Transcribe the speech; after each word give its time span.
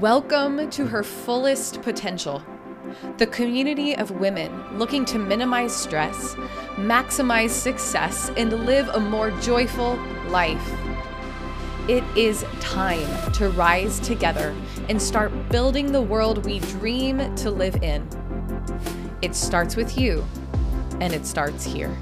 Welcome 0.00 0.70
to 0.70 0.86
her 0.86 1.02
fullest 1.02 1.82
potential. 1.82 2.40
The 3.16 3.26
community 3.26 3.96
of 3.96 4.12
women 4.12 4.78
looking 4.78 5.04
to 5.06 5.18
minimize 5.18 5.74
stress, 5.74 6.36
maximize 6.76 7.50
success, 7.50 8.30
and 8.36 8.64
live 8.64 8.88
a 8.90 9.00
more 9.00 9.32
joyful 9.40 9.96
life. 10.28 10.72
It 11.88 12.04
is 12.16 12.44
time 12.60 13.32
to 13.32 13.48
rise 13.48 13.98
together 13.98 14.54
and 14.88 15.02
start 15.02 15.32
building 15.48 15.90
the 15.90 16.02
world 16.02 16.44
we 16.46 16.60
dream 16.60 17.34
to 17.34 17.50
live 17.50 17.82
in. 17.82 18.08
It 19.20 19.34
starts 19.34 19.74
with 19.74 19.98
you, 19.98 20.24
and 21.00 21.12
it 21.12 21.26
starts 21.26 21.64
here. 21.64 21.98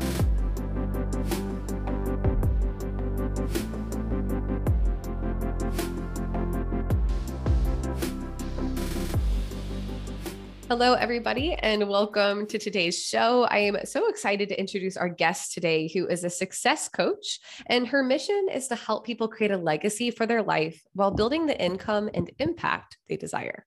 Hello, 10.79 10.93
everybody, 10.93 11.55
and 11.55 11.89
welcome 11.89 12.47
to 12.48 12.59
today's 12.59 13.03
show. 13.03 13.45
I 13.45 13.61
am 13.61 13.79
so 13.87 14.11
excited 14.11 14.51
to 14.51 14.61
introduce 14.61 14.99
our 14.99 15.09
guest 15.09 15.55
today, 15.55 15.89
who 15.89 16.07
is 16.07 16.23
a 16.23 16.29
success 16.29 16.87
coach, 16.87 17.41
and 17.65 17.89
her 17.89 18.02
mission 18.02 18.49
is 18.52 18.69
to 18.69 18.75
help 18.75 19.07
people 19.07 19.27
create 19.27 19.52
a 19.52 19.57
legacy 19.57 20.11
for 20.11 20.27
their 20.27 20.43
life 20.43 20.83
while 20.93 21.11
building 21.11 21.47
the 21.47 21.59
income 21.59 22.11
and 22.12 22.30
impact 22.39 22.99
they 23.09 23.16
desire. 23.16 23.65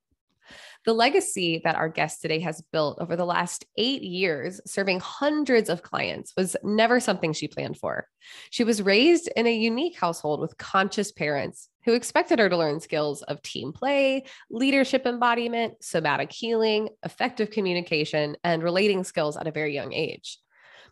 The 0.85 0.93
legacy 0.93 1.61
that 1.63 1.75
our 1.75 1.89
guest 1.89 2.21
today 2.21 2.41
has 2.41 2.61
built 2.71 2.99
over 3.01 3.15
the 3.15 3.25
last 3.25 3.65
eight 3.75 4.03
years, 4.03 4.61
serving 4.67 4.99
hundreds 4.99 5.67
of 5.67 5.81
clients, 5.81 6.33
was 6.37 6.55
never 6.63 6.99
something 6.99 7.33
she 7.33 7.47
planned 7.47 7.79
for. 7.79 8.07
She 8.51 8.63
was 8.63 8.83
raised 8.83 9.29
in 9.35 9.47
a 9.47 9.53
unique 9.53 9.97
household 9.97 10.41
with 10.41 10.59
conscious 10.59 11.11
parents 11.11 11.69
who 11.89 11.95
expected 11.95 12.37
her 12.37 12.49
to 12.49 12.57
learn 12.57 12.79
skills 12.79 13.23
of 13.23 13.41
team 13.41 13.73
play, 13.73 14.23
leadership 14.51 15.07
embodiment, 15.07 15.83
somatic 15.83 16.31
healing, 16.31 16.89
effective 17.03 17.49
communication, 17.49 18.37
and 18.43 18.61
relating 18.61 19.03
skills 19.03 19.35
at 19.35 19.47
a 19.47 19.51
very 19.51 19.73
young 19.73 19.91
age. 19.91 20.37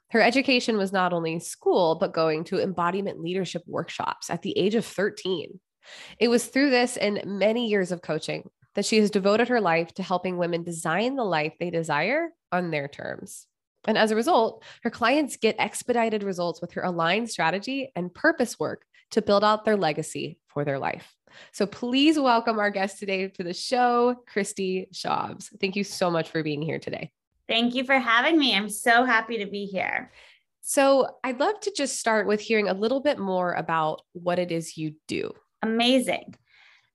Her 0.09 0.21
education 0.21 0.75
was 0.75 0.91
not 0.91 1.13
only 1.13 1.37
school, 1.37 1.95
but 1.95 2.13
going 2.13 2.45
to 2.45 2.59
embodiment 2.59 3.21
leadership 3.21 3.61
workshops 3.67 4.31
at 4.31 4.41
the 4.41 4.57
age 4.57 4.73
of 4.73 4.85
13. 4.85 5.59
It 6.19 6.29
was 6.29 6.47
through 6.47 6.71
this 6.71 6.97
and 6.97 7.21
many 7.25 7.67
years 7.67 7.91
of 7.91 8.01
coaching 8.01 8.49
that 8.73 8.85
she 8.85 8.97
has 8.97 9.11
devoted 9.11 9.49
her 9.49 9.61
life 9.61 9.93
to 9.95 10.03
helping 10.03 10.37
women 10.37 10.63
design 10.63 11.15
the 11.15 11.23
life 11.23 11.53
they 11.59 11.69
desire 11.69 12.29
on 12.51 12.71
their 12.71 12.87
terms. 12.87 13.45
And 13.85 13.99
as 13.99 14.09
a 14.09 14.15
result, 14.15 14.63
her 14.81 14.89
clients 14.89 15.37
get 15.37 15.57
expedited 15.59 16.23
results 16.23 16.59
with 16.59 16.71
her 16.73 16.81
aligned 16.81 17.29
strategy 17.29 17.91
and 17.95 18.11
purpose 18.11 18.59
work 18.59 18.81
to 19.11 19.21
build 19.21 19.43
out 19.43 19.65
their 19.65 19.77
legacy 19.77 20.39
for 20.47 20.65
their 20.65 20.79
life. 20.79 21.15
So 21.51 21.65
please 21.65 22.19
welcome 22.19 22.59
our 22.59 22.69
guest 22.69 22.99
today 22.99 23.27
to 23.27 23.43
the 23.43 23.53
show, 23.53 24.15
Kristi 24.31 24.91
Chaves. 24.91 25.49
Thank 25.59 25.75
you 25.75 25.83
so 25.83 26.09
much 26.09 26.29
for 26.29 26.43
being 26.43 26.61
here 26.61 26.79
today. 26.79 27.11
Thank 27.47 27.75
you 27.75 27.83
for 27.83 27.97
having 27.97 28.37
me. 28.37 28.55
I'm 28.55 28.69
so 28.69 29.05
happy 29.05 29.37
to 29.37 29.45
be 29.45 29.65
here. 29.65 30.11
So, 30.61 31.07
I'd 31.23 31.39
love 31.39 31.61
to 31.61 31.71
just 31.71 31.97
start 31.97 32.27
with 32.27 32.41
hearing 32.41 32.67
a 32.67 32.73
little 32.73 32.99
bit 32.99 33.19
more 33.19 33.53
about 33.53 34.01
what 34.11 34.37
it 34.37 34.51
is 34.51 34.77
you 34.77 34.95
do. 35.07 35.31
Amazing. 35.61 36.35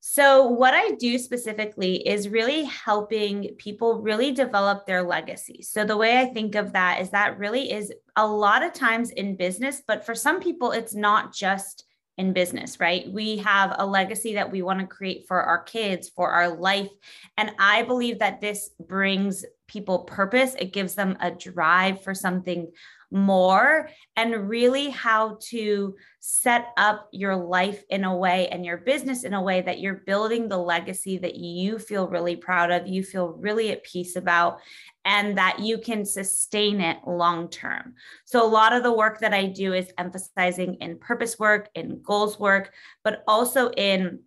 So, 0.01 0.47
what 0.47 0.75
I 0.75 0.91
do 0.99 1.17
specifically 1.17 2.07
is 2.07 2.29
really 2.29 2.65
helping 2.65 3.55
people 3.57 4.03
really 4.03 4.31
develop 4.31 4.85
their 4.85 5.03
legacy. 5.03 5.63
So, 5.63 5.87
the 5.87 5.97
way 5.97 6.19
I 6.19 6.27
think 6.27 6.55
of 6.55 6.75
that 6.75 7.01
is 7.01 7.11
that 7.11 7.39
really 7.39 7.73
is 7.73 7.91
a 8.15 8.27
lot 8.27 8.63
of 8.63 8.75
times 8.75 9.11
in 9.11 9.37
business, 9.37 9.81
but 9.87 10.05
for 10.05 10.15
some 10.15 10.39
people, 10.39 10.73
it's 10.73 10.95
not 10.95 11.33
just 11.33 11.87
in 12.19 12.33
business, 12.33 12.79
right? 12.79 13.11
We 13.11 13.39
have 13.39 13.75
a 13.79 13.87
legacy 13.87 14.35
that 14.35 14.51
we 14.51 14.63
want 14.63 14.81
to 14.81 14.87
create 14.87 15.25
for 15.27 15.43
our 15.43 15.63
kids, 15.63 16.09
for 16.09 16.31
our 16.31 16.49
life. 16.49 16.91
And 17.39 17.53
I 17.59 17.83
believe 17.83 18.19
that 18.19 18.41
this 18.41 18.71
brings 18.79 19.45
people 19.67 20.01
purpose, 20.01 20.55
it 20.59 20.73
gives 20.73 20.95
them 20.95 21.17
a 21.21 21.31
drive 21.31 22.03
for 22.03 22.15
something 22.15 22.71
more 23.13 23.91
and 24.17 24.49
really 24.49 24.89
how 24.91 25.39
to 25.41 25.95
set 26.21 26.69
up 26.77 27.09
your 27.13 27.37
life 27.37 27.85
in 27.91 28.05
a 28.05 28.17
way 28.17 28.49
and 28.49 28.65
your 28.65 28.79
business 28.79 29.25
in 29.25 29.35
a 29.35 29.43
way 29.43 29.61
that 29.61 29.81
you're 29.81 30.03
building 30.07 30.49
the 30.49 30.57
legacy 30.57 31.19
that 31.19 31.37
you 31.37 31.79
feel 31.79 32.09
really 32.09 32.37
proud 32.37 32.71
of, 32.71 32.87
you 32.87 33.03
feel 33.03 33.29
really 33.39 33.71
at 33.71 33.85
peace 33.85 34.17
about, 34.17 34.59
and 35.05 35.37
that 35.37 35.59
you 35.59 35.79
can 35.79 36.05
sustain 36.05 36.81
it 36.81 36.99
long 37.07 37.49
term. 37.49 37.95
So, 38.25 38.45
a 38.45 38.49
lot 38.49 38.73
of 38.73 38.83
the 38.83 38.93
work 38.93 39.21
that 39.21 39.35
I 39.35 39.47
do 39.47 39.75
is 39.75 39.93
emphasizing 39.99 40.75
in 40.77 40.99
purpose 40.99 41.39
work, 41.39 41.69
in 41.75 42.01
goals 42.03 42.39
work, 42.39 42.73
but 43.05 43.23
also 43.27 43.71
in 43.71 44.21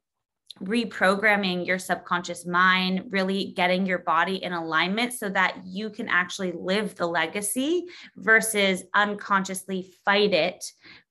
reprogramming 0.64 1.66
your 1.66 1.80
subconscious 1.80 2.46
mind, 2.46 3.06
really 3.10 3.54
getting 3.56 3.86
your 3.86 4.00
body 4.00 4.44
in 4.44 4.54
alignment 4.54 5.14
so 5.14 5.30
that 5.30 5.58
you 5.66 5.90
can 5.90 6.08
actually 6.08 6.54
live 6.54 6.96
the 6.96 7.06
legacy 7.06 7.86
versus 8.16 8.84
unconsciously 8.94 9.94
fight 10.06 10.34
it 10.34 10.64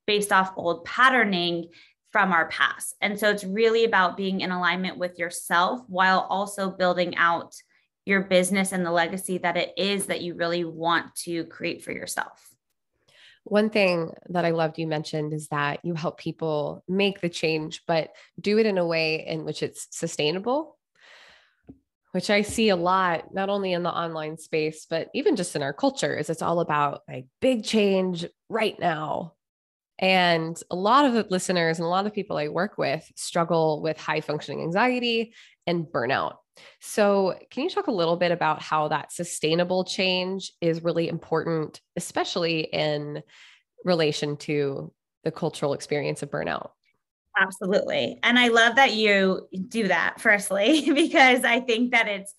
based 0.07 0.33
off 0.33 0.55
old 0.57 0.85
patterning 0.85 1.67
from 2.11 2.33
our 2.33 2.49
past. 2.49 2.95
And 3.01 3.19
so 3.19 3.29
it's 3.29 3.45
really 3.45 3.85
about 3.85 4.17
being 4.17 4.41
in 4.41 4.51
alignment 4.51 4.99
with 4.99 5.19
yourself 5.19 5.81
while 5.89 6.21
also 6.31 6.71
building 6.71 7.17
out 7.17 7.55
your 8.07 8.23
business 8.23 8.73
and 8.73 8.85
the 8.85 8.93
legacy 8.93 9.39
that 9.39 9.57
it 9.57 9.73
is 9.77 10.07
that 10.07 10.21
you 10.21 10.35
really 10.35 10.65
want 10.65 11.15
to 11.17 11.45
create 11.47 11.83
for 11.83 11.93
yourself. 11.93 12.54
One 13.45 13.69
thing 13.69 14.13
that 14.31 14.45
I 14.47 14.51
loved 14.51 14.79
you 14.79 14.87
mentioned 14.87 15.35
is 15.35 15.49
that 15.49 15.85
you 15.85 15.95
help 15.95 16.19
people 16.19 16.83
make 16.89 17.21
the 17.21 17.29
change, 17.29 17.83
but 17.87 18.11
do 18.41 18.59
it 18.59 18.67
in 18.67 18.79
a 18.79 18.87
way 18.87 19.27
in 19.27 19.45
which 19.45 19.63
it's 19.63 19.87
sustainable, 19.91 20.79
which 22.13 22.31
I 22.31 22.41
see 22.41 22.71
a 22.71 22.77
lot, 22.77 23.35
not 23.35 23.51
only 23.51 23.73
in 23.73 23.83
the 23.83 23.91
online 23.91 24.39
space, 24.39 24.87
but 24.89 25.09
even 25.13 25.37
just 25.37 25.57
in 25.57 25.63
our 25.63 25.75
culture, 25.75 26.17
is 26.17 26.31
it's 26.31 26.43
all 26.43 26.61
about 26.61 27.03
like 27.07 27.27
big 27.41 27.65
change 27.65 28.25
right 28.49 28.79
now. 28.79 29.35
And 29.99 30.61
a 30.71 30.77
lot 30.77 31.05
of 31.05 31.13
the 31.13 31.27
listeners 31.29 31.79
and 31.79 31.85
a 31.85 31.89
lot 31.89 32.07
of 32.07 32.15
people 32.15 32.37
I 32.37 32.49
work 32.49 32.79
with 32.79 33.09
struggle 33.15 33.83
with 33.83 33.99
high 34.01 34.23
functioning 34.23 34.63
anxiety 34.63 35.35
and 35.67 35.85
burnout. 35.85 36.37
So, 36.81 37.39
can 37.51 37.65
you 37.65 37.71
talk 37.71 37.87
a 37.87 37.93
little 37.93 38.17
bit 38.17 38.33
about 38.33 38.63
how 38.63 38.89
that 38.89 39.13
sustainable 39.13 39.85
change 39.85 40.53
is 40.61 40.83
really 40.83 41.09
important, 41.09 41.81
especially 41.97 42.61
in 42.61 43.23
relation 43.85 44.37
to 44.39 44.93
the 45.25 45.31
cultural 45.31 45.75
experience 45.75 46.23
of 46.23 46.31
burnout? 46.31 46.71
Absolutely. 47.37 48.19
And 48.23 48.39
I 48.39 48.49
love 48.49 48.77
that 48.77 48.95
you 48.95 49.49
do 49.69 49.89
that, 49.89 50.21
firstly, 50.21 50.91
because 50.95 51.45
I 51.45 51.61
think 51.61 51.93
that 51.93 52.07
it's 52.07 52.35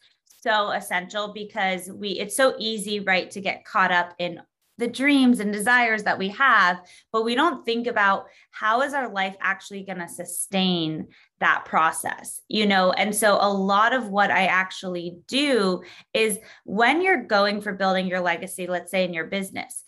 so 0.46 0.70
essential 0.72 1.34
because 1.34 1.90
we 1.92 2.10
it's 2.10 2.38
so 2.38 2.54
easy 2.60 3.00
right 3.00 3.32
to 3.32 3.42
get 3.42 3.66
caught 3.66 3.92
up 3.92 4.14
in 4.20 4.40
the 4.78 4.88
dreams 4.88 5.40
and 5.40 5.52
desires 5.52 6.04
that 6.04 6.20
we 6.20 6.30
have 6.30 6.80
but 7.12 7.24
we 7.24 7.34
don't 7.34 7.66
think 7.66 7.88
about 7.88 8.28
how 8.52 8.84
is 8.84 8.94
our 8.94 9.12
life 9.12 9.36
actually 9.42 9.84
going 9.84 9.98
to 9.98 10.08
sustain 10.08 11.08
that 11.40 11.66
process 11.66 12.42
you 12.48 12.66
know 12.66 12.92
and 12.92 13.16
so 13.16 13.38
a 13.40 13.52
lot 13.52 13.94
of 13.94 14.10
what 14.10 14.32
i 14.32 14.46
actually 14.46 15.18
do 15.28 15.82
is 16.14 16.40
when 16.64 17.02
you're 17.02 17.24
going 17.24 17.62
for 17.62 17.74
building 17.74 18.08
your 18.08 18.22
legacy 18.22 18.68
let's 18.68 18.92
say 18.92 19.04
in 19.04 19.14
your 19.14 19.26
business 19.26 19.84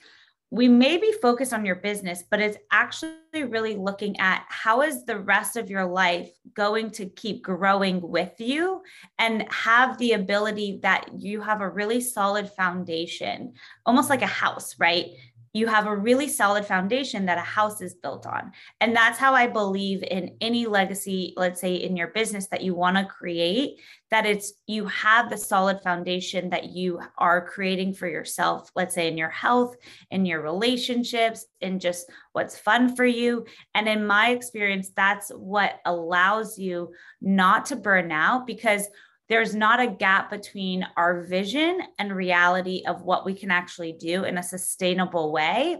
we 0.49 0.69
may 0.69 0.97
be 0.97 1.11
focused 1.11 1.51
on 1.51 1.65
your 1.65 1.75
business, 1.75 2.23
but 2.29 2.39
it's 2.39 2.57
actually 2.71 3.11
really 3.33 3.75
looking 3.75 4.17
at 4.19 4.45
how 4.47 4.81
is 4.81 5.03
the 5.03 5.19
rest 5.19 5.57
of 5.57 5.69
your 5.69 5.85
life 5.85 6.29
going 6.53 6.89
to 6.91 7.05
keep 7.05 7.43
growing 7.43 7.99
with 7.99 8.39
you 8.39 8.81
and 9.19 9.45
have 9.51 9.97
the 9.97 10.13
ability 10.13 10.79
that 10.83 11.09
you 11.17 11.41
have 11.41 11.59
a 11.59 11.69
really 11.69 11.99
solid 11.99 12.49
foundation, 12.51 13.53
almost 13.85 14.09
like 14.09 14.21
a 14.21 14.27
house, 14.27 14.75
right? 14.79 15.07
You 15.53 15.67
have 15.67 15.87
a 15.87 15.95
really 15.95 16.27
solid 16.27 16.65
foundation 16.65 17.25
that 17.25 17.37
a 17.37 17.41
house 17.41 17.81
is 17.81 17.95
built 17.95 18.25
on. 18.25 18.51
And 18.81 18.95
that's 18.95 19.17
how 19.17 19.33
I 19.33 19.47
believe 19.47 20.03
in 20.03 20.35
any 20.41 20.65
legacy, 20.65 21.33
let's 21.37 21.61
say 21.61 21.75
in 21.75 21.95
your 21.95 22.09
business 22.09 22.47
that 22.47 22.63
you 22.63 22.75
want 22.75 22.97
to 22.97 23.05
create, 23.05 23.79
that 24.11 24.25
it's 24.25 24.53
you 24.67 24.85
have 24.85 25.29
the 25.29 25.37
solid 25.37 25.81
foundation 25.81 26.49
that 26.49 26.69
you 26.69 26.99
are 27.17 27.47
creating 27.47 27.93
for 27.93 28.07
yourself, 28.07 28.69
let's 28.75 28.95
say 28.95 29.07
in 29.07 29.17
your 29.17 29.29
health, 29.29 29.75
in 30.11 30.25
your 30.25 30.41
relationships, 30.41 31.45
in 31.61 31.79
just 31.79 32.09
what's 32.33 32.57
fun 32.57 32.95
for 32.95 33.05
you. 33.05 33.45
And 33.73 33.87
in 33.87 34.05
my 34.05 34.29
experience, 34.29 34.91
that's 34.95 35.29
what 35.29 35.79
allows 35.85 36.57
you 36.57 36.93
not 37.21 37.65
to 37.67 37.75
burn 37.75 38.11
out 38.11 38.47
because 38.47 38.87
there's 39.29 39.53
not 39.53 39.79
a 39.79 39.87
gap 39.87 40.29
between 40.29 40.85
our 40.95 41.21
vision 41.23 41.81
and 41.99 42.15
reality 42.15 42.83
of 42.87 43.01
what 43.01 43.25
we 43.25 43.33
can 43.33 43.51
actually 43.51 43.93
do 43.93 44.23
in 44.23 44.37
a 44.37 44.43
sustainable 44.43 45.31
way 45.31 45.77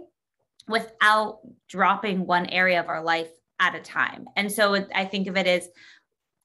without 0.68 1.40
dropping 1.70 2.26
one 2.26 2.46
area 2.48 2.80
of 2.80 2.90
our 2.90 3.04
life 3.04 3.30
at 3.60 3.76
a 3.76 3.80
time. 3.80 4.26
And 4.36 4.52
so 4.52 4.86
I 4.94 5.06
think 5.06 5.28
of 5.28 5.38
it 5.38 5.48
as 5.48 5.70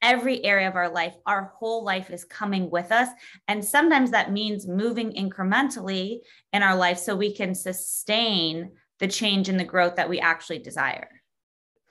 every 0.01 0.43
area 0.43 0.67
of 0.67 0.75
our 0.75 0.89
life, 0.89 1.15
our 1.25 1.53
whole 1.55 1.83
life 1.83 2.09
is 2.09 2.25
coming 2.25 2.69
with 2.69 2.91
us. 2.91 3.09
And 3.47 3.63
sometimes 3.63 4.11
that 4.11 4.31
means 4.31 4.67
moving 4.67 5.11
incrementally 5.11 6.19
in 6.51 6.63
our 6.63 6.75
life 6.75 6.97
so 6.97 7.15
we 7.15 7.33
can 7.33 7.55
sustain 7.55 8.71
the 8.99 9.07
change 9.07 9.49
and 9.49 9.59
the 9.59 9.63
growth 9.65 9.95
that 9.95 10.09
we 10.09 10.19
actually 10.19 10.59
desire. 10.59 11.09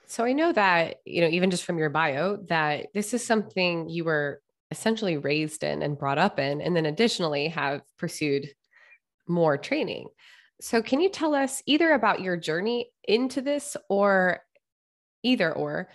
So 0.07 0.25
I 0.25 0.33
know 0.33 0.53
that, 0.53 0.97
you 1.07 1.23
know, 1.23 1.29
even 1.29 1.51
just 1.51 1.65
from 1.65 1.79
your 1.79 1.89
bio, 1.89 2.37
that 2.49 2.89
this 2.93 3.15
is 3.15 3.25
something 3.25 3.89
you 3.89 4.05
were 4.05 4.43
essentially 4.73 5.19
raised 5.19 5.63
in 5.63 5.83
and 5.83 5.99
brought 5.99 6.19
up 6.19 6.41
in, 6.41 6.61
and 6.61 6.75
then 6.75 6.87
additionally 6.87 7.49
have 7.49 7.83
pursued 7.99 8.49
more 9.29 9.57
training. 9.57 10.09
So, 10.61 10.83
can 10.83 11.01
you 11.01 11.11
tell 11.11 11.35
us 11.35 11.63
either 11.67 11.93
about 11.93 12.21
your 12.21 12.37
journey 12.37 12.91
into 13.05 13.41
this 13.41 13.77
or 13.89 14.41
either 15.23 15.53
or 15.53 15.91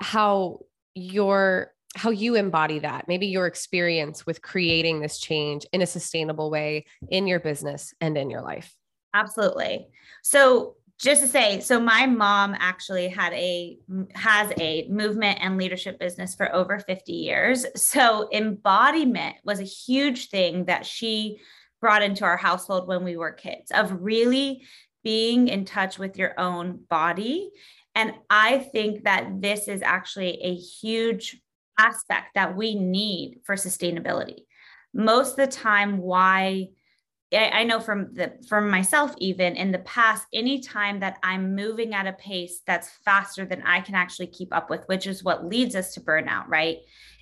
how 0.00 0.60
your 0.94 1.72
how 1.94 2.10
you 2.10 2.34
embody 2.34 2.78
that? 2.80 3.06
Maybe 3.06 3.26
your 3.26 3.46
experience 3.46 4.24
with 4.24 4.40
creating 4.40 5.00
this 5.00 5.18
change 5.18 5.66
in 5.72 5.82
a 5.82 5.86
sustainable 5.86 6.50
way 6.50 6.86
in 7.08 7.26
your 7.26 7.38
business 7.38 7.94
and 8.00 8.16
in 8.16 8.30
your 8.30 8.40
life. 8.40 8.74
Absolutely. 9.14 9.88
So 10.22 10.76
just 11.02 11.20
to 11.20 11.26
say 11.26 11.58
so 11.58 11.80
my 11.80 12.06
mom 12.06 12.54
actually 12.58 13.08
had 13.08 13.32
a 13.32 13.76
has 14.14 14.52
a 14.58 14.86
movement 14.88 15.38
and 15.42 15.58
leadership 15.58 15.98
business 15.98 16.34
for 16.36 16.54
over 16.54 16.78
50 16.78 17.12
years. 17.12 17.66
So 17.74 18.28
embodiment 18.32 19.36
was 19.44 19.58
a 19.58 19.64
huge 19.64 20.28
thing 20.28 20.66
that 20.66 20.86
she 20.86 21.40
brought 21.80 22.02
into 22.02 22.24
our 22.24 22.36
household 22.36 22.86
when 22.86 23.02
we 23.02 23.16
were 23.16 23.32
kids 23.32 23.72
of 23.72 23.92
really 24.00 24.62
being 25.02 25.48
in 25.48 25.64
touch 25.64 25.98
with 25.98 26.16
your 26.16 26.38
own 26.38 26.84
body. 26.88 27.50
And 27.96 28.14
i 28.30 28.58
think 28.58 29.04
that 29.04 29.42
this 29.42 29.66
is 29.66 29.82
actually 29.82 30.40
a 30.40 30.54
huge 30.54 31.42
aspect 31.78 32.34
that 32.36 32.56
we 32.56 32.76
need 32.76 33.40
for 33.44 33.56
sustainability. 33.56 34.44
Most 34.94 35.32
of 35.32 35.36
the 35.36 35.46
time 35.48 35.98
why 35.98 36.68
I 37.34 37.64
know 37.64 37.80
from 37.80 38.12
the 38.12 38.32
from 38.46 38.70
myself 38.70 39.14
even 39.18 39.56
in 39.56 39.72
the 39.72 39.78
past, 39.80 40.26
anytime 40.32 41.00
that 41.00 41.18
I'm 41.22 41.54
moving 41.54 41.94
at 41.94 42.06
a 42.06 42.12
pace 42.12 42.60
that's 42.66 42.90
faster 43.04 43.46
than 43.46 43.62
I 43.62 43.80
can 43.80 43.94
actually 43.94 44.26
keep 44.26 44.54
up 44.54 44.68
with, 44.68 44.84
which 44.86 45.06
is 45.06 45.24
what 45.24 45.46
leads 45.46 45.74
us 45.74 45.94
to 45.94 46.00
burnout, 46.00 46.44
right? 46.48 46.78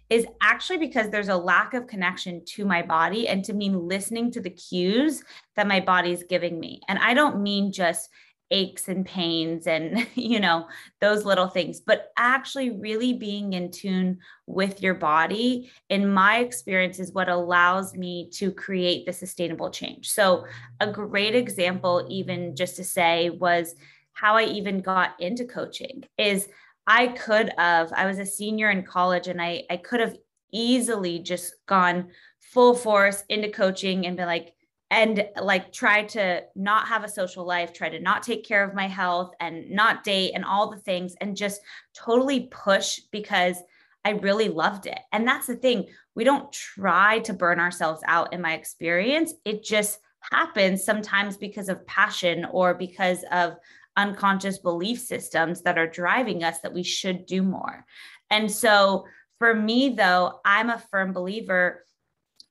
Is 0.09 0.27
actually 0.43 0.79
because 0.79 1.11
there's 1.11 1.29
a 1.29 1.37
lack 1.37 1.75
of 1.75 1.87
connection 1.87 2.45
to 2.47 2.65
my 2.65 2.83
body 2.83 3.29
and 3.29 3.45
to 3.45 3.53
me 3.53 3.71
listening 3.71 4.33
to 4.33 4.41
the 4.41 4.51
cues 4.51 5.23
that 5.55 5.69
my 5.69 5.79
body 5.79 6.11
is 6.11 6.25
giving 6.29 6.59
me. 6.59 6.81
And 6.89 6.99
I 6.99 7.15
don't 7.15 7.41
mean 7.41 7.71
just 7.71 8.11
aches 8.50 8.88
and 8.88 9.06
pains 9.06 9.67
and 9.67 10.06
you 10.14 10.41
know 10.41 10.67
those 11.00 11.25
little 11.25 11.49
things. 11.49 11.81
But 11.81 12.12
actually 12.17 12.70
really 12.70 13.12
being 13.12 13.52
in 13.52 13.70
tune 13.70 14.19
with 14.47 14.82
your 14.82 14.94
body 14.94 15.70
in 15.88 16.12
my 16.12 16.38
experience 16.38 16.99
is 16.99 17.12
what 17.12 17.29
allows 17.29 17.94
me 17.94 18.31
to 18.35 18.52
create 18.52 19.06
the 19.06 19.12
sustainable 19.12 19.70
change. 19.70 20.11
So 20.11 20.44
a 20.81 20.91
great 20.91 21.35
example 21.35 22.06
even 22.11 22.56
just 22.56 22.76
to 22.76 22.85
say 22.85 23.31
was 23.31 23.75
how 24.12 24.37
i 24.37 24.44
even 24.44 24.81
got 24.81 25.19
into 25.20 25.44
coaching 25.44 26.05
is 26.19 26.49
i 26.87 27.08
could 27.08 27.52
have 27.56 27.93
i 27.94 28.06
was 28.06 28.19
a 28.19 28.26
senior 28.26 28.70
in 28.70 28.82
college 28.82 29.29
and 29.29 29.41
i 29.41 29.62
i 29.70 29.76
could 29.76 30.00
have 30.00 30.17
easily 30.52 31.19
just 31.19 31.55
gone 31.67 32.08
full 32.38 32.75
force 32.75 33.25
into 33.29 33.49
coaching 33.49 34.06
and 34.06 34.17
been 34.17 34.26
like 34.26 34.52
and 34.91 35.25
like 35.41 35.73
try 35.73 36.03
to 36.03 36.43
not 36.57 36.89
have 36.89 37.05
a 37.05 37.09
social 37.09 37.45
life, 37.45 37.73
try 37.73 37.89
to 37.89 38.01
not 38.01 38.23
take 38.23 38.45
care 38.45 38.65
of 38.65 38.75
my 38.75 38.89
health 38.89 39.33
and 39.41 39.71
not 39.71 40.03
date 40.03 40.33
and 40.35 40.45
all 40.45 40.71
the 40.71 40.81
things 40.81 41.15
and 41.21 41.37
just 41.37 41.61
totally 41.95 42.49
push 42.51 43.01
because 43.13 43.57
I 44.05 44.11
really 44.11 44.49
loved 44.49 44.87
it. 44.87 44.99
And 45.13 45.27
that's 45.29 45.47
the 45.47 45.57
thing, 45.57 45.87
we 46.15 46.25
don't 46.25 46.53
try 46.53 47.21
to 47.21 47.33
burn 47.33 47.61
ourselves 47.61 48.03
out 48.07 48.33
in 48.33 48.41
my 48.41 48.55
experience. 48.55 49.35
It 49.45 49.63
just 49.63 50.01
happens 50.33 50.83
sometimes 50.83 51.37
because 51.37 51.69
of 51.69 51.87
passion 51.87 52.47
or 52.51 52.75
because 52.75 53.25
of 53.31 53.57
unconscious 53.97 54.59
belief 54.59 54.99
systems 54.99 55.63
that 55.63 55.79
are 55.79 55.87
driving 55.87 56.43
us 56.43 56.61
that 56.61 56.75
we 56.75 56.83
should 56.83 57.27
do 57.27 57.43
more. 57.43 57.85
And 58.31 58.51
so 58.51 59.05
for 59.39 59.55
me, 59.55 59.91
though, 59.91 60.41
I'm 60.45 60.71
a 60.71 60.83
firm 60.91 61.13
believer 61.13 61.85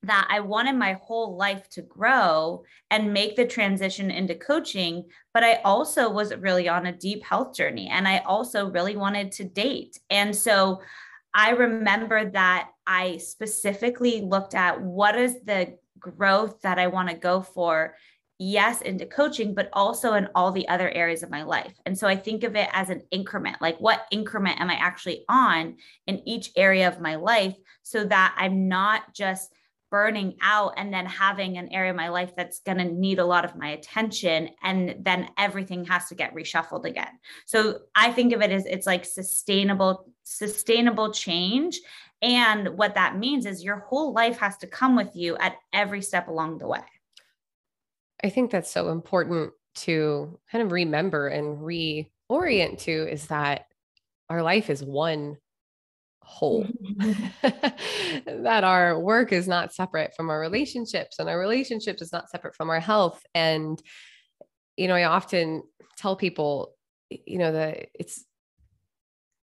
that 0.04 0.28
I 0.30 0.40
wanted 0.40 0.76
my 0.76 0.94
whole 0.94 1.36
life 1.36 1.70
to 1.72 1.82
grow 1.82 2.64
and 2.90 3.14
make 3.14 3.36
the 3.36 3.46
transition 3.46 4.12
into 4.12 4.36
coaching. 4.36 5.06
But 5.34 5.44
I 5.44 5.56
also 5.66 6.10
was 6.10 6.36
really 6.36 6.70
on 6.70 6.86
a 6.86 6.96
deep 6.96 7.24
health 7.24 7.54
journey 7.54 7.90
and 7.90 8.08
I 8.08 8.20
also 8.20 8.70
really 8.70 8.96
wanted 8.96 9.32
to 9.34 9.44
date. 9.44 10.00
And 10.10 10.36
so 10.36 10.82
I 11.34 11.52
remember 11.52 12.30
that 12.32 12.70
I 12.88 13.18
specifically 13.18 14.22
looked 14.22 14.56
at 14.56 14.82
what 14.82 15.18
is 15.18 15.42
the 15.44 15.78
growth 16.00 16.62
that 16.62 16.80
I 16.80 16.88
want 16.88 17.10
to 17.10 17.16
go 17.16 17.42
for. 17.42 17.96
Yes, 18.42 18.82
into 18.82 19.06
coaching, 19.06 19.54
but 19.54 19.68
also 19.74 20.14
in 20.14 20.30
all 20.34 20.54
the 20.54 20.68
other 20.70 20.90
areas 20.90 21.24
of 21.24 21.30
my 21.30 21.44
life. 21.44 21.74
And 21.86 21.98
so 21.98 22.08
I 22.08 22.16
think 22.16 22.46
of 22.46 22.56
it 22.56 22.70
as 22.72 22.90
an 22.90 23.02
increment 23.12 23.58
like, 23.62 23.78
what 23.80 24.06
increment 24.12 24.62
am 24.62 24.70
I 24.70 24.76
actually 24.76 25.26
on 25.28 25.76
in 26.08 26.26
each 26.26 26.52
area 26.56 26.88
of 26.88 27.02
my 27.02 27.16
life 27.16 27.58
so 27.84 28.06
that 28.06 28.34
I'm 28.38 28.70
not 28.70 29.14
just 29.14 29.54
burning 29.92 30.38
out 30.42 30.74
and 30.78 30.94
then 30.94 31.06
having 31.06 31.58
an 31.58 31.70
area 31.70 31.92
of 31.92 31.96
my 31.96 32.10
life 32.10 32.36
that's 32.36 32.60
going 32.60 32.78
to 32.78 32.86
need 32.86 33.20
a 33.20 33.26
lot 33.26 33.46
of 33.46 33.56
my 33.56 33.70
attention 33.70 34.50
and 34.64 34.96
then 35.02 35.30
everything 35.38 35.84
has 35.86 36.08
to 36.08 36.16
get 36.16 36.36
reshuffled 36.36 36.86
again. 36.86 37.20
So 37.46 37.80
i 37.96 38.12
think 38.12 38.34
of 38.34 38.42
it 38.42 38.52
as 38.52 38.66
it's 38.66 38.88
like 38.88 39.06
sustainable 39.06 40.06
sustainable 40.30 41.12
change. 41.12 41.80
And 42.22 42.78
what 42.78 42.96
that 42.96 43.18
means 43.18 43.46
is 43.46 43.64
your 43.64 43.80
whole 43.80 44.14
life 44.14 44.38
has 44.40 44.58
to 44.58 44.68
come 44.68 44.96
with 44.96 45.16
you 45.16 45.38
at 45.38 45.56
every 45.74 46.02
step 46.02 46.28
along 46.28 46.60
the 46.60 46.68
way. 46.68 46.84
I 48.24 48.30
think 48.30 48.52
that's 48.52 48.70
so 48.70 48.90
important 48.90 49.54
to 49.76 50.40
kind 50.52 50.64
of 50.64 50.72
remember 50.72 51.28
and 51.30 51.58
reorient 51.58 52.80
to 52.80 53.12
is 53.12 53.28
that 53.28 53.68
our 54.30 54.44
life 54.44 54.70
is 54.70 54.84
one 54.84 55.38
whole. 56.30 56.64
Mm-hmm. 56.64 57.58
That 58.44 58.64
our 58.64 59.00
work 59.00 59.32
is 59.32 59.48
not 59.48 59.74
separate 59.74 60.16
from 60.16 60.30
our 60.30 60.40
relationships 60.40 61.20
and 61.20 61.30
our 61.30 61.40
relationships 61.40 62.02
is 62.02 62.12
not 62.12 62.30
separate 62.30 62.56
from 62.56 62.70
our 62.70 62.80
health. 62.80 63.22
And 63.34 63.82
you 64.80 64.88
know 64.88 64.96
i 64.96 65.04
often 65.04 65.62
tell 65.98 66.16
people 66.16 66.74
you 67.10 67.38
know 67.38 67.52
that 67.52 67.90
it's 67.94 68.26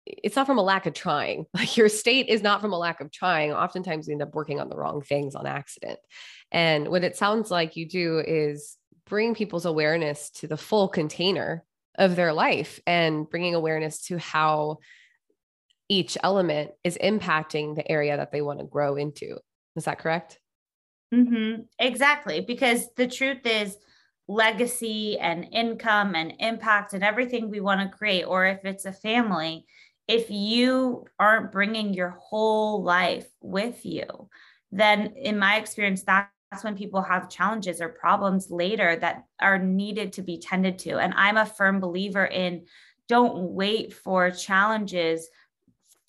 it's 0.06 0.36
not 0.36 0.46
from 0.46 0.60
a 0.60 0.64
lack 0.64 0.86
of 0.86 0.94
trying. 0.94 1.48
Like 1.54 1.78
your 1.78 1.90
state 1.90 2.28
is 2.30 2.44
not 2.44 2.62
from 2.62 2.74
a 2.74 2.78
lack 2.78 3.02
of 3.02 3.12
trying. 3.12 3.52
Oftentimes 3.52 4.08
we 4.08 4.14
end 4.14 4.22
up 4.22 4.36
working 4.36 4.60
on 4.60 4.70
the 4.70 4.78
wrong 4.78 5.02
things 5.02 5.34
on 5.34 5.48
accident. 5.48 6.00
And 6.52 6.90
what 6.90 7.04
it 7.04 7.16
sounds 7.16 7.50
like 7.50 7.76
you 7.76 7.90
do 7.90 8.20
is 8.20 8.78
bring 9.08 9.34
people's 9.34 9.66
awareness 9.66 10.30
to 10.32 10.48
the 10.48 10.58
full 10.58 10.88
container 10.88 11.64
of 11.98 12.16
their 12.16 12.34
life 12.34 12.80
and 12.86 13.28
bringing 13.28 13.56
awareness 13.56 14.04
to 14.04 14.20
how 14.20 14.78
each 15.90 16.18
element 16.24 16.72
is 16.84 16.98
impacting 17.02 17.76
the 17.76 17.90
area 17.90 18.18
that 18.18 18.32
they 18.32 18.42
want 18.42 18.60
to 18.60 18.66
grow 18.66 18.96
into. 18.96 19.38
Is 19.76 19.86
that 19.86 20.00
correct? 20.00 20.40
Mm-hmm. 21.14 21.62
Exactly. 21.80 22.42
Because 22.42 22.88
the 22.96 23.08
truth 23.08 23.46
is, 23.46 23.78
legacy 24.28 25.20
and 25.20 25.48
income 25.52 26.16
and 26.16 26.34
impact 26.40 26.94
and 26.94 27.04
everything 27.04 27.50
we 27.50 27.60
want 27.60 27.80
to 27.80 27.98
create, 27.98 28.24
or 28.24 28.46
if 28.46 28.66
it's 28.66 28.86
a 28.86 28.92
family, 28.92 29.66
if 30.08 30.30
you 30.30 31.06
aren't 31.20 31.52
bringing 31.52 31.94
your 31.94 32.10
whole 32.10 32.82
life 32.84 33.28
with 33.42 33.86
you, 33.86 34.30
then 34.72 35.14
in 35.16 35.38
my 35.38 35.58
experience, 35.58 36.04
that's 36.04 36.30
when 36.64 36.76
people 36.76 37.02
have 37.02 37.30
challenges 37.30 37.82
or 37.82 37.90
problems 37.90 38.50
later 38.50 38.96
that 38.96 39.26
are 39.40 39.60
needed 39.60 40.14
to 40.14 40.22
be 40.22 40.40
tended 40.40 40.80
to. 40.80 40.98
And 40.98 41.14
I'm 41.16 41.38
a 41.38 41.46
firm 41.46 41.80
believer 41.80 42.26
in 42.26 42.66
don't 43.08 43.52
wait 43.52 43.94
for 43.94 44.32
challenges 44.32 45.28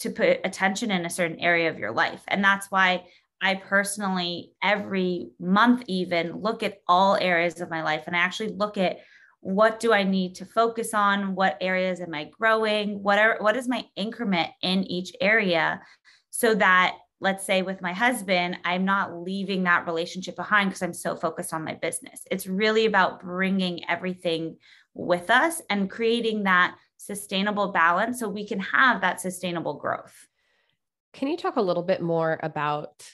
to 0.00 0.10
put 0.10 0.40
attention 0.44 0.90
in 0.90 1.06
a 1.06 1.10
certain 1.10 1.40
area 1.40 1.70
of 1.70 1.78
your 1.78 1.92
life. 1.92 2.22
And 2.28 2.42
that's 2.44 2.70
why 2.70 3.04
I 3.40 3.54
personally, 3.54 4.52
every 4.62 5.30
month, 5.38 5.84
even 5.86 6.40
look 6.40 6.62
at 6.62 6.78
all 6.88 7.16
areas 7.16 7.60
of 7.60 7.70
my 7.70 7.82
life 7.82 8.04
and 8.06 8.16
I 8.16 8.20
actually 8.20 8.50
look 8.50 8.78
at 8.78 8.98
what 9.40 9.78
do 9.78 9.92
I 9.92 10.02
need 10.02 10.34
to 10.36 10.44
focus 10.44 10.92
on? 10.92 11.34
What 11.34 11.56
areas 11.60 12.00
am 12.00 12.14
I 12.14 12.24
growing? 12.24 13.02
What 13.02 13.18
are 13.18 13.36
what 13.40 13.56
is 13.56 13.68
my 13.68 13.84
increment 13.94 14.48
in 14.62 14.84
each 14.84 15.12
area 15.20 15.82
so 16.30 16.54
that 16.56 16.96
let's 17.20 17.46
say 17.46 17.62
with 17.62 17.80
my 17.80 17.92
husband, 17.92 18.58
I'm 18.64 18.84
not 18.84 19.22
leaving 19.22 19.62
that 19.64 19.86
relationship 19.86 20.36
behind 20.36 20.70
because 20.70 20.82
I'm 20.82 20.92
so 20.92 21.16
focused 21.16 21.54
on 21.54 21.64
my 21.64 21.74
business. 21.74 22.22
It's 22.30 22.46
really 22.46 22.86
about 22.86 23.20
bringing 23.20 23.88
everything 23.88 24.56
with 24.94 25.30
us 25.30 25.62
and 25.70 25.90
creating 25.90 26.42
that 26.42 26.76
sustainable 27.06 27.72
balance 27.72 28.18
so 28.18 28.28
we 28.28 28.46
can 28.46 28.58
have 28.58 29.00
that 29.00 29.20
sustainable 29.20 29.74
growth. 29.74 30.26
Can 31.12 31.28
you 31.28 31.36
talk 31.36 31.56
a 31.56 31.62
little 31.62 31.82
bit 31.82 32.02
more 32.02 32.38
about 32.42 33.08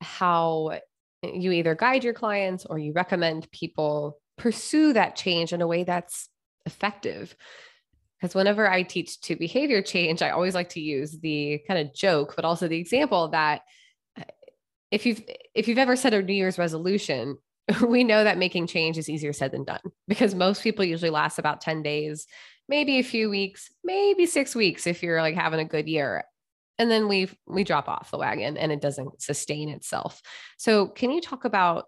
how 0.00 0.78
you 1.22 1.50
either 1.52 1.74
guide 1.74 2.04
your 2.04 2.14
clients 2.14 2.64
or 2.64 2.78
you 2.78 2.92
recommend 2.92 3.50
people 3.50 4.18
pursue 4.36 4.92
that 4.92 5.16
change 5.16 5.52
in 5.52 5.62
a 5.62 5.66
way 5.66 5.84
that's 5.84 6.28
effective? 6.66 7.34
Because 8.20 8.34
whenever 8.34 8.70
I 8.70 8.82
teach 8.82 9.20
to 9.22 9.36
behavior 9.36 9.80
change, 9.80 10.22
I 10.22 10.30
always 10.30 10.54
like 10.54 10.70
to 10.70 10.80
use 10.80 11.18
the 11.18 11.60
kind 11.66 11.80
of 11.80 11.94
joke, 11.94 12.34
but 12.36 12.44
also 12.44 12.68
the 12.68 12.78
example 12.78 13.28
that 13.28 13.62
uh, 14.18 14.24
if 14.90 15.06
you've 15.06 15.22
if 15.54 15.66
you've 15.66 15.78
ever 15.78 15.96
set 15.96 16.14
a 16.14 16.22
New 16.22 16.34
Year's 16.34 16.58
resolution, 16.58 17.38
we 17.86 18.04
know 18.04 18.24
that 18.24 18.38
making 18.38 18.66
change 18.66 18.98
is 18.98 19.08
easier 19.08 19.32
said 19.32 19.52
than 19.52 19.64
done 19.64 19.80
because 20.06 20.34
most 20.34 20.62
people 20.62 20.84
usually 20.84 21.10
last 21.10 21.38
about 21.38 21.60
10 21.60 21.82
days 21.82 22.26
maybe 22.68 22.98
a 22.98 23.02
few 23.04 23.30
weeks, 23.30 23.70
maybe 23.82 24.26
six 24.26 24.54
weeks 24.54 24.86
if 24.86 25.02
you're 25.02 25.22
like 25.22 25.34
having 25.34 25.60
a 25.60 25.64
good 25.64 25.88
year. 25.88 26.24
and 26.78 26.90
then 26.90 27.08
we 27.08 27.28
we 27.46 27.64
drop 27.64 27.88
off 27.88 28.10
the 28.10 28.18
wagon 28.18 28.56
and 28.56 28.70
it 28.70 28.80
doesn't 28.80 29.20
sustain 29.20 29.68
itself 29.68 30.22
so 30.56 30.86
can 30.86 31.10
you 31.10 31.20
talk 31.20 31.44
about 31.44 31.86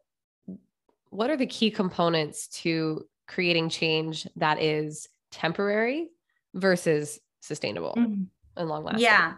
what 1.11 1.31
are 1.31 1.37
the 1.37 1.47
key 1.47 1.71
components 1.71 2.49
to 2.49 3.05
creating 3.27 3.69
change 3.69 4.27
that 4.37 4.61
is 4.61 5.09
temporary 5.31 6.09
versus 6.55 7.21
sustainable 7.41 7.95
mm-hmm. 7.97 8.25
and 8.57 8.69
long 8.69 8.85
lasting 8.85 9.03
yeah 9.03 9.35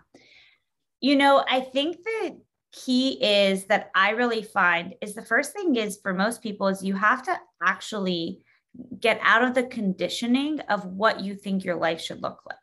you 1.01 1.17
know 1.17 1.45
i 1.49 1.61
think 1.61 2.03
the 2.03 2.39
key 2.73 3.23
is 3.23 3.67
that 3.67 3.91
i 3.95 4.11
really 4.11 4.43
find 4.43 4.95
is 5.03 5.15
the 5.15 5.25
first 5.25 5.53
thing 5.53 5.77
is 5.77 5.99
for 6.03 6.15
most 6.15 6.43
people 6.43 6.69
is 6.69 6.83
you 6.83 6.95
have 6.95 7.23
to 7.23 7.39
actually 7.63 8.43
get 8.99 9.21
out 9.23 9.45
of 9.45 9.55
the 9.55 9.65
conditioning 9.65 10.61
of 10.61 10.85
what 10.85 11.21
you 11.21 11.35
think 11.35 11.65
your 11.65 11.77
life 11.77 12.01
should 12.01 12.23
look 12.23 12.41
like 12.47 12.59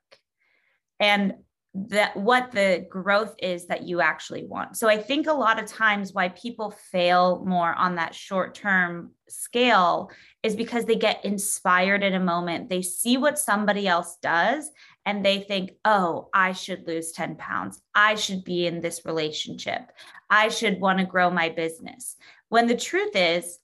and 0.99 1.33
that 1.75 2.17
what 2.17 2.51
the 2.51 2.85
growth 2.89 3.35
is 3.39 3.67
that 3.67 3.83
you 3.83 4.01
actually 4.01 4.43
want. 4.43 4.75
So 4.75 4.89
I 4.89 4.97
think 4.97 5.27
a 5.27 5.33
lot 5.33 5.61
of 5.61 5.69
times 5.69 6.13
why 6.13 6.29
people 6.29 6.71
fail 6.71 7.43
more 7.45 7.73
on 7.73 7.95
that 7.95 8.15
short 8.15 8.55
term 8.55 9.11
scale 9.27 10.09
is 10.41 10.55
because 10.55 10.85
they 10.85 10.95
get 10.95 11.23
inspired 11.23 12.03
in 12.03 12.15
a 12.15 12.19
moment. 12.19 12.69
They 12.69 12.81
see 12.81 13.17
what 13.17 13.37
somebody 13.37 13.87
else 13.87 14.17
does 14.21 14.71
and 15.05 15.23
they 15.23 15.41
think, 15.41 15.73
"Oh, 15.85 16.29
I 16.33 16.53
should 16.53 16.87
lose 16.87 17.11
10 17.11 17.35
pounds. 17.35 17.81
I 17.93 18.15
should 18.15 18.43
be 18.43 18.65
in 18.65 18.81
this 18.81 19.05
relationship. 19.05 19.91
I 20.29 20.49
should 20.49 20.81
want 20.81 20.99
to 20.99 21.05
grow 21.05 21.29
my 21.29 21.49
business." 21.49 22.15
When 22.49 22.65
the 22.65 22.75
truth 22.75 23.15
is, 23.15 23.59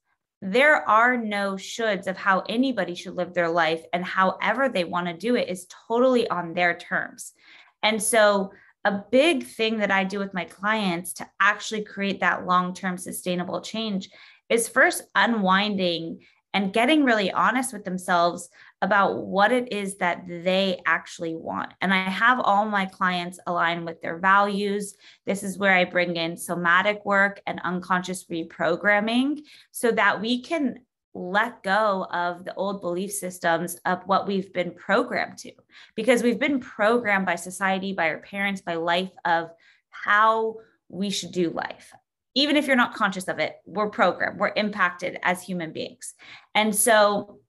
there 0.46 0.88
are 0.88 1.18
no 1.18 1.54
shoulds 1.54 2.08
of 2.08 2.18
how 2.18 2.42
anybody 2.48 2.94
should 2.94 3.16
live 3.16 3.34
their 3.34 3.50
life 3.50 3.84
and 3.94 4.06
however 4.06 4.70
they 4.70 4.84
want 4.84 5.08
to 5.08 5.14
do 5.14 5.36
it 5.36 5.50
is 5.50 5.68
totally 5.88 6.30
on 6.30 6.54
their 6.54 6.78
terms. 6.78 7.34
And 7.82 8.02
so, 8.02 8.52
a 8.84 9.04
big 9.12 9.48
thing 9.48 9.78
that 9.78 9.90
I 9.90 10.04
do 10.04 10.20
with 10.20 10.36
my 10.36 10.46
clients 10.46 11.14
to 11.14 11.28
actually 11.40 11.84
create 11.84 12.20
that 12.20 12.46
long 12.46 12.76
term 12.76 13.00
sustainable 13.00 13.62
change 13.62 14.10
is 14.48 14.70
first 14.70 15.02
unwinding 15.16 16.20
and 16.54 16.72
getting 16.72 17.04
really 17.04 17.32
honest 17.32 17.74
with 17.74 17.84
themselves 17.84 18.50
about 18.82 19.18
what 19.26 19.52
it 19.52 19.72
is 19.72 19.98
that 19.98 20.24
they 20.28 20.80
actually 20.86 21.36
want. 21.36 21.74
And 21.82 21.94
I 21.94 22.10
have 22.10 22.40
all 22.40 22.66
my 22.66 22.86
clients 22.86 23.40
align 23.48 23.86
with 23.86 24.02
their 24.02 24.20
values. 24.20 24.96
This 25.26 25.44
is 25.44 25.58
where 25.58 25.74
I 25.74 25.86
bring 25.86 26.18
in 26.18 26.38
somatic 26.38 27.06
work 27.06 27.42
and 27.48 27.62
unconscious 27.64 28.26
reprogramming 28.26 29.40
so 29.72 29.92
that 29.92 30.22
we 30.22 30.42
can 30.42 30.80
let 31.16 31.64
go 31.64 32.06
of 32.12 32.44
the 32.44 32.54
old 32.56 32.82
belief 32.82 33.12
systems 33.12 33.80
of 33.86 34.02
what 34.06 34.28
we've 34.28 34.52
been 34.52 34.72
programmed 34.72 35.38
to 35.38 35.52
because 35.96 36.22
we've 36.22 36.40
been 36.40 36.60
programmed 36.60 37.26
by 37.26 37.36
society 37.36 37.94
by 37.94 38.10
our 38.10 38.20
parents 38.20 38.60
by 38.60 38.76
life 38.76 39.14
of 39.24 39.50
how 39.90 40.56
we 40.90 41.10
should 41.10 41.32
do 41.32 41.50
life 41.52 41.94
even 42.36 42.58
if 42.58 42.68
you're 42.68 42.76
not 42.76 42.94
conscious 42.94 43.30
of 43.30 43.40
it 43.40 43.56
we're 43.66 43.90
programmed 43.90 44.38
we're 44.38 44.52
impacted 44.58 45.18
as 45.24 45.42
human 45.42 45.72
beings 45.72 46.16
and 46.54 46.76
so 46.76 47.40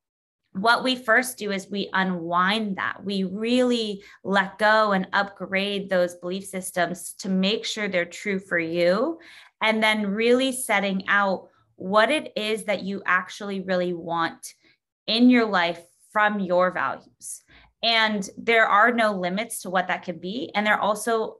what 0.56 0.82
we 0.82 0.96
first 0.96 1.38
do 1.38 1.52
is 1.52 1.70
we 1.70 1.90
unwind 1.92 2.76
that. 2.76 3.04
We 3.04 3.24
really 3.24 4.02
let 4.24 4.58
go 4.58 4.92
and 4.92 5.06
upgrade 5.12 5.88
those 5.88 6.14
belief 6.14 6.44
systems 6.44 7.14
to 7.18 7.28
make 7.28 7.64
sure 7.64 7.88
they're 7.88 8.04
true 8.04 8.38
for 8.38 8.58
you. 8.58 9.18
And 9.60 9.82
then 9.82 10.06
really 10.06 10.52
setting 10.52 11.04
out 11.08 11.48
what 11.76 12.10
it 12.10 12.32
is 12.36 12.64
that 12.64 12.82
you 12.82 13.02
actually 13.04 13.60
really 13.60 13.92
want 13.92 14.54
in 15.06 15.30
your 15.30 15.46
life 15.46 15.82
from 16.10 16.40
your 16.40 16.70
values. 16.70 17.42
And 17.82 18.28
there 18.38 18.66
are 18.66 18.92
no 18.92 19.12
limits 19.12 19.60
to 19.62 19.70
what 19.70 19.88
that 19.88 20.02
can 20.02 20.18
be. 20.18 20.50
And 20.54 20.66
there 20.66 20.80
also, 20.80 21.36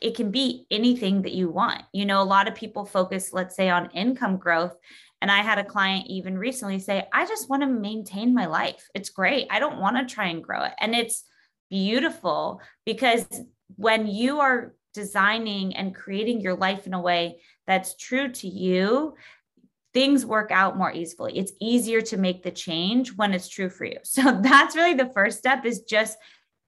it 0.00 0.16
can 0.16 0.30
be 0.30 0.66
anything 0.70 1.22
that 1.22 1.32
you 1.32 1.50
want. 1.50 1.82
You 1.92 2.06
know, 2.06 2.22
a 2.22 2.24
lot 2.24 2.48
of 2.48 2.54
people 2.54 2.84
focus, 2.84 3.32
let's 3.32 3.54
say, 3.54 3.68
on 3.68 3.90
income 3.90 4.38
growth. 4.38 4.74
And 5.24 5.30
I 5.30 5.38
had 5.38 5.58
a 5.58 5.64
client 5.64 6.08
even 6.08 6.36
recently 6.36 6.78
say, 6.78 7.08
I 7.10 7.24
just 7.24 7.48
want 7.48 7.62
to 7.62 7.66
maintain 7.66 8.34
my 8.34 8.44
life. 8.44 8.90
It's 8.94 9.08
great. 9.08 9.46
I 9.48 9.58
don't 9.58 9.80
want 9.80 9.96
to 9.96 10.14
try 10.14 10.26
and 10.26 10.44
grow 10.44 10.64
it. 10.64 10.74
And 10.78 10.94
it's 10.94 11.24
beautiful 11.70 12.60
because 12.84 13.26
when 13.76 14.06
you 14.06 14.40
are 14.40 14.74
designing 14.92 15.76
and 15.76 15.94
creating 15.94 16.42
your 16.42 16.56
life 16.56 16.86
in 16.86 16.92
a 16.92 17.00
way 17.00 17.40
that's 17.66 17.96
true 17.96 18.32
to 18.32 18.46
you, 18.46 19.14
things 19.94 20.26
work 20.26 20.50
out 20.50 20.76
more 20.76 20.92
easily. 20.92 21.38
It's 21.38 21.52
easier 21.58 22.02
to 22.02 22.18
make 22.18 22.42
the 22.42 22.50
change 22.50 23.16
when 23.16 23.32
it's 23.32 23.48
true 23.48 23.70
for 23.70 23.86
you. 23.86 24.00
So 24.04 24.42
that's 24.42 24.76
really 24.76 24.92
the 24.92 25.10
first 25.14 25.38
step 25.38 25.64
is 25.64 25.84
just 25.84 26.18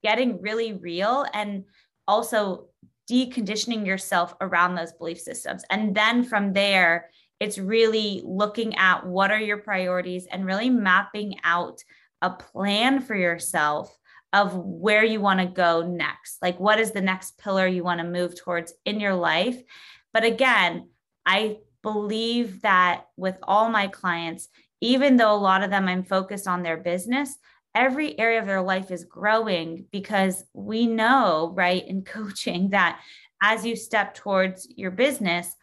getting 0.01 0.41
really 0.41 0.73
real 0.73 1.27
and 1.31 1.65
also 2.07 2.69
deconditioning 3.07 3.85
yourself 3.85 4.33
around 4.41 4.73
those 4.73 4.93
belief 4.93 5.19
systems. 5.19 5.63
And 5.69 5.93
then 5.93 6.23
from 6.23 6.53
there, 6.53 7.11
it's 7.39 7.57
really 7.57 8.21
looking 8.25 8.75
at 8.75 9.05
what 9.05 9.31
are 9.31 9.39
your 9.39 9.57
priorities 9.57 10.25
and 10.25 10.45
really 10.45 10.69
mapping 10.69 11.35
out 11.43 11.83
a 12.21 12.29
plan 12.29 12.99
for 13.01 13.15
yourself 13.15 13.95
of 14.33 14.55
where 14.55 15.03
you 15.03 15.21
want 15.21 15.39
to 15.39 15.45
go 15.45 15.87
next. 15.87 16.41
Like, 16.41 16.59
what 16.59 16.79
is 16.79 16.91
the 16.91 17.01
next 17.01 17.37
pillar 17.37 17.67
you 17.67 17.83
want 17.83 18.01
to 18.01 18.07
move 18.07 18.35
towards 18.35 18.73
in 18.85 18.99
your 18.99 19.15
life? 19.15 19.61
But 20.13 20.23
again, 20.23 20.89
I 21.25 21.57
believe 21.81 22.61
that 22.61 23.05
with 23.15 23.37
all 23.43 23.69
my 23.69 23.87
clients, 23.87 24.49
even 24.81 25.17
though 25.17 25.33
a 25.33 25.37
lot 25.37 25.63
of 25.63 25.69
them 25.69 25.87
I'm 25.87 26.03
focused 26.03 26.47
on 26.47 26.63
their 26.63 26.77
business, 26.77 27.37
every 27.73 28.19
area 28.19 28.39
of 28.39 28.47
their 28.47 28.61
life 28.61 28.91
is 28.91 29.05
growing 29.05 29.85
because 29.91 30.43
we 30.53 30.87
know, 30.87 31.53
right, 31.55 31.87
in 31.87 32.01
coaching 32.05 32.71
that 32.71 32.99
as 33.41 33.65
you 33.65 33.75
step 33.75 34.15
towards 34.15 34.67
your 34.75 34.91
business, 34.91 35.55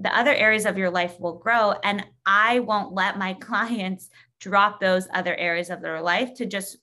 the 0.00 0.16
other 0.16 0.34
areas 0.34 0.64
of 0.64 0.78
your 0.78 0.90
life 0.90 1.20
will 1.20 1.38
grow. 1.38 1.74
And 1.84 2.04
I 2.24 2.60
won't 2.60 2.92
let 2.92 3.18
my 3.18 3.34
clients 3.40 4.08
drop 4.40 4.80
those 4.80 5.06
other 5.12 5.36
areas 5.36 5.70
of 5.70 5.82
their 5.82 6.00
life 6.00 6.34
to 6.34 6.46
just 6.46 6.78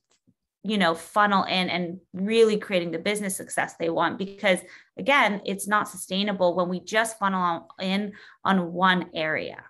you 0.64 0.78
know 0.78 0.94
funnel 0.94 1.44
in 1.44 1.70
and 1.70 2.00
really 2.14 2.58
creating 2.58 2.92
the 2.92 3.00
business 3.00 3.36
success 3.36 3.76
they 3.76 3.90
want 3.90 4.18
because 4.18 4.60
again 4.98 5.42
it's 5.46 5.68
not 5.68 5.88
sustainable 5.88 6.56
when 6.56 6.68
we 6.68 6.80
just 6.80 7.18
funnel 7.18 7.68
in 7.80 8.12
on 8.44 8.74
one 8.74 9.10
area 9.14 9.64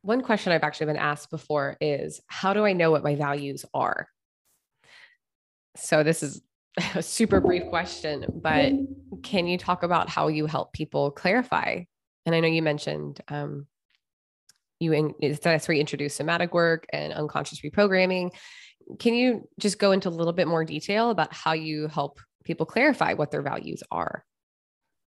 one 0.00 0.20
question 0.20 0.52
i've 0.52 0.62
actually 0.62 0.86
been 0.86 0.96
asked 0.96 1.30
before 1.30 1.76
is 1.80 2.20
how 2.26 2.52
do 2.52 2.64
i 2.64 2.72
know 2.72 2.90
what 2.90 3.04
my 3.04 3.14
values 3.14 3.64
are 3.72 4.08
so 5.76 6.02
this 6.02 6.22
is 6.22 6.42
a 6.94 7.02
super 7.02 7.40
brief 7.40 7.66
question 7.68 8.24
but 8.34 8.72
mm-hmm. 8.72 9.20
can 9.22 9.46
you 9.46 9.58
talk 9.58 9.82
about 9.82 10.08
how 10.08 10.28
you 10.28 10.46
help 10.46 10.72
people 10.72 11.10
clarify 11.10 11.82
and 12.26 12.34
i 12.34 12.40
know 12.40 12.48
you 12.48 12.62
mentioned 12.62 13.20
um, 13.28 13.66
you 14.80 14.92
in, 14.92 15.14
that's 15.42 15.68
where 15.68 15.74
you 15.74 15.80
introduce 15.80 16.14
somatic 16.14 16.52
work 16.52 16.86
and 16.92 17.12
unconscious 17.12 17.60
reprogramming 17.60 18.30
can 18.98 19.14
you 19.14 19.48
just 19.58 19.78
go 19.78 19.92
into 19.92 20.08
a 20.08 20.10
little 20.10 20.32
bit 20.32 20.48
more 20.48 20.64
detail 20.64 21.10
about 21.10 21.32
how 21.32 21.52
you 21.52 21.88
help 21.88 22.20
people 22.44 22.66
clarify 22.66 23.14
what 23.14 23.30
their 23.30 23.42
values 23.42 23.82
are? 23.90 24.24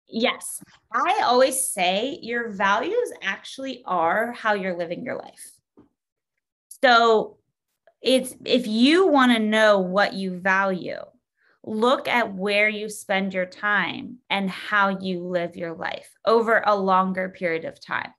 Yes. 0.07 0.61
I 0.93 1.23
always 1.25 1.69
say 1.69 2.19
your 2.23 2.51
values 2.51 3.13
actually 3.23 3.83
are 3.87 4.33
how 4.33 4.55
you're 4.55 4.77
living 4.77 5.05
your 5.05 5.17
life. 5.17 5.53
So 6.83 7.39
it's 8.03 8.35
if 8.45 8.67
you 8.67 9.07
want 9.07 9.33
to 9.33 9.39
know 9.39 9.79
what 9.79 10.13
you 10.13 10.39
value, 10.39 10.99
look 11.67 12.07
at 12.09 12.35
where 12.35 12.69
you 12.69 12.89
spend 12.89 13.33
your 13.33 13.47
time 13.47 14.19
and 14.29 14.51
how 14.51 14.99
you 14.99 15.21
live 15.21 15.57
your 15.57 15.75
life 15.75 16.11
over 16.27 16.63
a 16.65 16.77
longer 16.77 17.31
period 17.31 17.65
of 17.65 17.81
time. 17.81 18.13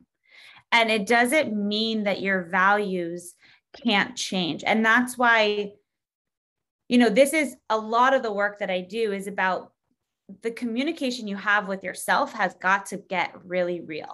And 0.71 0.89
it 0.89 1.05
doesn't 1.05 1.55
mean 1.55 2.03
that 2.03 2.21
your 2.21 2.43
values 2.43 3.35
can't 3.83 4.15
change. 4.15 4.63
And 4.65 4.83
that's 4.83 5.17
why, 5.17 5.73
you 6.89 6.97
know, 6.97 7.09
this 7.09 7.33
is 7.33 7.55
a 7.69 7.77
lot 7.77 8.13
of 8.13 8.23
the 8.23 8.33
work 8.33 8.59
that 8.59 8.71
I 8.71 8.81
do 8.81 9.11
is 9.11 9.27
about 9.27 9.71
the 10.41 10.49
communication 10.49 11.27
you 11.27 11.35
have 11.35 11.67
with 11.67 11.83
yourself 11.83 12.33
has 12.33 12.55
got 12.55 12.87
to 12.87 12.97
get 12.97 13.31
really 13.45 13.81
real. 13.81 14.09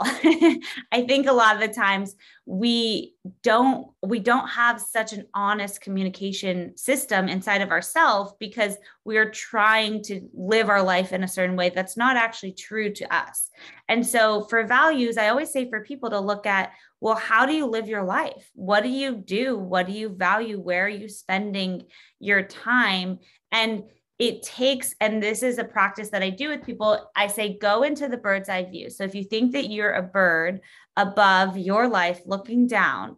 I 0.91 1.05
think 1.07 1.27
a 1.27 1.31
lot 1.31 1.55
of 1.55 1.61
the 1.61 1.73
times 1.73 2.15
we 2.45 3.15
don't 3.43 3.87
we 4.03 4.19
don't 4.19 4.47
have 4.47 4.81
such 4.81 5.13
an 5.13 5.25
honest 5.33 5.79
communication 5.79 6.75
system 6.77 7.29
inside 7.29 7.61
of 7.61 7.71
ourselves 7.71 8.33
because 8.39 8.75
we're 9.05 9.29
trying 9.29 10.03
to 10.03 10.27
live 10.33 10.69
our 10.69 10.83
life 10.83 11.13
in 11.13 11.23
a 11.23 11.29
certain 11.29 11.55
way 11.55 11.69
that's 11.69 11.95
not 11.95 12.17
actually 12.17 12.53
true 12.53 12.91
to 12.93 13.13
us. 13.13 13.49
And 13.87 14.05
so 14.05 14.43
for 14.43 14.65
values, 14.65 15.17
I 15.17 15.29
always 15.29 15.51
say 15.51 15.69
for 15.69 15.81
people 15.81 16.09
to 16.09 16.19
look 16.19 16.45
at 16.45 16.71
well, 16.99 17.15
how 17.15 17.47
do 17.47 17.53
you 17.53 17.65
live 17.65 17.87
your 17.87 18.03
life? 18.03 18.51
What 18.53 18.83
do 18.83 18.89
you 18.89 19.15
do? 19.15 19.57
What 19.57 19.87
do 19.87 19.93
you 19.93 20.09
value? 20.09 20.59
Where 20.59 20.85
are 20.85 20.89
you 20.89 21.09
spending 21.09 21.85
your 22.19 22.43
time? 22.43 23.19
And 23.51 23.85
it 24.21 24.43
takes, 24.43 24.93
and 25.01 25.21
this 25.21 25.41
is 25.41 25.57
a 25.57 25.63
practice 25.63 26.11
that 26.11 26.21
I 26.21 26.29
do 26.29 26.49
with 26.49 26.63
people. 26.63 27.09
I 27.15 27.25
say, 27.25 27.57
go 27.57 27.81
into 27.81 28.07
the 28.07 28.17
bird's 28.17 28.49
eye 28.49 28.65
view. 28.65 28.91
So 28.91 29.03
if 29.03 29.15
you 29.15 29.23
think 29.23 29.53
that 29.53 29.71
you're 29.71 29.93
a 29.93 30.03
bird 30.03 30.61
above 30.95 31.57
your 31.57 31.89
life 31.89 32.21
looking 32.27 32.67
down, 32.67 33.17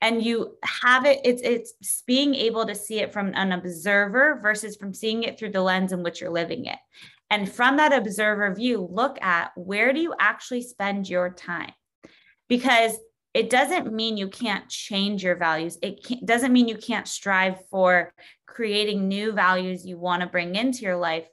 and 0.00 0.20
you 0.22 0.56
have 0.62 1.06
it 1.06 1.20
it's 1.24 1.42
it's 1.42 2.02
being 2.06 2.34
able 2.34 2.66
to 2.66 2.74
see 2.74 2.98
it 2.98 3.12
from 3.12 3.32
an 3.34 3.52
observer 3.52 4.40
versus 4.42 4.76
from 4.76 4.92
seeing 4.92 5.22
it 5.22 5.38
through 5.38 5.52
the 5.52 5.62
lens 5.62 5.92
in 5.92 6.02
which 6.02 6.20
you're 6.20 6.28
living 6.28 6.66
it 6.66 6.78
and 7.30 7.50
from 7.50 7.78
that 7.78 7.94
observer 7.94 8.54
view 8.54 8.86
look 8.92 9.16
at 9.22 9.52
where 9.56 9.94
do 9.94 10.00
you 10.00 10.12
actually 10.20 10.60
spend 10.60 11.08
your 11.08 11.30
time 11.30 11.72
because 12.46 12.92
it 13.36 13.50
doesn't 13.50 13.92
mean 13.92 14.16
you 14.16 14.28
can't 14.28 14.66
change 14.66 15.22
your 15.22 15.36
values. 15.36 15.78
It 15.82 16.24
doesn't 16.24 16.54
mean 16.54 16.68
you 16.68 16.78
can't 16.78 17.06
strive 17.06 17.58
for 17.68 18.14
creating 18.46 19.08
new 19.08 19.32
values 19.32 19.84
you 19.84 19.98
want 19.98 20.22
to 20.22 20.26
bring 20.26 20.54
into 20.54 20.80
your 20.80 20.96
life. 20.96 21.28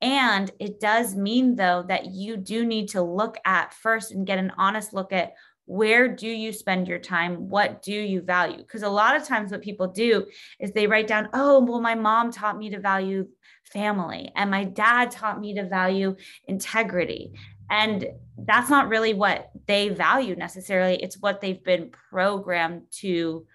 And 0.00 0.50
it 0.58 0.80
does 0.80 1.14
mean 1.14 1.54
though 1.54 1.84
that 1.86 2.06
you 2.06 2.36
do 2.36 2.66
need 2.66 2.88
to 2.88 3.02
look 3.02 3.38
at 3.44 3.72
first 3.72 4.10
and 4.10 4.26
get 4.26 4.40
an 4.40 4.50
honest 4.58 4.92
look 4.92 5.12
at 5.12 5.34
where 5.66 6.08
do 6.08 6.26
you 6.26 6.52
spend 6.52 6.88
your 6.88 6.98
time? 6.98 7.48
What 7.48 7.82
do 7.82 7.94
you 7.94 8.20
value? 8.20 8.58
Because 8.58 8.82
a 8.82 8.88
lot 8.88 9.14
of 9.14 9.24
times 9.24 9.52
what 9.52 9.62
people 9.62 9.86
do 9.86 10.26
is 10.58 10.72
they 10.72 10.88
write 10.88 11.06
down 11.06 11.28
oh 11.34 11.60
well 11.64 11.80
my 11.80 11.94
mom 11.94 12.32
taught 12.32 12.58
me 12.58 12.70
to 12.70 12.80
value 12.80 13.28
family 13.62 14.32
and 14.34 14.50
my 14.50 14.64
dad 14.64 15.12
taught 15.12 15.40
me 15.40 15.54
to 15.54 15.68
value 15.68 16.16
integrity 16.48 17.32
and 17.70 18.06
that's 18.38 18.70
not 18.70 18.88
really 18.88 19.14
what 19.14 19.50
they 19.66 19.88
value 19.88 20.36
necessarily. 20.36 20.96
It's 21.02 21.18
what 21.20 21.40
they've 21.40 21.62
been 21.62 21.90
programmed 22.10 22.82
to 23.00 23.46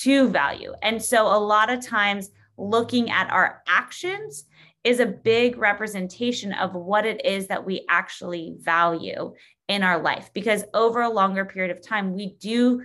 to 0.00 0.28
value. 0.28 0.74
And 0.82 1.00
so 1.00 1.26
a 1.26 1.38
lot 1.38 1.70
of 1.70 1.84
times 1.84 2.30
looking 2.56 3.10
at 3.10 3.30
our 3.30 3.62
actions 3.68 4.44
is 4.82 5.00
a 5.00 5.06
big 5.06 5.56
representation 5.56 6.52
of 6.52 6.74
what 6.74 7.06
it 7.06 7.24
is 7.24 7.46
that 7.46 7.64
we 7.64 7.86
actually 7.88 8.56
value 8.58 9.34
in 9.68 9.82
our 9.82 10.02
life. 10.02 10.30
Because 10.34 10.64
over 10.74 11.02
a 11.02 11.08
longer 11.08 11.44
period 11.44 11.74
of 11.74 11.82
time 11.82 12.12
we 12.12 12.34
do 12.34 12.82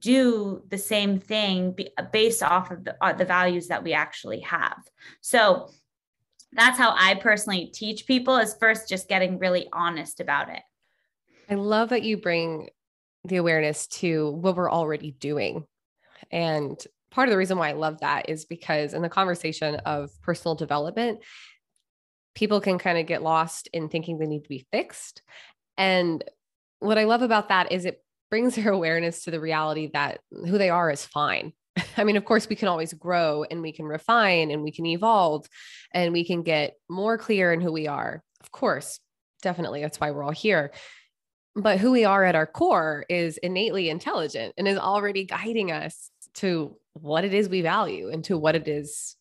do 0.00 0.62
the 0.68 0.78
same 0.78 1.18
thing 1.18 1.76
based 2.12 2.42
off 2.42 2.70
of 2.70 2.84
the, 2.84 2.96
uh, 3.04 3.12
the 3.12 3.24
values 3.24 3.68
that 3.68 3.84
we 3.84 3.92
actually 3.92 4.40
have. 4.40 4.78
So 5.20 5.70
that's 6.56 6.78
how 6.78 6.94
i 6.96 7.14
personally 7.14 7.70
teach 7.72 8.06
people 8.06 8.36
is 8.36 8.56
first 8.58 8.88
just 8.88 9.08
getting 9.08 9.38
really 9.38 9.68
honest 9.72 10.20
about 10.20 10.48
it. 10.48 10.62
I 11.48 11.54
love 11.54 11.90
that 11.90 12.02
you 12.02 12.16
bring 12.16 12.68
the 13.24 13.36
awareness 13.36 13.86
to 13.86 14.30
what 14.30 14.56
we're 14.56 14.70
already 14.70 15.12
doing. 15.12 15.64
And 16.30 16.82
part 17.10 17.28
of 17.28 17.32
the 17.32 17.38
reason 17.38 17.58
why 17.58 17.70
i 17.70 17.72
love 17.72 18.00
that 18.00 18.28
is 18.28 18.44
because 18.44 18.94
in 18.94 19.02
the 19.02 19.08
conversation 19.08 19.76
of 19.76 20.10
personal 20.22 20.54
development 20.54 21.20
people 22.36 22.60
can 22.60 22.78
kind 22.78 22.98
of 22.98 23.06
get 23.06 23.22
lost 23.22 23.68
in 23.72 23.88
thinking 23.88 24.18
they 24.18 24.26
need 24.26 24.44
to 24.44 24.48
be 24.48 24.66
fixed. 24.70 25.22
And 25.76 26.22
what 26.78 26.98
I 26.98 27.04
love 27.04 27.22
about 27.22 27.48
that 27.48 27.72
is 27.72 27.84
it 27.84 28.04
brings 28.30 28.54
their 28.54 28.70
awareness 28.72 29.24
to 29.24 29.32
the 29.32 29.40
reality 29.40 29.90
that 29.94 30.20
who 30.30 30.58
they 30.58 30.70
are 30.70 30.90
is 30.90 31.04
fine. 31.04 31.52
I 31.96 32.04
mean, 32.04 32.16
of 32.16 32.24
course, 32.24 32.48
we 32.48 32.56
can 32.56 32.68
always 32.68 32.92
grow 32.92 33.44
and 33.50 33.62
we 33.62 33.72
can 33.72 33.86
refine 33.86 34.50
and 34.50 34.62
we 34.62 34.72
can 34.72 34.86
evolve 34.86 35.46
and 35.92 36.12
we 36.12 36.24
can 36.24 36.42
get 36.42 36.74
more 36.88 37.18
clear 37.18 37.52
in 37.52 37.60
who 37.60 37.72
we 37.72 37.86
are. 37.86 38.22
Of 38.40 38.50
course, 38.52 39.00
definitely. 39.42 39.82
That's 39.82 40.00
why 40.00 40.10
we're 40.10 40.22
all 40.22 40.30
here. 40.30 40.72
But 41.54 41.78
who 41.78 41.92
we 41.92 42.04
are 42.04 42.24
at 42.24 42.34
our 42.34 42.46
core 42.46 43.04
is 43.08 43.38
innately 43.38 43.88
intelligent 43.88 44.54
and 44.58 44.68
is 44.68 44.78
already 44.78 45.24
guiding 45.24 45.72
us 45.72 46.10
to 46.34 46.76
what 46.92 47.24
it 47.24 47.32
is 47.34 47.48
we 47.48 47.62
value 47.62 48.10
and 48.10 48.22
to 48.24 48.36
what 48.36 48.54
it 48.54 48.68
is 48.68 49.16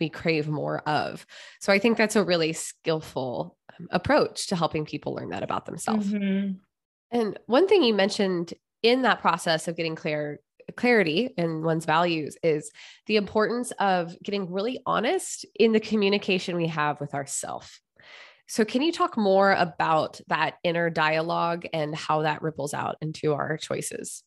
we 0.00 0.08
crave 0.08 0.48
more 0.48 0.80
of. 0.88 1.26
So 1.60 1.72
I 1.72 1.78
think 1.78 1.96
that's 1.96 2.16
a 2.16 2.24
really 2.24 2.52
skillful 2.52 3.56
um, 3.78 3.88
approach 3.90 4.48
to 4.48 4.56
helping 4.56 4.84
people 4.84 5.14
learn 5.14 5.28
that 5.30 5.42
about 5.42 5.66
themselves. 5.66 6.12
Mm-hmm. 6.12 6.52
And 7.10 7.38
one 7.46 7.68
thing 7.68 7.82
you 7.82 7.94
mentioned 7.94 8.54
in 8.82 9.02
that 9.02 9.20
process 9.20 9.68
of 9.68 9.76
getting 9.76 9.94
clear 9.94 10.40
clarity 10.76 11.30
in 11.36 11.62
one's 11.62 11.84
values 11.84 12.36
is 12.42 12.70
the 13.06 13.16
importance 13.16 13.72
of 13.78 14.16
getting 14.22 14.50
really 14.50 14.80
honest 14.86 15.46
in 15.54 15.72
the 15.72 15.80
communication 15.80 16.56
we 16.56 16.68
have 16.68 17.00
with 17.00 17.14
ourself. 17.14 17.80
So 18.46 18.64
can 18.64 18.82
you 18.82 18.92
talk 18.92 19.16
more 19.16 19.52
about 19.52 20.20
that 20.28 20.54
inner 20.62 20.90
dialogue 20.90 21.64
and 21.72 21.94
how 21.94 22.22
that 22.22 22.42
ripples 22.42 22.74
out 22.74 22.96
into 23.00 23.32
our 23.32 23.56
choices? 23.56 24.22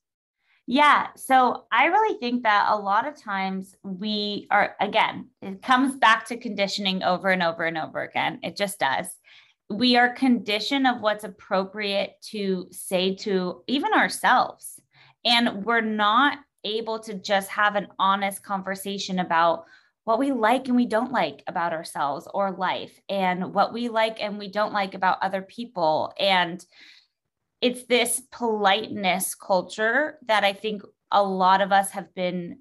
Yeah. 0.66 1.08
So 1.16 1.66
I 1.72 1.86
really 1.86 2.20
think 2.20 2.44
that 2.44 2.68
a 2.70 2.76
lot 2.76 3.08
of 3.08 3.16
times 3.16 3.76
we 3.84 4.48
are, 4.52 4.76
again, 4.82 5.30
it 5.42 5.62
comes 5.62 5.96
back 5.96 6.26
to 6.28 6.38
conditioning 6.38 7.04
over 7.04 7.30
and 7.30 7.42
over 7.42 7.64
and 7.64 7.78
over 7.78 8.02
again. 8.02 8.40
It 8.44 8.58
just 8.58 8.78
does. 8.80 9.08
We 9.70 9.96
are 9.96 10.14
conditioned 10.14 10.88
of 10.88 11.00
what's 11.00 11.24
appropriate 11.24 12.16
to 12.32 12.68
say 12.72 13.16
to 13.16 13.64
even 13.68 13.94
ourselves. 13.94 14.77
And 15.26 15.66
we're 15.66 15.82
not 15.82 16.40
able 16.64 17.00
to 17.00 17.14
just 17.14 17.50
have 17.50 17.76
an 17.76 17.88
honest 18.00 18.44
conversation 18.44 19.20
about 19.20 19.66
what 20.04 20.20
we 20.20 20.32
like 20.32 20.68
and 20.68 20.76
we 20.78 20.86
don't 20.86 21.12
like 21.12 21.44
about 21.48 21.74
ourselves 21.74 22.28
or 22.34 22.52
life 22.52 22.98
and 23.10 23.54
what 23.54 23.74
we 23.74 23.90
like 23.90 24.22
and 24.22 24.38
we 24.38 24.50
don't 24.50 24.72
like 24.72 24.94
about 24.94 25.22
other 25.22 25.42
people. 25.42 26.14
And 26.18 26.66
it's 27.62 27.84
this 27.84 28.22
politeness 28.32 29.36
culture 29.36 30.18
that 30.28 30.44
I 30.44 30.54
think 30.54 30.84
a 31.12 31.22
lot 31.22 31.62
of 31.62 31.72
us 31.72 31.92
have 31.92 32.14
been 32.14 32.60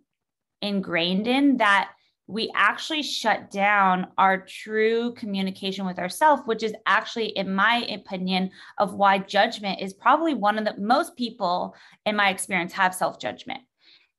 ingrained 0.63 1.27
in 1.27 1.59
that 1.59 1.91
we 2.29 2.51
actually 2.55 3.03
shut 3.03 3.51
down 3.51 4.09
our 4.19 4.39
true 4.39 5.15
communication 5.15 5.87
with 5.87 5.99
ourselves, 5.99 6.43
which 6.45 6.63
is 6.63 6.75
actually, 6.85 7.29
in 7.29 7.55
my 7.55 7.87
opinion, 7.89 8.51
of 8.79 8.95
why 8.95 9.19
judgment 9.19 9.81
is 9.81 9.93
probably 9.93 10.35
one 10.35 10.59
of 10.59 10.65
the 10.65 10.77
most 10.81 11.17
people 11.17 11.75
in 12.05 12.17
my 12.17 12.31
experience 12.31 12.73
have 12.73 12.95
self 12.95 13.21
judgment. 13.21 13.61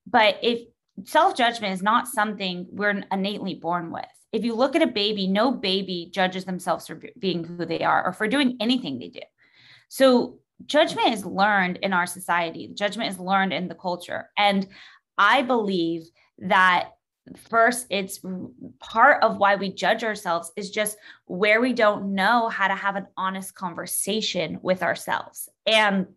But 0.06 0.38
if 0.42 0.62
self 1.04 1.36
judgment 1.36 1.74
is 1.74 1.84
not 1.84 2.08
something 2.08 2.68
we're 2.72 3.04
innately 3.12 3.56
born 3.56 3.92
with, 3.92 4.06
if 4.32 4.46
you 4.46 4.56
look 4.56 4.76
at 4.76 4.82
a 4.82 4.88
baby, 4.88 5.28
no 5.28 5.52
baby 5.52 6.10
judges 6.14 6.46
themselves 6.46 6.88
for 6.88 7.02
being 7.20 7.44
who 7.44 7.66
they 7.66 7.84
are 7.84 8.06
or 8.06 8.14
for 8.14 8.28
doing 8.28 8.56
anything 8.62 9.00
they 9.00 9.10
do. 9.10 9.22
So 9.90 10.40
judgment 10.66 11.14
is 11.14 11.26
learned 11.26 11.80
in 11.82 11.92
our 11.92 12.06
society, 12.06 12.70
judgment 12.74 13.10
is 13.10 13.20
learned 13.20 13.52
in 13.52 13.68
the 13.68 13.76
culture. 13.76 14.30
And 14.38 14.66
I 15.18 15.42
believe 15.42 16.04
that 16.40 16.92
first 17.36 17.88
it's 17.90 18.20
part 18.80 19.24
of 19.24 19.38
why 19.38 19.56
we 19.56 19.72
judge 19.72 20.04
ourselves 20.04 20.52
is 20.56 20.70
just 20.70 20.98
where 21.26 21.62
we 21.62 21.74
don't 21.74 22.14
know 22.14 22.50
how 22.50 22.68
to 22.68 22.76
have 22.76 22.96
an 22.96 23.08
honest 23.18 23.56
conversation 23.56 24.60
with 24.62 24.84
ourselves 24.84 25.50
and 25.66 26.08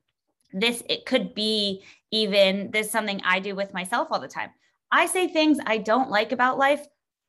this 0.53 0.83
it 0.89 1.07
could 1.07 1.35
be 1.35 1.83
even 2.11 2.71
this 2.71 2.91
something 2.91 3.21
i 3.25 3.39
do 3.39 3.55
with 3.55 3.73
myself 3.75 4.09
all 4.11 4.21
the 4.21 4.29
time 4.29 4.51
i 4.91 5.07
say 5.07 5.29
things 5.29 5.59
i 5.67 5.79
don't 5.79 6.11
like 6.11 6.33
about 6.33 6.59
life 6.59 6.85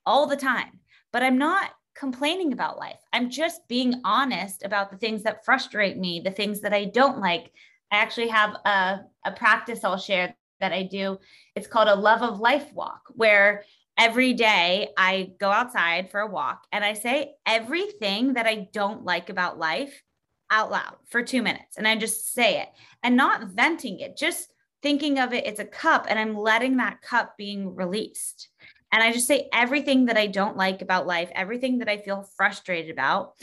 all 0.05 0.27
the 0.27 0.37
time 0.37 0.79
but 1.11 1.23
i'm 1.23 1.37
not 1.37 1.71
complaining 1.95 2.53
about 2.53 2.79
life. 2.79 2.99
I'm 3.13 3.29
just 3.29 3.67
being 3.67 4.01
honest 4.03 4.63
about 4.63 4.91
the 4.91 4.97
things 4.97 5.23
that 5.23 5.45
frustrate 5.45 5.97
me, 5.97 6.21
the 6.23 6.31
things 6.31 6.61
that 6.61 6.73
I 6.73 6.85
don't 6.85 7.19
like. 7.19 7.51
I 7.91 7.97
actually 7.97 8.29
have 8.29 8.55
a, 8.65 9.01
a 9.25 9.31
practice 9.35 9.83
I'll 9.83 9.97
share 9.97 10.35
that 10.61 10.73
I 10.73 10.83
do. 10.83 11.19
It's 11.55 11.67
called 11.67 11.89
a 11.89 11.95
love 11.95 12.21
of 12.21 12.39
life 12.39 12.71
walk, 12.73 13.03
where 13.13 13.63
every 13.97 14.33
day 14.33 14.89
I 14.97 15.33
go 15.39 15.51
outside 15.51 16.09
for 16.09 16.21
a 16.21 16.27
walk 16.27 16.65
and 16.71 16.83
I 16.83 16.93
say 16.93 17.33
everything 17.45 18.33
that 18.33 18.47
I 18.47 18.69
don't 18.71 19.03
like 19.03 19.29
about 19.29 19.59
life 19.59 20.01
out 20.49 20.71
loud 20.71 20.95
for 21.09 21.21
two 21.21 21.41
minutes. 21.41 21.77
And 21.77 21.87
I 21.87 21.95
just 21.95 22.33
say 22.33 22.61
it 22.61 22.69
and 23.03 23.15
not 23.15 23.49
venting 23.49 23.99
it, 23.99 24.17
just 24.17 24.53
thinking 24.81 25.19
of 25.19 25.33
it, 25.33 25.45
it's 25.45 25.59
a 25.59 25.65
cup 25.65 26.07
and 26.09 26.17
I'm 26.17 26.35
letting 26.35 26.77
that 26.77 27.01
cup 27.01 27.37
being 27.37 27.75
released. 27.75 28.49
And 28.91 29.01
I 29.01 29.11
just 29.11 29.27
say 29.27 29.47
everything 29.53 30.05
that 30.05 30.17
I 30.17 30.27
don't 30.27 30.57
like 30.57 30.81
about 30.81 31.07
life, 31.07 31.29
everything 31.33 31.77
that 31.77 31.89
I 31.89 31.97
feel 31.97 32.27
frustrated 32.35 32.91
about. 32.91 33.33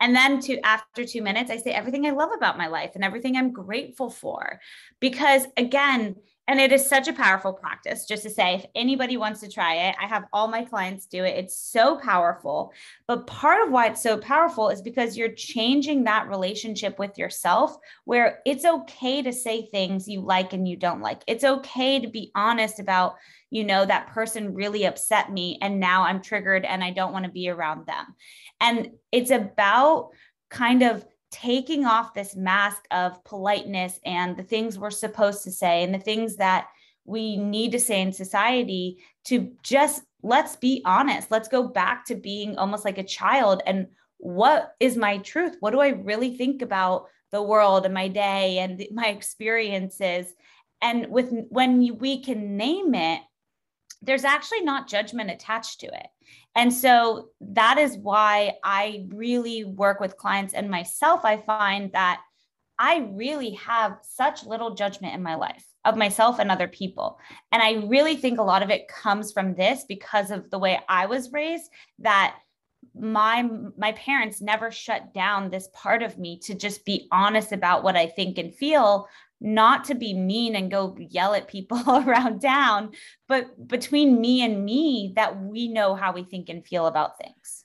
And 0.00 0.14
then 0.14 0.40
to 0.40 0.58
after 0.60 1.04
2 1.04 1.22
minutes 1.22 1.50
I 1.50 1.56
say 1.58 1.72
everything 1.72 2.06
I 2.06 2.10
love 2.10 2.30
about 2.34 2.58
my 2.58 2.68
life 2.68 2.92
and 2.94 3.04
everything 3.04 3.36
I'm 3.36 3.52
grateful 3.52 4.10
for. 4.10 4.60
Because 5.00 5.46
again, 5.56 6.16
and 6.46 6.60
it 6.60 6.72
is 6.72 6.86
such 6.86 7.08
a 7.08 7.12
powerful 7.12 7.54
practice, 7.54 8.04
just 8.04 8.22
to 8.24 8.30
say, 8.30 8.56
if 8.56 8.66
anybody 8.74 9.16
wants 9.16 9.40
to 9.40 9.48
try 9.48 9.88
it, 9.88 9.96
I 10.00 10.06
have 10.06 10.24
all 10.32 10.46
my 10.46 10.64
clients 10.64 11.06
do 11.06 11.24
it. 11.24 11.38
It's 11.38 11.56
so 11.56 11.96
powerful. 11.96 12.72
But 13.08 13.26
part 13.26 13.66
of 13.66 13.72
why 13.72 13.86
it's 13.86 14.02
so 14.02 14.18
powerful 14.18 14.68
is 14.68 14.82
because 14.82 15.16
you're 15.16 15.32
changing 15.32 16.04
that 16.04 16.28
relationship 16.28 16.98
with 16.98 17.16
yourself, 17.16 17.76
where 18.04 18.40
it's 18.44 18.66
okay 18.66 19.22
to 19.22 19.32
say 19.32 19.66
things 19.66 20.06
you 20.06 20.20
like 20.20 20.52
and 20.52 20.68
you 20.68 20.76
don't 20.76 21.00
like. 21.00 21.22
It's 21.26 21.44
okay 21.44 22.00
to 22.00 22.08
be 22.08 22.30
honest 22.34 22.78
about, 22.78 23.16
you 23.48 23.64
know, 23.64 23.86
that 23.86 24.08
person 24.08 24.52
really 24.52 24.84
upset 24.84 25.32
me 25.32 25.58
and 25.62 25.80
now 25.80 26.02
I'm 26.02 26.20
triggered 26.20 26.66
and 26.66 26.84
I 26.84 26.90
don't 26.90 27.12
want 27.12 27.24
to 27.24 27.30
be 27.30 27.48
around 27.48 27.86
them. 27.86 28.14
And 28.60 28.90
it's 29.10 29.30
about 29.30 30.10
kind 30.50 30.82
of 30.82 31.06
taking 31.34 31.84
off 31.84 32.14
this 32.14 32.36
mask 32.36 32.84
of 32.92 33.22
politeness 33.24 33.98
and 34.06 34.36
the 34.36 34.44
things 34.44 34.78
we're 34.78 34.90
supposed 34.90 35.42
to 35.42 35.50
say 35.50 35.82
and 35.82 35.92
the 35.92 35.98
things 35.98 36.36
that 36.36 36.68
we 37.04 37.36
need 37.36 37.72
to 37.72 37.80
say 37.80 38.00
in 38.00 38.12
society 38.12 39.02
to 39.24 39.52
just 39.62 40.02
let's 40.24 40.56
be 40.56 40.80
honest. 40.86 41.30
Let's 41.30 41.48
go 41.48 41.68
back 41.68 42.06
to 42.06 42.14
being 42.14 42.56
almost 42.56 42.84
like 42.84 42.98
a 42.98 43.04
child. 43.04 43.62
And 43.66 43.88
what 44.16 44.72
is 44.80 44.96
my 44.96 45.18
truth? 45.18 45.56
What 45.60 45.72
do 45.72 45.80
I 45.80 45.88
really 45.88 46.36
think 46.36 46.62
about 46.62 47.06
the 47.30 47.42
world 47.42 47.84
and 47.84 47.92
my 47.92 48.08
day 48.08 48.58
and 48.58 48.82
my 48.90 49.08
experiences? 49.08 50.32
And 50.80 51.08
with 51.08 51.30
when 51.50 51.98
we 51.98 52.22
can 52.22 52.56
name 52.56 52.94
it, 52.94 53.20
there's 54.00 54.24
actually 54.24 54.62
not 54.62 54.88
judgment 54.88 55.30
attached 55.30 55.80
to 55.80 55.86
it. 55.88 56.06
And 56.54 56.72
so 56.72 57.30
that 57.40 57.78
is 57.78 57.96
why 57.96 58.54
I 58.62 59.06
really 59.08 59.64
work 59.64 60.00
with 60.00 60.16
clients 60.16 60.54
and 60.54 60.70
myself. 60.70 61.24
I 61.24 61.38
find 61.38 61.92
that 61.92 62.20
I 62.78 63.08
really 63.12 63.50
have 63.52 63.98
such 64.02 64.44
little 64.44 64.74
judgment 64.74 65.14
in 65.14 65.22
my 65.22 65.36
life 65.36 65.64
of 65.84 65.96
myself 65.96 66.38
and 66.38 66.50
other 66.50 66.68
people. 66.68 67.18
And 67.52 67.62
I 67.62 67.86
really 67.86 68.16
think 68.16 68.38
a 68.38 68.44
lot 68.44 68.62
of 68.62 68.70
it 68.70 68.88
comes 68.88 69.32
from 69.32 69.54
this 69.54 69.84
because 69.88 70.30
of 70.30 70.50
the 70.50 70.58
way 70.58 70.80
I 70.88 71.06
was 71.06 71.32
raised 71.32 71.70
that 72.00 72.36
my 72.94 73.48
my 73.76 73.92
parents 73.92 74.40
never 74.40 74.70
shut 74.70 75.14
down 75.14 75.50
this 75.50 75.68
part 75.72 76.02
of 76.02 76.18
me 76.18 76.38
to 76.38 76.54
just 76.54 76.84
be 76.84 77.08
honest 77.10 77.52
about 77.52 77.82
what 77.82 77.96
I 77.96 78.06
think 78.06 78.38
and 78.38 78.54
feel 78.54 79.08
not 79.40 79.84
to 79.84 79.94
be 79.94 80.14
mean 80.14 80.56
and 80.56 80.70
go 80.70 80.96
yell 80.98 81.34
at 81.34 81.48
people 81.48 81.82
around 81.88 82.40
town, 82.40 82.92
but 83.28 83.68
between 83.68 84.20
me 84.20 84.42
and 84.42 84.64
me, 84.64 85.12
that 85.16 85.40
we 85.40 85.68
know 85.68 85.94
how 85.94 86.12
we 86.12 86.24
think 86.24 86.48
and 86.48 86.66
feel 86.66 86.86
about 86.86 87.18
things. 87.18 87.64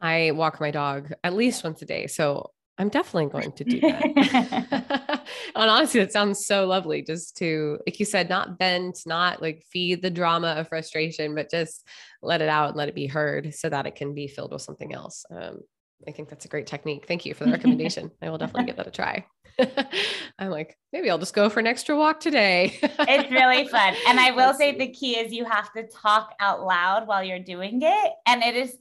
I 0.00 0.30
walk 0.30 0.60
my 0.60 0.70
dog 0.70 1.12
at 1.24 1.34
least 1.34 1.64
once 1.64 1.82
a 1.82 1.84
day. 1.84 2.06
So 2.06 2.52
I'm 2.78 2.88
definitely 2.88 3.30
going 3.30 3.52
to 3.52 3.64
do 3.64 3.80
that. 3.80 5.20
and 5.20 5.20
honestly, 5.56 6.00
it 6.00 6.12
sounds 6.12 6.46
so 6.46 6.64
lovely 6.66 7.02
just 7.02 7.36
to, 7.38 7.78
like 7.84 7.98
you 7.98 8.06
said, 8.06 8.28
not 8.28 8.56
vent, 8.58 9.00
not 9.04 9.42
like 9.42 9.64
feed 9.70 10.00
the 10.00 10.10
drama 10.10 10.52
of 10.52 10.68
frustration, 10.68 11.34
but 11.34 11.50
just 11.50 11.84
let 12.22 12.40
it 12.40 12.48
out 12.48 12.68
and 12.68 12.76
let 12.76 12.88
it 12.88 12.94
be 12.94 13.08
heard 13.08 13.52
so 13.54 13.68
that 13.68 13.86
it 13.86 13.96
can 13.96 14.14
be 14.14 14.28
filled 14.28 14.52
with 14.52 14.62
something 14.62 14.94
else. 14.94 15.24
Um, 15.30 15.58
I 16.06 16.12
think 16.12 16.28
that's 16.28 16.44
a 16.44 16.48
great 16.48 16.68
technique. 16.68 17.06
Thank 17.08 17.26
you 17.26 17.34
for 17.34 17.44
the 17.44 17.50
recommendation. 17.50 18.12
I 18.22 18.30
will 18.30 18.38
definitely 18.38 18.66
give 18.66 18.76
that 18.76 18.86
a 18.86 18.92
try. 18.92 19.26
I'm 20.38 20.50
like, 20.50 20.76
maybe 20.92 21.10
I'll 21.10 21.18
just 21.18 21.34
go 21.34 21.48
for 21.48 21.60
an 21.60 21.66
extra 21.66 21.96
walk 21.96 22.20
today. 22.20 22.78
it's 22.82 23.30
really 23.30 23.66
fun. 23.68 23.94
And 24.06 24.20
I 24.20 24.30
will 24.30 24.54
say 24.54 24.76
the 24.76 24.92
key 24.92 25.18
is 25.18 25.32
you 25.32 25.44
have 25.44 25.72
to 25.72 25.86
talk 25.86 26.34
out 26.40 26.62
loud 26.62 27.06
while 27.06 27.22
you're 27.22 27.38
doing 27.38 27.80
it. 27.82 28.12
And 28.26 28.42
it 28.42 28.56
is 28.56 28.76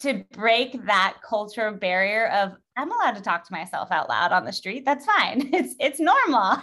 to 0.00 0.24
break 0.32 0.86
that 0.86 1.16
cultural 1.26 1.74
barrier 1.74 2.28
of 2.28 2.52
I'm 2.76 2.90
allowed 2.90 3.16
to 3.16 3.20
talk 3.20 3.46
to 3.46 3.52
myself 3.52 3.90
out 3.90 4.08
loud 4.08 4.32
on 4.32 4.44
the 4.44 4.52
street. 4.52 4.84
That's 4.84 5.04
fine. 5.04 5.50
It's 5.52 5.74
it's 5.78 6.00
normal. 6.00 6.58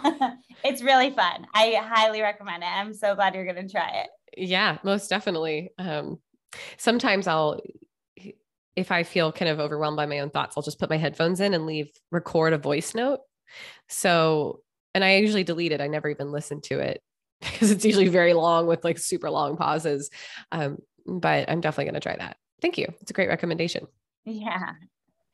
it's 0.64 0.82
really 0.82 1.10
fun. 1.10 1.46
I 1.54 1.80
highly 1.80 2.20
recommend 2.20 2.64
it. 2.64 2.66
I'm 2.66 2.94
so 2.94 3.14
glad 3.14 3.34
you're 3.34 3.44
going 3.44 3.66
to 3.66 3.72
try 3.72 3.88
it. 4.04 4.08
Yeah, 4.36 4.78
most 4.82 5.08
definitely. 5.08 5.70
Um, 5.78 6.18
sometimes 6.78 7.26
I'll 7.26 7.60
if 8.74 8.92
I 8.92 9.02
feel 9.02 9.32
kind 9.32 9.50
of 9.50 9.58
overwhelmed 9.58 9.96
by 9.96 10.06
my 10.06 10.20
own 10.20 10.30
thoughts, 10.30 10.56
I'll 10.56 10.62
just 10.62 10.78
put 10.78 10.90
my 10.90 10.96
headphones 10.96 11.40
in 11.40 11.52
and 11.52 11.66
leave 11.66 11.90
record 12.10 12.52
a 12.52 12.58
voice 12.58 12.94
note 12.94 13.20
so, 13.88 14.60
and 14.94 15.04
I 15.04 15.16
usually 15.16 15.44
delete 15.44 15.72
it. 15.72 15.80
I 15.80 15.86
never 15.86 16.08
even 16.08 16.32
listen 16.32 16.60
to 16.62 16.80
it 16.80 17.02
because 17.40 17.70
it's 17.70 17.84
usually 17.84 18.08
very 18.08 18.34
long 18.34 18.66
with 18.66 18.84
like 18.84 18.98
super 18.98 19.30
long 19.30 19.56
pauses. 19.56 20.10
Um, 20.52 20.78
but 21.06 21.48
I'm 21.50 21.60
definitely 21.60 21.86
going 21.86 21.94
to 21.94 22.00
try 22.00 22.16
that. 22.16 22.36
Thank 22.60 22.78
you. 22.78 22.86
It's 23.00 23.10
a 23.10 23.14
great 23.14 23.28
recommendation. 23.28 23.86
Yeah. 24.24 24.72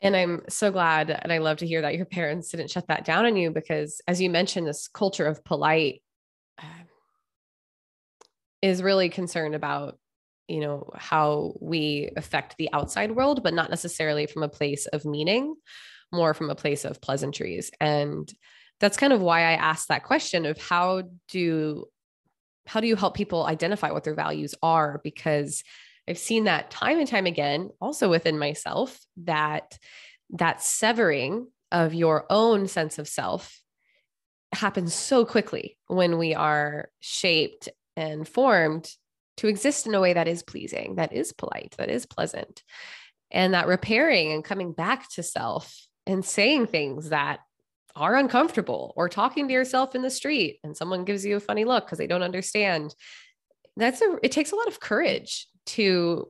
And 0.01 0.15
I'm 0.15 0.43
so 0.49 0.71
glad 0.71 1.11
and 1.11 1.33
I 1.33 1.39
love 1.39 1.59
to 1.59 1.67
hear 1.67 1.81
that 1.83 1.97
your 1.97 2.05
parents 2.05 2.51
didn't 2.51 2.71
shut 2.71 2.89
that 2.89 3.05
down 3.05 3.25
on 3.25 3.37
you 3.37 3.51
because, 3.51 4.01
as 4.07 4.21
you 4.21 4.29
mentioned, 4.29 4.67
this 4.67 4.87
culture 4.87 5.27
of 5.27 5.43
polite 5.45 6.03
uh, 6.59 6.85
is 8.61 8.83
really 8.83 9.09
concerned 9.09 9.55
about 9.55 9.99
you 10.49 10.61
know 10.61 10.91
how 10.95 11.55
we 11.61 12.11
affect 12.17 12.57
the 12.59 12.71
outside 12.75 13.13
world 13.13 13.43
but 13.43 13.55
not 13.55 13.71
necessarily 13.71 14.27
from 14.27 14.43
a 14.43 14.49
place 14.49 14.85
of 14.87 15.07
meaning 15.07 15.55
more 16.13 16.35
from 16.35 16.51
a 16.51 16.55
place 16.55 16.85
of 16.85 17.01
pleasantries. 17.01 17.71
And 17.81 18.33
that's 18.81 18.97
kind 18.97 19.13
of 19.13 19.21
why 19.21 19.41
I 19.41 19.53
asked 19.53 19.89
that 19.89 20.05
question 20.05 20.47
of 20.47 20.59
how 20.59 21.05
do 21.29 21.87
how 22.67 22.81
do 22.81 22.87
you 22.87 22.97
help 22.97 23.15
people 23.15 23.45
identify 23.45 23.91
what 23.91 24.05
their 24.05 24.15
values 24.15 24.55
are 24.63 25.01
because 25.05 25.63
I've 26.09 26.19
seen 26.19 26.45
that 26.45 26.71
time 26.71 26.99
and 26.99 27.07
time 27.07 27.27
again 27.27 27.71
also 27.81 28.09
within 28.09 28.39
myself 28.39 28.99
that 29.25 29.79
that 30.31 30.63
severing 30.63 31.49
of 31.71 31.93
your 31.93 32.25
own 32.31 32.67
sense 32.67 32.99
of 32.99 33.09
self 33.09 33.61
happens 34.53 34.95
so 34.95 35.25
quickly 35.25 35.77
when 35.89 36.19
we 36.19 36.35
are 36.35 36.89
shaped 37.01 37.69
and 37.97 38.27
formed 38.27 38.89
to 39.39 39.49
exist 39.49 39.87
in 39.87 39.95
a 39.95 40.01
way 40.01 40.13
that 40.13 40.29
is 40.29 40.43
pleasing, 40.43 40.97
that 40.97 41.13
is 41.13 41.33
polite, 41.33 41.75
that 41.79 41.91
is 41.91 42.07
pleasant. 42.07 42.63
And 43.31 43.55
that 43.55 43.67
repairing 43.67 44.33
and 44.33 44.45
coming 44.45 44.73
back 44.73 45.09
to 45.15 45.23
self 45.23 45.77
and 46.07 46.25
saying 46.25 46.67
things 46.67 47.11
that 47.11 47.41
are 47.97 48.17
uncomfortable 48.17 48.93
or 48.97 49.09
talking 49.09 49.47
to 49.47 49.55
yourself 49.55 49.95
in 49.95 50.03
the 50.03 50.11
street 50.11 50.59
and 50.65 50.77
someone 50.77 51.05
gives 51.05 51.25
you 51.25 51.37
a 51.37 51.41
funny 51.41 51.65
look 51.65 51.85
because 51.87 51.99
they 51.99 52.07
don't 52.07 52.23
understand. 52.23 52.95
That's 53.77 54.01
a 54.01 54.19
it 54.23 54.33
takes 54.33 54.53
a 54.53 54.57
lot 54.57 54.69
of 54.69 54.81
courage 54.81 55.47
to 55.67 56.29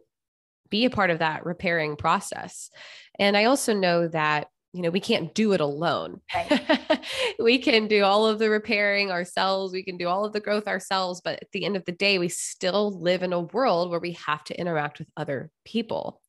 be 0.71 0.85
a 0.85 0.91
part 0.91 1.11
of 1.11 1.21
that 1.21 1.47
repairing 1.47 1.97
process. 1.97 2.71
And 3.19 3.37
i 3.37 3.45
also 3.45 3.75
know 3.75 4.09
that 4.09 4.49
you 4.73 4.83
know 4.83 4.91
we 4.91 5.01
can't 5.01 5.35
do 5.35 5.53
it 5.53 5.61
alone. 5.61 6.21
Right. 6.35 7.01
we 7.39 7.59
can 7.59 7.87
do 7.87 8.05
all 8.05 8.27
of 8.27 8.39
the 8.39 8.51
repairing 8.51 9.11
ourselves. 9.11 9.73
We 9.73 9.85
can 9.85 9.97
do 9.97 10.09
all 10.09 10.25
of 10.25 10.33
the 10.33 10.41
growth 10.41 10.67
ourselves. 10.67 11.21
But 11.25 11.43
at 11.43 11.51
the 11.53 11.65
end 11.65 11.77
of 11.77 11.85
the 11.85 11.93
day 11.93 12.19
we 12.19 12.29
still 12.29 13.01
live 13.01 13.23
in 13.23 13.33
a 13.33 13.41
world 13.41 13.91
where 13.91 14.01
we 14.01 14.13
have 14.27 14.45
to 14.45 14.59
interact 14.59 14.99
with 14.99 15.09
other 15.17 15.51
people. 15.65 16.21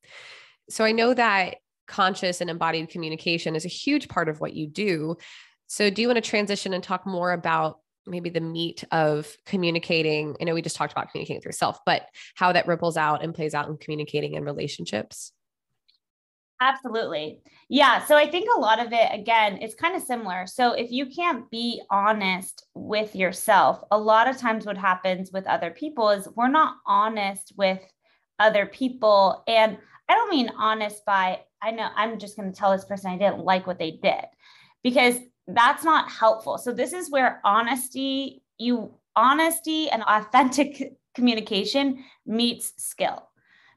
So 0.69 0.86
i 0.86 0.93
know 0.93 1.13
that 1.13 1.58
conscious 1.88 2.41
and 2.41 2.50
embodied 2.50 2.89
communication 2.89 3.56
is 3.56 3.65
a 3.65 3.69
huge 3.69 4.08
part 4.08 4.30
of 4.30 4.39
what 4.39 4.54
you 4.54 4.67
do. 4.67 5.17
So, 5.67 5.89
do 5.89 6.02
you 6.02 6.08
want 6.08 6.17
to 6.17 6.30
transition 6.30 6.74
and 6.74 6.84
talk 6.84 7.08
more 7.08 7.32
about 7.32 7.80
maybe 8.06 8.30
the 8.30 8.41
meat 8.41 8.84
of 8.91 9.36
communicating? 9.45 10.36
I 10.39 10.43
know 10.43 10.54
we 10.54 10.62
just 10.62 10.76
talked 10.76 10.91
about 10.91 11.12
communicating 11.12 11.38
with 11.38 11.45
yourself, 11.45 11.80
but 11.86 12.08
how 12.36 12.52
that 12.52 12.67
ripples 12.67 12.98
out 12.98 13.24
and 13.24 13.34
plays 13.34 13.54
out 13.54 13.67
in 13.67 13.78
communicating 13.78 14.34
in 14.34 14.43
relationships? 14.43 15.32
Absolutely. 16.62 17.41
Yeah. 17.67 18.06
So 18.06 18.15
I 18.15 18.30
think 18.30 18.48
a 18.56 18.60
lot 18.60 18.80
of 18.80 18.93
it, 18.93 19.10
again, 19.12 19.58
it's 19.62 19.76
kind 19.76 19.95
of 19.95 20.02
similar. 20.02 20.48
So 20.48 20.71
if 20.71 20.89
you 20.89 21.08
can't 21.08 21.50
be 21.50 21.82
honest 21.89 22.65
with 22.74 23.15
yourself, 23.15 23.84
a 23.91 23.98
lot 23.98 24.30
of 24.30 24.38
times 24.38 24.65
what 24.65 24.78
happens 24.78 25.32
with 25.34 25.48
other 25.48 25.71
people 25.71 26.10
is 26.12 26.30
we're 26.36 26.48
not 26.48 26.78
honest 26.86 27.52
with 27.58 27.80
other 28.39 28.65
people. 28.65 29.43
And 29.48 29.78
I 30.08 30.13
don't 30.13 30.30
mean 30.30 30.52
honest 30.58 31.06
by, 31.06 31.41
I 31.62 31.72
know 31.72 31.89
I'm 31.96 32.20
just 32.20 32.38
going 32.38 32.52
to 32.52 32.58
tell 32.58 32.72
this 32.72 32.86
person 32.86 33.12
I 33.12 33.18
didn't 33.18 33.44
like 33.44 33.65
what 33.65 33.80
they 33.80 33.91
did 33.91 34.26
because 34.84 35.15
that's 35.48 35.84
not 35.84 36.12
helpful. 36.12 36.58
So 36.58 36.72
this 36.72 36.94
is 36.94 37.12
where 37.12 37.41
honesty, 37.44 38.44
you 38.58 38.94
honesty 39.15 39.89
and 39.89 40.04
authentic 40.04 40.94
communication 41.15 42.04
meets 42.26 42.74
skill 42.78 43.30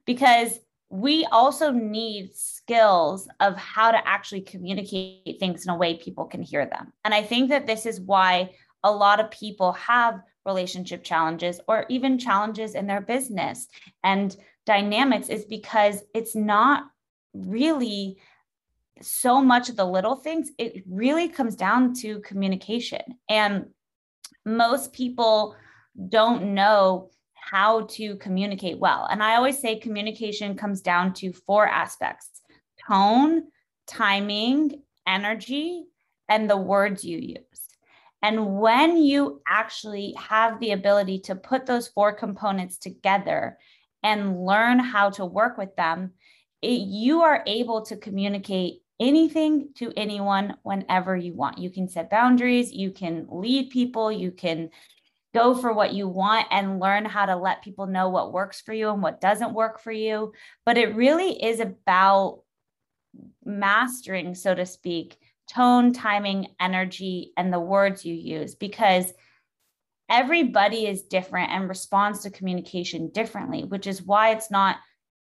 because 0.05 0.59
we 0.91 1.27
also 1.27 1.71
need 1.71 2.35
skills 2.35 3.29
of 3.41 3.57
how 3.57 3.91
to 3.91 4.09
actually 4.09 4.41
communicate 4.41 5.39
things 5.39 5.65
in 5.65 5.71
a 5.71 5.77
way 5.77 5.97
people 5.97 6.25
can 6.25 6.43
hear 6.43 6.67
them. 6.67 6.93
And 7.05 7.15
I 7.15 7.23
think 7.23 7.51
that 7.51 7.67
this 7.67 7.85
is 7.85 8.01
why 8.01 8.51
a 8.83 8.91
lot 8.91 9.21
of 9.21 9.31
people 9.31 9.73
have 9.73 10.21
relationship 10.47 11.05
challenges 11.05 11.61
or 11.69 11.85
even 11.91 12.19
challenges 12.19 12.75
in 12.75 12.87
their 12.87 13.03
business 13.03 13.69
and 14.03 14.35
dynamics 14.69 15.31
is 15.31 15.47
because 15.47 16.05
it's 16.15 16.37
not 16.37 16.85
really 17.33 18.19
so 19.01 19.41
much 19.41 19.71
of 19.71 19.77
the 19.77 19.85
little 19.87 20.17
things. 20.17 20.51
It 20.59 20.85
really 20.87 21.27
comes 21.27 21.57
down 21.57 21.95
to 22.03 22.21
communication. 22.21 23.01
And 23.31 23.69
most 24.45 24.93
people 24.93 25.57
don't 26.11 26.53
know 26.53 27.09
how 27.35 27.87
to 27.93 28.17
communicate 28.17 28.79
well. 28.79 29.09
And 29.11 29.23
I 29.23 29.37
always 29.37 29.59
say 29.59 29.79
communication 29.79 30.55
comes 30.55 30.83
down 30.83 31.15
to 31.15 31.33
four 31.33 31.67
aspects 31.67 32.43
tone, 32.87 33.45
timing, 33.87 34.83
energy, 35.07 35.87
and 36.29 36.49
the 36.49 36.59
words 36.59 37.05
you 37.05 37.17
use. 37.17 37.63
And 38.21 38.59
when 38.59 38.99
you 38.99 39.41
actually 39.47 40.15
have 40.19 40.61
the 40.61 40.73
ability 40.73 41.21
to 41.21 41.37
put 41.37 41.65
those 41.65 41.89
four 41.89 42.13
components 42.13 42.77
together 42.77 43.57
and 44.03 44.45
learn 44.45 44.79
how 44.79 45.11
to 45.11 45.25
work 45.25 45.59
with 45.59 45.75
them, 45.77 46.13
it, 46.63 46.81
you 46.81 47.23
are 47.23 47.43
able 47.47 47.83
to 47.87 47.97
communicate 47.97 48.83
anything 49.01 49.69
to 49.77 49.93
anyone 49.97 50.57
whenever 50.63 51.17
you 51.17 51.35
want. 51.35 51.59
You 51.59 51.71
can 51.71 51.89
set 51.89 52.11
boundaries, 52.11 52.73
you 52.73 52.91
can 52.91 53.27
lead 53.31 53.71
people, 53.71 54.11
you 54.11 54.31
can 54.31 54.71
go 55.35 55.55
for 55.55 55.73
what 55.73 55.93
you 55.93 56.09
want 56.09 56.47
and 56.51 56.81
learn 56.81 57.05
how 57.05 57.27
to 57.27 57.37
let 57.37 57.63
people 57.63 57.87
know 57.87 58.09
what 58.09 58.33
works 58.33 58.61
for 58.61 58.73
you 58.73 58.91
and 58.91 59.03
what 59.03 59.21
doesn't 59.21 59.55
work 59.55 59.81
for 59.81 59.93
you. 59.93 60.33
But 60.65 60.79
it 60.79 60.97
really 60.97 61.43
is 61.43 61.61
about 61.61 62.43
mastering, 63.45 64.35
so 64.35 64.55
to 64.55 64.67
speak, 64.67 65.19
tone, 65.49 65.93
timing, 65.93 66.49
energy, 66.61 67.33
and 67.37 67.53
the 67.53 67.61
words 67.61 68.05
you 68.05 68.15
use 68.15 68.55
because 68.55 69.13
everybody 70.09 70.87
is 70.87 71.03
different 71.03 71.51
and 71.51 71.69
responds 71.69 72.21
to 72.21 72.31
communication 72.31 73.11
differently, 73.11 73.65
which 73.65 73.87
is 73.87 74.03
why 74.03 74.31
it's 74.31 74.51
not 74.51 74.77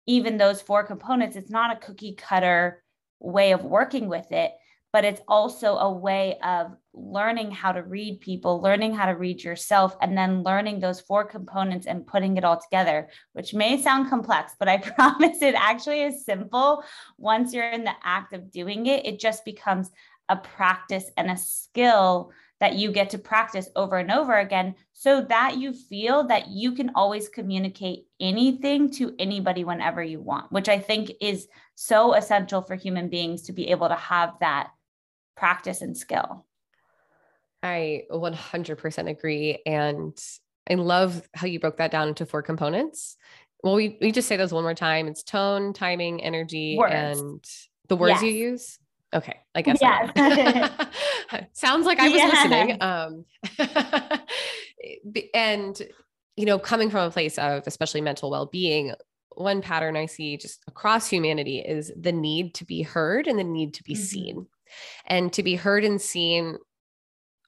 even 0.07 0.37
those 0.37 0.61
four 0.61 0.85
components, 0.85 1.37
it's 1.37 1.51
not 1.51 1.73
a 1.73 1.81
cookie 1.81 2.15
cutter 2.15 2.83
way 3.21 3.53
of 3.53 3.65
working 3.65 4.09
with 4.09 4.31
it. 4.33 4.53
but 4.93 5.07
it's 5.07 5.23
also 5.27 5.77
a 5.79 5.91
way 5.91 6.39
of 6.45 6.77
learning 6.93 7.51
how 7.51 7.73
to 7.73 7.83
read 7.83 8.21
people, 8.21 8.61
learning 8.61 8.95
how 8.95 9.07
to 9.07 9.13
read 9.13 9.43
yourself, 9.43 9.97
and 10.03 10.17
then 10.17 10.43
learning 10.43 10.81
those 10.81 11.01
four 11.01 11.25
components 11.25 11.87
and 11.87 12.07
putting 12.07 12.37
it 12.37 12.45
all 12.45 12.61
together, 12.61 13.09
which 13.33 13.55
may 13.55 13.81
sound 13.81 14.11
complex, 14.11 14.55
but 14.59 14.69
I 14.69 14.77
promise 14.97 15.41
it 15.41 15.55
actually 15.57 16.03
is 16.03 16.27
simple. 16.27 16.85
Once 17.17 17.55
you're 17.55 17.71
in 17.71 17.85
the 17.85 17.95
act 18.05 18.35
of 18.35 18.51
doing 18.51 18.87
it, 18.87 19.07
it 19.07 19.19
just 19.19 19.47
becomes 19.47 19.91
a 20.29 20.37
practice 20.37 21.11
and 21.17 21.31
a 21.31 21.37
skill 21.39 22.31
that 22.63 22.77
you 22.77 22.93
get 22.93 23.11
to 23.11 23.19
practice 23.19 23.69
over 23.75 23.97
and 23.97 24.13
over 24.13 24.39
again 24.39 24.77
so 24.93 25.21
that 25.21 25.59
you 25.59 25.73
feel 25.73 26.29
that 26.29 26.47
you 26.47 26.71
can 26.71 26.93
always 26.95 27.29
communicate 27.29 28.07
anything 28.21 28.89
to 28.89 29.13
anybody 29.19 29.65
whenever 29.65 30.01
you 30.01 30.21
want, 30.21 30.53
which 30.53 30.69
I 30.69 30.79
think 30.79 31.11
is 31.21 31.49
so 31.75 32.15
essential 32.15 32.63
for 32.63 32.77
human 32.77 33.09
beings 33.09 33.43
to 33.43 33.53
be 33.53 33.71
able 33.71 33.89
to 33.89 33.97
have 33.97 34.35
that 34.39 34.71
practice 35.37 35.83
and 35.83 35.97
skill. 35.97 36.47
I 37.65 38.05
100% 38.13 39.11
agree. 39.11 39.61
And 39.67 40.17
I 40.71 40.75
love 40.75 41.29
how 41.35 41.49
you 41.49 41.59
broke 41.59 41.79
that 41.79 41.91
down 41.91 42.07
into 42.07 42.27
four 42.27 42.43
components. 42.43 43.17
Well, 43.65 43.75
we, 43.75 43.99
we 44.01 44.13
just 44.13 44.29
say 44.29 44.37
those 44.37 44.53
one 44.53 44.63
more 44.63 44.73
time. 44.73 45.09
It's 45.09 45.25
tone, 45.25 45.73
timing, 45.73 46.23
energy, 46.23 46.77
words. 46.79 46.95
and 46.95 47.45
the 47.89 47.97
words 47.97 48.13
yes. 48.13 48.23
you 48.23 48.31
use. 48.31 48.79
Okay, 49.15 49.37
I 49.55 49.63
guess. 49.63 49.79
Yes. 49.81 50.71
Sounds 51.53 51.87
like 51.87 51.99
I 51.99 52.09
was 52.09 52.19
yeah. 52.19 52.29
listening. 52.29 52.83
Um, 52.83 53.25
and 55.35 55.83
you 56.37 56.47
know, 56.47 56.59
coming 56.59 56.91
from 56.91 57.07
a 57.07 57.11
place 57.11 57.39
of 57.39 57.65
especially 57.67 58.01
mental 58.01 58.31
well-being, 58.31 58.95
one 59.37 59.61
pattern 59.61 59.97
I 59.97 60.07
see 60.07 60.37
just 60.39 60.63
across 60.67 61.09
humanity 61.09 61.59
is 61.59 61.93
the 61.99 62.13
need 62.13 62.55
to 62.55 62.65
be 62.65 62.83
heard 62.83 63.27
and 63.27 63.39
the 63.39 63.45
need 63.45 63.75
to 63.75 63.83
be 63.83 63.95
mm-hmm. 63.95 64.03
seen. 64.03 64.47
And 65.07 65.33
to 65.35 65.43
be 65.43 65.57
heard 65.57 65.85
and 65.85 66.01
seen 66.01 66.57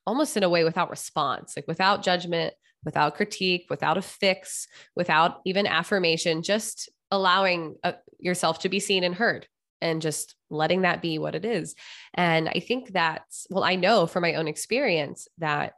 almost 0.07 0.37
in 0.37 0.43
a 0.43 0.51
way 0.51 0.65
without 0.65 0.91
response, 0.91 1.57
like 1.57 1.67
without 1.67 2.03
judgment, 2.03 2.53
without 2.85 3.15
critique, 3.15 3.67
without 3.71 3.97
a 3.97 4.03
fix, 4.03 4.67
without 4.95 5.41
even 5.47 5.67
affirmation, 5.67 6.43
just 6.43 6.91
allowing 7.11 7.77
uh, 7.83 7.93
yourself 8.19 8.59
to 8.61 8.69
be 8.69 8.81
seen 8.81 9.05
and 9.05 9.15
heard 9.15 9.47
and 9.81 10.03
just 10.03 10.35
letting 10.51 10.83
that 10.83 11.03
be 11.03 11.19
what 11.19 11.35
it 11.35 11.45
is. 11.45 11.75
And 12.15 12.49
I 12.49 12.61
think 12.61 12.93
that's, 12.93 13.47
well, 13.51 13.65
I 13.65 13.77
know 13.77 14.07
from 14.07 14.23
my 14.23 14.35
own 14.35 14.49
experience 14.49 15.29
that 15.39 15.75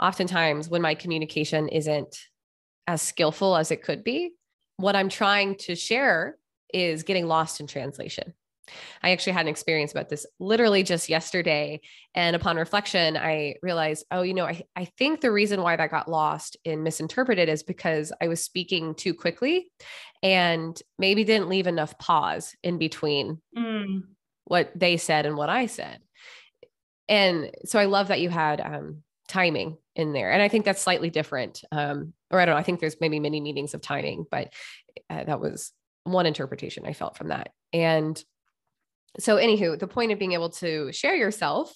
oftentimes 0.00 0.68
when 0.68 0.82
my 0.82 0.94
communication 0.94 1.68
isn't 1.68 2.16
as 2.86 3.02
skillful 3.02 3.56
as 3.56 3.70
it 3.70 3.82
could 3.82 4.04
be, 4.04 4.32
what 4.76 4.96
I'm 4.96 5.08
trying 5.08 5.56
to 5.56 5.74
share 5.74 6.36
is 6.72 7.02
getting 7.02 7.26
lost 7.26 7.60
in 7.60 7.66
translation. 7.66 8.34
I 9.02 9.10
actually 9.10 9.32
had 9.34 9.42
an 9.42 9.48
experience 9.48 9.92
about 9.92 10.08
this 10.08 10.26
literally 10.38 10.82
just 10.82 11.08
yesterday. 11.08 11.80
And 12.14 12.34
upon 12.34 12.56
reflection, 12.56 13.16
I 13.16 13.56
realized, 13.62 14.04
oh, 14.10 14.22
you 14.22 14.34
know, 14.34 14.46
I, 14.46 14.62
I 14.76 14.84
think 14.84 15.20
the 15.20 15.32
reason 15.32 15.62
why 15.62 15.76
that 15.76 15.90
got 15.90 16.10
lost 16.10 16.56
and 16.64 16.84
misinterpreted 16.84 17.48
is 17.48 17.62
because 17.62 18.12
I 18.20 18.28
was 18.28 18.44
speaking 18.44 18.94
too 18.94 19.14
quickly 19.14 19.70
and 20.22 20.80
maybe 20.98 21.24
didn't 21.24 21.48
leave 21.48 21.66
enough 21.66 21.98
pause 21.98 22.54
in 22.62 22.78
between 22.78 23.40
mm. 23.56 24.02
what 24.44 24.72
they 24.74 24.96
said 24.96 25.26
and 25.26 25.36
what 25.36 25.50
I 25.50 25.66
said. 25.66 26.00
And 27.08 27.50
so 27.64 27.78
I 27.78 27.86
love 27.86 28.08
that 28.08 28.20
you 28.20 28.28
had 28.28 28.60
um, 28.60 29.02
timing 29.28 29.78
in 29.94 30.12
there. 30.12 30.32
And 30.32 30.42
I 30.42 30.48
think 30.48 30.64
that's 30.64 30.82
slightly 30.82 31.10
different. 31.10 31.62
Um, 31.72 32.12
or 32.30 32.40
I 32.40 32.44
don't 32.44 32.54
know, 32.54 32.58
I 32.58 32.62
think 32.62 32.80
there's 32.80 33.00
maybe 33.00 33.20
many 33.20 33.40
meanings 33.40 33.74
of 33.74 33.80
timing, 33.80 34.26
but 34.30 34.52
uh, 35.08 35.24
that 35.24 35.40
was 35.40 35.72
one 36.04 36.26
interpretation 36.26 36.86
I 36.86 36.92
felt 36.92 37.16
from 37.16 37.28
that. 37.28 37.50
And 37.72 38.22
so, 39.18 39.36
anywho, 39.36 39.78
the 39.78 39.86
point 39.86 40.12
of 40.12 40.18
being 40.18 40.32
able 40.32 40.50
to 40.50 40.92
share 40.92 41.16
yourself 41.16 41.74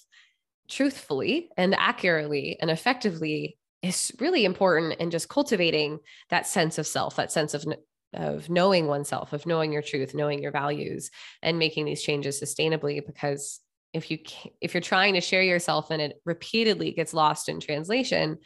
truthfully 0.69 1.49
and 1.57 1.75
accurately 1.75 2.57
and 2.61 2.71
effectively 2.71 3.57
is 3.81 4.11
really 4.19 4.45
important 4.45 4.93
in 4.99 5.11
just 5.11 5.27
cultivating 5.27 5.99
that 6.29 6.47
sense 6.47 6.77
of 6.77 6.87
self, 6.87 7.15
that 7.17 7.31
sense 7.31 7.53
of 7.53 7.65
of 8.13 8.47
knowing 8.47 8.85
oneself, 8.85 9.33
of 9.33 9.45
knowing 9.47 9.73
your 9.73 9.81
truth, 9.81 10.13
knowing 10.13 10.41
your 10.41 10.51
values, 10.51 11.09
and 11.41 11.57
making 11.57 11.85
these 11.85 12.03
changes 12.03 12.39
sustainably. 12.39 13.05
Because 13.05 13.59
if 13.93 14.09
you 14.09 14.19
if 14.61 14.73
you're 14.73 14.81
trying 14.81 15.15
to 15.15 15.21
share 15.21 15.43
yourself 15.43 15.91
and 15.91 16.01
it 16.01 16.21
repeatedly 16.25 16.91
gets 16.91 17.13
lost 17.13 17.49
in 17.49 17.59
translation, 17.59 18.37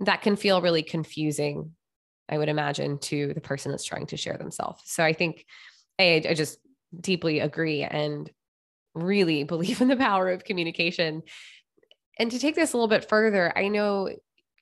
that 0.00 0.22
can 0.22 0.36
feel 0.36 0.62
really 0.62 0.82
confusing. 0.82 1.72
I 2.28 2.36
would 2.36 2.50
imagine 2.50 2.98
to 2.98 3.32
the 3.32 3.40
person 3.40 3.70
that's 3.70 3.84
trying 3.84 4.06
to 4.08 4.18
share 4.18 4.36
themselves. 4.36 4.82
So 4.84 5.02
I 5.02 5.14
think 5.14 5.46
I, 5.98 6.22
I 6.28 6.34
just 6.34 6.58
deeply 6.98 7.40
agree 7.40 7.82
and 7.82 8.30
really 8.94 9.44
believe 9.44 9.80
in 9.80 9.88
the 9.88 9.96
power 9.96 10.30
of 10.30 10.44
communication. 10.44 11.22
And 12.18 12.30
to 12.30 12.38
take 12.38 12.54
this 12.54 12.72
a 12.72 12.76
little 12.76 12.88
bit 12.88 13.08
further, 13.08 13.56
I 13.56 13.68
know 13.68 14.08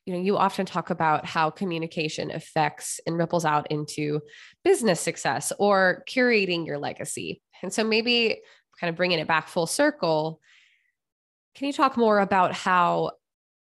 you 0.05 0.15
know 0.15 0.21
you 0.21 0.37
often 0.37 0.67
talk 0.67 0.91
about 0.91 1.27
how 1.27 1.51
communication 1.51 2.31
affects 2.31 3.01
and 3.07 3.19
ripples 3.19 3.45
out 3.45 3.71
into 3.73 4.21
business 4.63 5.01
success 5.01 5.53
or 5.59 6.05
curating 6.09 6.65
your 6.65 6.79
legacy. 6.79 7.43
And 7.63 7.73
so 7.73 7.83
maybe 7.83 8.41
kind 8.81 8.89
of 8.89 8.97
bringing 8.97 9.19
it 9.19 9.27
back 9.27 9.49
full 9.49 9.67
circle, 9.67 10.41
can 11.57 11.67
you 11.67 11.73
talk 11.73 11.97
more 11.97 12.21
about 12.21 12.53
how 12.53 13.13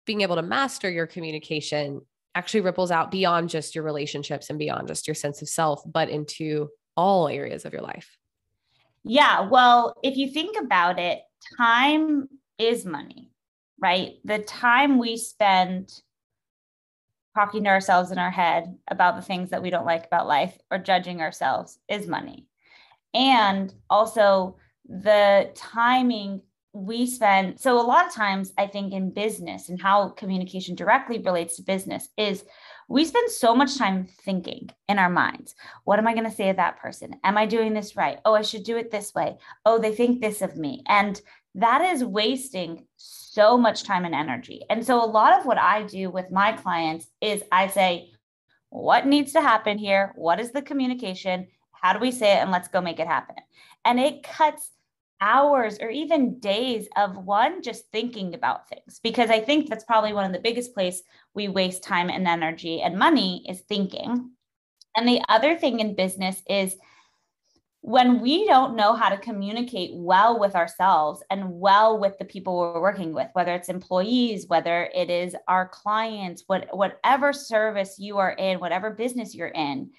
being 0.05 0.21
able 0.21 0.35
to 0.35 0.41
master 0.41 0.89
your 0.89 1.07
communication 1.07 2.01
actually 2.35 2.61
ripples 2.61 2.91
out 2.91 3.11
beyond 3.11 3.49
just 3.49 3.75
your 3.75 3.83
relationships 3.83 4.49
and 4.49 4.57
beyond 4.57 4.87
just 4.87 5.07
your 5.07 5.15
sense 5.15 5.41
of 5.41 5.49
self, 5.49 5.81
but 5.85 6.09
into 6.09 6.69
all 6.95 7.27
areas 7.27 7.65
of 7.65 7.73
your 7.73 7.81
life? 7.81 8.17
Yeah. 9.03 9.41
Well, 9.49 9.95
if 10.03 10.17
you 10.17 10.29
think 10.29 10.57
about 10.59 10.99
it, 10.99 11.21
time 11.57 12.27
is 12.57 12.85
money, 12.85 13.31
right? 13.79 14.13
The 14.25 14.39
time 14.39 14.99
we 14.99 15.17
spend 15.17 15.91
talking 17.35 17.63
to 17.63 17.69
ourselves 17.69 18.11
in 18.11 18.17
our 18.17 18.31
head 18.31 18.75
about 18.89 19.15
the 19.15 19.21
things 19.21 19.49
that 19.49 19.61
we 19.61 19.69
don't 19.69 19.85
like 19.85 20.05
about 20.05 20.27
life 20.27 20.57
or 20.69 20.77
judging 20.77 21.21
ourselves 21.21 21.79
is 21.87 22.07
money. 22.07 22.45
And 23.13 23.73
also 23.89 24.57
the 24.85 25.51
timing 25.55 26.41
we 26.73 27.05
spend. 27.05 27.59
So, 27.59 27.79
a 27.79 27.83
lot 27.83 28.07
of 28.07 28.13
times, 28.13 28.53
I 28.57 28.67
think 28.67 28.93
in 28.93 29.11
business 29.13 29.69
and 29.69 29.81
how 29.81 30.09
communication 30.09 30.75
directly 30.75 31.19
relates 31.19 31.57
to 31.57 31.63
business 31.63 32.07
is 32.17 32.45
we 32.91 33.05
spend 33.05 33.31
so 33.31 33.55
much 33.55 33.77
time 33.77 34.05
thinking 34.23 34.69
in 34.89 34.99
our 34.99 35.09
minds. 35.09 35.55
What 35.85 35.97
am 35.97 36.07
i 36.07 36.13
going 36.13 36.29
to 36.29 36.35
say 36.35 36.49
to 36.49 36.57
that 36.57 36.79
person? 36.79 37.15
Am 37.23 37.37
i 37.37 37.45
doing 37.45 37.73
this 37.73 37.95
right? 37.95 38.19
Oh 38.25 38.33
i 38.33 38.41
should 38.41 38.63
do 38.63 38.77
it 38.77 38.91
this 38.91 39.13
way. 39.13 39.37
Oh 39.65 39.79
they 39.79 39.95
think 39.95 40.21
this 40.21 40.41
of 40.41 40.57
me. 40.57 40.83
And 40.87 41.19
that 41.55 41.81
is 41.81 42.03
wasting 42.03 42.85
so 42.97 43.57
much 43.57 43.83
time 43.83 44.05
and 44.05 44.15
energy. 44.15 44.61
And 44.69 44.85
so 44.85 45.03
a 45.03 45.05
lot 45.05 45.39
of 45.39 45.45
what 45.45 45.57
i 45.57 45.83
do 45.83 46.09
with 46.09 46.31
my 46.31 46.51
clients 46.51 47.07
is 47.21 47.43
i 47.51 47.67
say 47.67 48.11
what 48.69 49.05
needs 49.05 49.33
to 49.33 49.41
happen 49.41 49.77
here? 49.77 50.13
What 50.15 50.39
is 50.39 50.51
the 50.51 50.61
communication? 50.61 51.47
How 51.71 51.93
do 51.93 51.99
we 51.99 52.11
say 52.11 52.33
it 52.33 52.41
and 52.41 52.51
let's 52.51 52.67
go 52.67 52.81
make 52.81 52.99
it 52.99 53.07
happen? 53.07 53.35
And 53.83 53.99
it 53.99 54.23
cuts 54.23 54.69
hours 55.21 55.77
or 55.79 55.89
even 55.89 56.39
days 56.39 56.87
of 56.97 57.15
one 57.15 57.61
just 57.61 57.85
thinking 57.91 58.33
about 58.33 58.67
things 58.67 58.99
because 59.03 59.29
i 59.29 59.39
think 59.39 59.69
that's 59.69 59.83
probably 59.83 60.13
one 60.13 60.25
of 60.25 60.33
the 60.33 60.39
biggest 60.39 60.73
place 60.73 61.03
we 61.33 61.47
waste 61.47 61.83
time 61.83 62.09
and 62.09 62.27
energy 62.27 62.81
and 62.81 62.97
money 62.97 63.45
is 63.47 63.61
thinking. 63.61 64.31
And 64.95 65.07
the 65.07 65.21
other 65.29 65.55
thing 65.55 65.79
in 65.79 65.95
business 65.95 66.41
is 66.49 66.75
when 67.83 68.21
we 68.21 68.45
don't 68.45 68.75
know 68.75 68.93
how 68.93 69.09
to 69.09 69.17
communicate 69.17 69.91
well 69.93 70.39
with 70.39 70.53
ourselves 70.53 71.23
and 71.31 71.59
well 71.59 71.97
with 71.97 72.17
the 72.19 72.25
people 72.25 72.57
we're 72.57 72.81
working 72.81 73.11
with 73.11 73.27
whether 73.33 73.55
it's 73.55 73.69
employees 73.69 74.45
whether 74.47 74.87
it 74.93 75.09
is 75.09 75.35
our 75.47 75.67
clients 75.67 76.43
what, 76.45 76.67
whatever 76.77 77.33
service 77.33 77.95
you 77.97 78.19
are 78.19 78.33
in 78.33 78.59
whatever 78.59 78.91
business 78.91 79.33
you're 79.33 79.47
in 79.47 79.89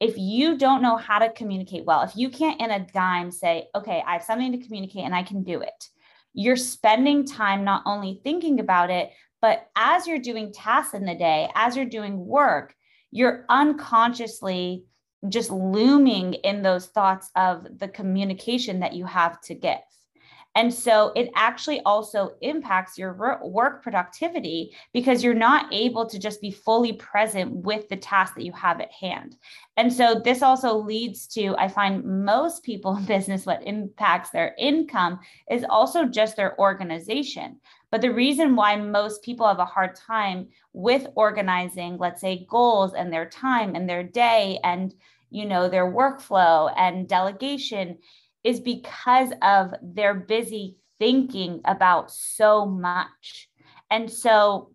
if 0.00 0.16
you 0.16 0.56
don't 0.56 0.82
know 0.82 0.96
how 0.96 1.18
to 1.18 1.30
communicate 1.30 1.84
well, 1.84 2.02
if 2.02 2.16
you 2.16 2.30
can't 2.30 2.60
in 2.60 2.70
a 2.70 2.86
dime 2.92 3.30
say, 3.30 3.68
okay, 3.74 4.02
I 4.06 4.14
have 4.14 4.22
something 4.22 4.52
to 4.52 4.64
communicate 4.66 5.04
and 5.04 5.14
I 5.14 5.22
can 5.22 5.42
do 5.42 5.60
it, 5.60 5.88
you're 6.32 6.56
spending 6.56 7.26
time 7.26 7.64
not 7.64 7.82
only 7.84 8.20
thinking 8.24 8.60
about 8.60 8.90
it, 8.90 9.10
but 9.42 9.68
as 9.76 10.06
you're 10.06 10.18
doing 10.18 10.52
tasks 10.52 10.94
in 10.94 11.04
the 11.04 11.14
day, 11.14 11.48
as 11.54 11.76
you're 11.76 11.84
doing 11.84 12.24
work, 12.24 12.74
you're 13.10 13.44
unconsciously 13.48 14.84
just 15.28 15.50
looming 15.50 16.34
in 16.34 16.62
those 16.62 16.86
thoughts 16.86 17.30
of 17.36 17.66
the 17.78 17.88
communication 17.88 18.80
that 18.80 18.94
you 18.94 19.04
have 19.04 19.40
to 19.42 19.54
give. 19.54 19.78
And 20.56 20.74
so 20.74 21.12
it 21.14 21.30
actually 21.36 21.80
also 21.82 22.32
impacts 22.40 22.98
your 22.98 23.12
work 23.42 23.82
productivity 23.82 24.74
because 24.92 25.22
you're 25.22 25.32
not 25.32 25.72
able 25.72 26.06
to 26.06 26.18
just 26.18 26.40
be 26.40 26.50
fully 26.50 26.94
present 26.94 27.52
with 27.52 27.88
the 27.88 27.96
task 27.96 28.34
that 28.34 28.44
you 28.44 28.52
have 28.52 28.80
at 28.80 28.90
hand. 28.90 29.36
And 29.76 29.92
so 29.92 30.20
this 30.24 30.42
also 30.42 30.76
leads 30.76 31.28
to, 31.28 31.54
I 31.56 31.68
find 31.68 32.24
most 32.24 32.64
people 32.64 32.96
in 32.96 33.04
business, 33.04 33.46
what 33.46 33.62
impacts 33.64 34.30
their 34.30 34.54
income 34.58 35.20
is 35.48 35.64
also 35.68 36.04
just 36.06 36.36
their 36.36 36.58
organization. 36.58 37.60
But 37.92 38.00
the 38.00 38.12
reason 38.12 38.56
why 38.56 38.74
most 38.74 39.22
people 39.22 39.46
have 39.46 39.60
a 39.60 39.64
hard 39.64 39.94
time 39.94 40.48
with 40.72 41.06
organizing, 41.14 41.96
let's 41.96 42.20
say, 42.20 42.46
goals 42.50 42.94
and 42.94 43.12
their 43.12 43.28
time 43.28 43.76
and 43.76 43.88
their 43.88 44.02
day 44.02 44.58
and 44.64 44.94
you 45.30 45.46
know 45.46 45.68
their 45.68 45.86
workflow 45.86 46.72
and 46.76 47.08
delegation 47.08 47.98
is 48.44 48.60
because 48.60 49.32
of 49.42 49.74
their 49.82 50.14
busy 50.14 50.76
thinking 50.98 51.60
about 51.64 52.10
so 52.10 52.66
much. 52.66 53.48
And 53.90 54.10
so 54.10 54.70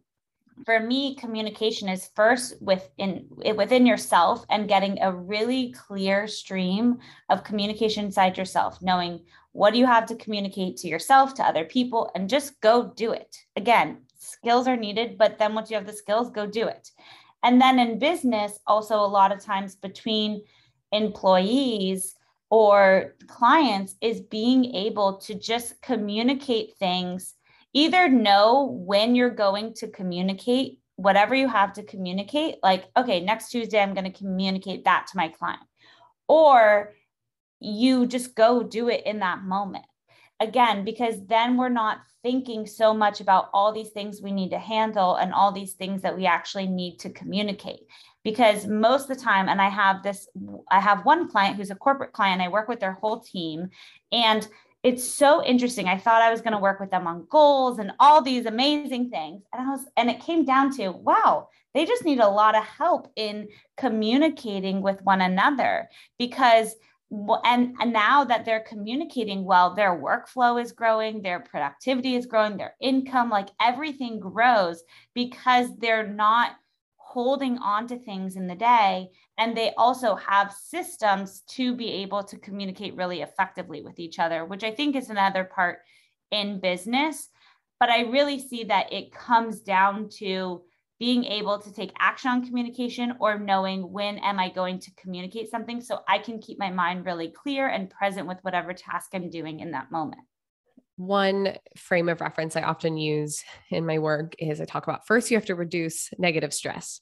for 0.64 0.80
me 0.80 1.16
communication 1.16 1.90
is 1.90 2.10
first 2.16 2.62
within 2.62 3.28
within 3.58 3.86
yourself 3.86 4.46
and 4.50 4.70
getting 4.70 5.02
a 5.02 5.12
really 5.12 5.74
clear 5.74 6.28
stream 6.28 6.98
of 7.30 7.44
communication 7.44 8.06
inside 8.06 8.38
yourself 8.38 8.82
knowing 8.82 9.20
what 9.52 9.74
do 9.74 9.80
you 9.80 9.86
have 9.86 10.06
to 10.06 10.16
communicate 10.16 10.78
to 10.78 10.88
yourself 10.88 11.34
to 11.34 11.44
other 11.44 11.66
people 11.66 12.10
and 12.16 12.30
just 12.30 12.60
go 12.62 12.94
do 12.96 13.12
it 13.12 13.36
again 13.58 13.98
skills 14.18 14.66
are 14.68 14.78
needed 14.78 15.18
but 15.18 15.38
then 15.38 15.54
once 15.54 15.70
you 15.70 15.76
have 15.76 15.86
the 15.86 15.92
skills 15.92 16.30
go 16.30 16.48
do 16.48 16.68
it 16.68 16.90
and 17.44 17.62
then 17.62 17.78
in 17.78 18.00
business 18.00 18.60
also 18.66 18.96
a 18.96 19.14
lot 19.18 19.34
of 19.34 19.44
times 19.44 19.76
between 19.76 20.42
employees 20.94 22.16
or 22.56 23.16
clients 23.28 23.96
is 24.00 24.22
being 24.22 24.74
able 24.74 25.18
to 25.18 25.36
just 25.36 25.82
communicate 25.82 26.74
things 26.78 27.34
either 27.74 28.08
know 28.08 28.80
when 28.88 29.14
you're 29.14 29.30
going 29.30 29.74
to 29.74 29.90
communicate 29.90 30.80
whatever 30.96 31.36
you 31.36 31.50
have 31.50 31.74
to 31.74 31.84
communicate 31.84 32.56
like 32.64 32.86
okay 32.96 33.20
next 33.20 33.50
tuesday 33.52 33.82
i'm 33.82 33.94
going 33.94 34.10
to 34.10 34.20
communicate 34.24 34.86
that 34.86 35.06
to 35.06 35.18
my 35.18 35.28
client. 35.28 35.60
Or 36.30 36.94
you 37.60 38.08
just 38.08 38.36
go 38.36 38.64
do 38.64 38.88
it 38.88 39.06
in 39.06 39.20
that 39.20 39.44
moment. 39.44 39.86
Again 40.40 40.86
because 40.86 41.16
then 41.28 41.58
we're 41.58 41.78
not 41.84 41.98
thinking 42.24 42.66
so 42.66 42.94
much 42.94 43.20
about 43.20 43.50
all 43.54 43.74
these 43.74 43.90
things 43.90 44.22
we 44.22 44.32
need 44.32 44.52
to 44.52 44.60
handle 44.60 45.16
and 45.16 45.34
all 45.34 45.52
these 45.52 45.74
things 45.74 46.04
that 46.04 46.16
we 46.16 46.26
actually 46.26 46.68
need 46.68 47.00
to 47.00 47.10
communicate 47.10 47.82
because 48.26 48.68
most 48.68 49.10
of 49.10 49.18
the 49.18 49.24
time 49.24 49.48
and 49.48 49.62
i 49.62 49.70
have 49.70 50.04
this 50.04 50.28
i 50.70 50.82
have 50.82 51.06
one 51.06 51.30
client 51.30 51.56
who's 51.56 51.72
a 51.72 51.76
corporate 51.76 52.12
client 52.12 52.42
i 52.42 52.50
work 52.50 52.68
with 52.68 52.82
their 52.82 52.92
whole 52.94 53.22
team 53.22 53.70
and 54.12 54.50
it's 54.86 55.04
so 55.04 55.44
interesting. 55.44 55.88
I 55.88 55.98
thought 55.98 56.22
I 56.22 56.30
was 56.30 56.42
going 56.42 56.54
to 56.54 56.60
work 56.60 56.80
with 56.80 56.92
them 56.92 57.08
on 57.08 57.26
goals 57.32 57.80
and 57.80 57.92
all 58.00 58.22
these 58.22 58.46
amazing 58.46 59.10
things. 59.10 59.42
And 59.52 59.68
I 59.68 59.72
was, 59.72 59.84
and 59.98 60.12
it 60.12 60.20
came 60.20 60.46
down 60.46 60.78
to, 60.78 60.92
wow, 60.92 61.48
they 61.74 61.88
just 61.88 62.06
need 62.06 62.20
a 62.20 62.30
lot 62.30 62.56
of 62.56 62.64
help 62.64 63.12
in 63.16 63.48
communicating 63.78 64.84
with 64.84 65.02
one 65.02 65.22
another 65.22 65.90
because 66.20 66.76
and, 67.44 67.76
and 67.80 67.94
now 67.94 68.24
that 68.26 68.46
they're 68.46 68.66
communicating 68.68 69.44
well, 69.44 69.74
their 69.74 70.00
workflow 70.00 70.62
is 70.62 70.72
growing, 70.72 71.22
their 71.22 71.40
productivity 71.40 72.16
is 72.16 72.26
growing, 72.26 72.58
their 72.58 72.76
income, 72.82 73.30
like 73.30 73.50
everything 73.62 74.20
grows 74.20 74.84
because 75.14 75.70
they're 75.78 76.08
not 76.08 76.52
holding 77.16 77.58
on 77.60 77.88
to 77.88 77.98
things 77.98 78.36
in 78.36 78.46
the 78.46 78.56
day. 78.56 79.08
And 79.38 79.56
they 79.56 79.72
also 79.78 80.16
have 80.16 80.52
systems 80.52 81.44
to 81.52 81.74
be 81.74 81.90
able 82.04 82.26
to 82.26 82.38
communicate 82.38 82.98
really 82.98 83.22
effectively 83.22 83.82
with 83.82 84.00
each 84.00 84.20
other, 84.20 84.44
which 84.44 84.66
I 84.66 84.72
think 84.72 84.98
is 84.98 85.10
another 85.10 85.46
part 85.46 85.80
in 86.30 86.60
business. 86.60 87.30
But 87.80 87.90
I 87.90 88.02
really 88.02 88.38
see 88.38 88.66
that 88.66 88.92
it 88.92 89.14
comes 89.14 89.62
down 89.62 90.10
to 90.20 90.64
being 91.00 91.24
able 91.24 91.58
to 91.60 91.74
take 91.74 91.94
action 91.98 92.32
on 92.32 92.46
communication 92.46 93.14
or 93.22 93.40
knowing 93.40 93.94
when 93.94 94.18
am 94.18 94.38
I 94.38 94.50
going 94.50 94.80
to 94.80 94.92
communicate 94.96 95.50
something 95.50 95.80
so 95.80 96.00
I 96.10 96.18
can 96.18 96.40
keep 96.40 96.60
my 96.60 96.70
mind 96.70 97.06
really 97.06 97.30
clear 97.30 97.70
and 97.70 97.90
present 97.90 98.28
with 98.28 98.40
whatever 98.42 98.74
task 98.74 99.12
I'm 99.14 99.30
doing 99.30 99.62
in 99.62 99.72
that 99.72 99.90
moment 99.90 100.24
one 100.98 101.58
frame 101.76 102.08
of 102.08 102.22
reference 102.22 102.56
I 102.56 102.62
often 102.62 102.98
use 102.98 103.44
in 103.70 103.86
my 103.86 104.00
work 104.00 104.36
is 104.40 104.62
I 104.62 104.66
talk 104.66 104.88
about 104.88 105.06
first 105.06 105.30
you 105.30 105.38
have 105.38 105.46
to 105.48 105.56
reduce 105.56 106.10
negative 106.18 106.54
stress. 106.54 107.02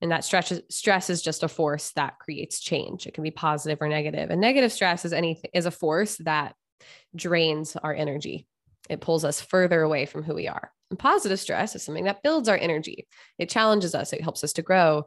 And 0.00 0.10
that 0.10 0.24
stress 0.24 0.50
is, 0.50 0.62
stress 0.70 1.10
is 1.10 1.22
just 1.22 1.42
a 1.42 1.48
force 1.48 1.92
that 1.92 2.18
creates 2.18 2.60
change. 2.60 3.06
It 3.06 3.14
can 3.14 3.24
be 3.24 3.30
positive 3.30 3.80
or 3.82 3.88
negative. 3.88 4.30
And 4.30 4.40
negative 4.40 4.72
stress 4.72 5.04
is 5.04 5.12
anything 5.12 5.50
is 5.52 5.66
a 5.66 5.70
force 5.70 6.16
that 6.18 6.54
drains 7.14 7.76
our 7.76 7.94
energy. 7.94 8.46
It 8.88 9.00
pulls 9.00 9.24
us 9.24 9.40
further 9.40 9.82
away 9.82 10.06
from 10.06 10.22
who 10.22 10.34
we 10.34 10.48
are. 10.48 10.70
And 10.90 10.98
positive 10.98 11.40
stress 11.40 11.74
is 11.74 11.82
something 11.82 12.04
that 12.04 12.22
builds 12.22 12.48
our 12.48 12.56
energy. 12.56 13.06
It 13.38 13.48
challenges 13.48 13.94
us, 13.94 14.12
it 14.12 14.22
helps 14.22 14.44
us 14.44 14.54
to 14.54 14.62
grow. 14.62 15.06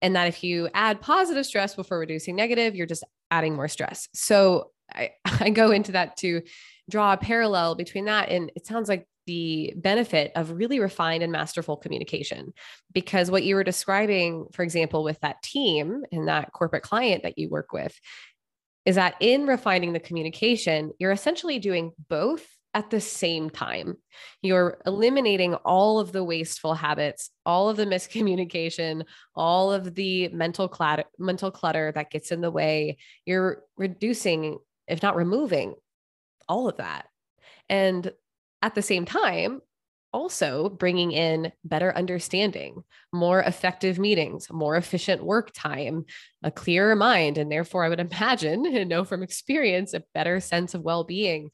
And 0.00 0.16
that 0.16 0.28
if 0.28 0.42
you 0.42 0.68
add 0.74 1.00
positive 1.00 1.46
stress 1.46 1.74
before 1.74 1.98
reducing 1.98 2.36
negative, 2.36 2.74
you're 2.74 2.86
just 2.86 3.04
adding 3.30 3.54
more 3.54 3.68
stress. 3.68 4.08
So 4.14 4.72
I, 4.92 5.12
I 5.24 5.50
go 5.50 5.70
into 5.70 5.92
that 5.92 6.16
to 6.18 6.42
draw 6.90 7.12
a 7.12 7.16
parallel 7.16 7.74
between 7.74 8.06
that 8.06 8.28
and 8.28 8.50
it 8.56 8.66
sounds 8.66 8.88
like 8.88 9.06
the 9.26 9.72
benefit 9.76 10.32
of 10.34 10.50
really 10.50 10.80
refined 10.80 11.22
and 11.22 11.32
masterful 11.32 11.76
communication. 11.76 12.52
Because 12.92 13.30
what 13.30 13.44
you 13.44 13.54
were 13.54 13.64
describing, 13.64 14.46
for 14.52 14.62
example, 14.62 15.04
with 15.04 15.20
that 15.20 15.42
team 15.42 16.02
and 16.10 16.28
that 16.28 16.52
corporate 16.52 16.82
client 16.82 17.22
that 17.22 17.38
you 17.38 17.48
work 17.48 17.72
with, 17.72 17.98
is 18.84 18.96
that 18.96 19.14
in 19.20 19.46
refining 19.46 19.92
the 19.92 20.00
communication, 20.00 20.92
you're 20.98 21.12
essentially 21.12 21.58
doing 21.58 21.92
both 22.08 22.44
at 22.74 22.90
the 22.90 23.00
same 23.00 23.50
time. 23.50 23.96
You're 24.40 24.80
eliminating 24.86 25.54
all 25.54 26.00
of 26.00 26.10
the 26.10 26.24
wasteful 26.24 26.74
habits, 26.74 27.30
all 27.44 27.68
of 27.68 27.76
the 27.76 27.84
miscommunication, 27.84 29.04
all 29.36 29.72
of 29.72 29.94
the 29.94 30.28
mental 30.28 30.68
clutter, 30.68 31.04
mental 31.18 31.50
clutter 31.50 31.92
that 31.94 32.10
gets 32.10 32.32
in 32.32 32.40
the 32.40 32.50
way. 32.50 32.96
You're 33.26 33.62
reducing, 33.76 34.58
if 34.88 35.02
not 35.02 35.16
removing, 35.16 35.74
all 36.48 36.68
of 36.68 36.76
that. 36.78 37.06
And 37.68 38.12
at 38.60 38.74
the 38.74 38.82
same 38.82 39.04
time, 39.04 39.60
also 40.12 40.68
bringing 40.68 41.12
in 41.12 41.52
better 41.64 41.94
understanding, 41.96 42.84
more 43.12 43.40
effective 43.40 43.98
meetings, 43.98 44.48
more 44.50 44.76
efficient 44.76 45.24
work 45.24 45.50
time, 45.54 46.04
a 46.42 46.50
clearer 46.50 46.94
mind, 46.94 47.38
and 47.38 47.50
therefore, 47.50 47.84
I 47.84 47.88
would 47.88 48.00
imagine 48.12 48.66
and 48.66 48.88
know 48.88 49.04
from 49.04 49.22
experience 49.22 49.94
a 49.94 50.04
better 50.14 50.40
sense 50.40 50.74
of 50.74 50.82
well 50.82 51.04
being. 51.04 51.50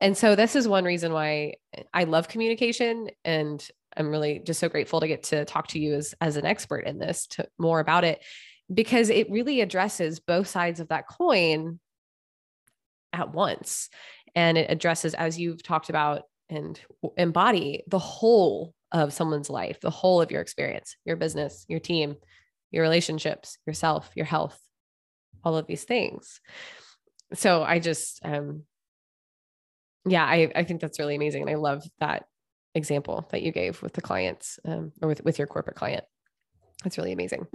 And 0.00 0.16
so, 0.16 0.34
this 0.34 0.56
is 0.56 0.66
one 0.66 0.84
reason 0.84 1.12
why 1.12 1.54
I 1.92 2.04
love 2.04 2.28
communication. 2.28 3.08
And 3.24 3.66
I'm 3.96 4.10
really 4.10 4.40
just 4.40 4.60
so 4.60 4.68
grateful 4.68 5.00
to 5.00 5.08
get 5.08 5.24
to 5.24 5.44
talk 5.44 5.68
to 5.68 5.78
you 5.78 5.94
as, 5.94 6.14
as 6.20 6.36
an 6.36 6.44
expert 6.44 6.80
in 6.86 6.98
this, 6.98 7.26
to 7.28 7.46
more 7.58 7.80
about 7.80 8.04
it, 8.04 8.22
because 8.72 9.10
it 9.10 9.30
really 9.30 9.60
addresses 9.60 10.20
both 10.20 10.48
sides 10.48 10.80
of 10.80 10.88
that 10.88 11.08
coin 11.08 11.78
at 13.16 13.32
once. 13.32 13.88
And 14.34 14.58
it 14.58 14.70
addresses, 14.70 15.14
as 15.14 15.38
you've 15.38 15.62
talked 15.62 15.88
about 15.88 16.22
and 16.48 16.78
embody, 17.16 17.82
the 17.88 17.98
whole 17.98 18.74
of 18.92 19.12
someone's 19.12 19.50
life, 19.50 19.80
the 19.80 19.90
whole 19.90 20.20
of 20.20 20.30
your 20.30 20.40
experience, 20.40 20.96
your 21.04 21.16
business, 21.16 21.64
your 21.68 21.80
team, 21.80 22.16
your 22.70 22.82
relationships, 22.82 23.58
yourself, 23.66 24.10
your 24.14 24.26
health, 24.26 24.58
all 25.42 25.56
of 25.56 25.66
these 25.66 25.84
things. 25.84 26.40
So 27.34 27.62
I 27.62 27.78
just, 27.78 28.20
um, 28.24 28.62
yeah, 30.06 30.24
I, 30.24 30.52
I 30.54 30.64
think 30.64 30.80
that's 30.80 30.98
really 30.98 31.16
amazing. 31.16 31.42
And 31.42 31.50
I 31.50 31.54
love 31.54 31.82
that 31.98 32.26
example 32.74 33.26
that 33.30 33.42
you 33.42 33.50
gave 33.50 33.82
with 33.82 33.94
the 33.94 34.02
clients 34.02 34.58
um, 34.64 34.92
or 35.02 35.08
with, 35.08 35.24
with 35.24 35.38
your 35.38 35.48
corporate 35.48 35.76
client. 35.76 36.04
That's 36.84 36.98
really 36.98 37.12
amazing. 37.12 37.46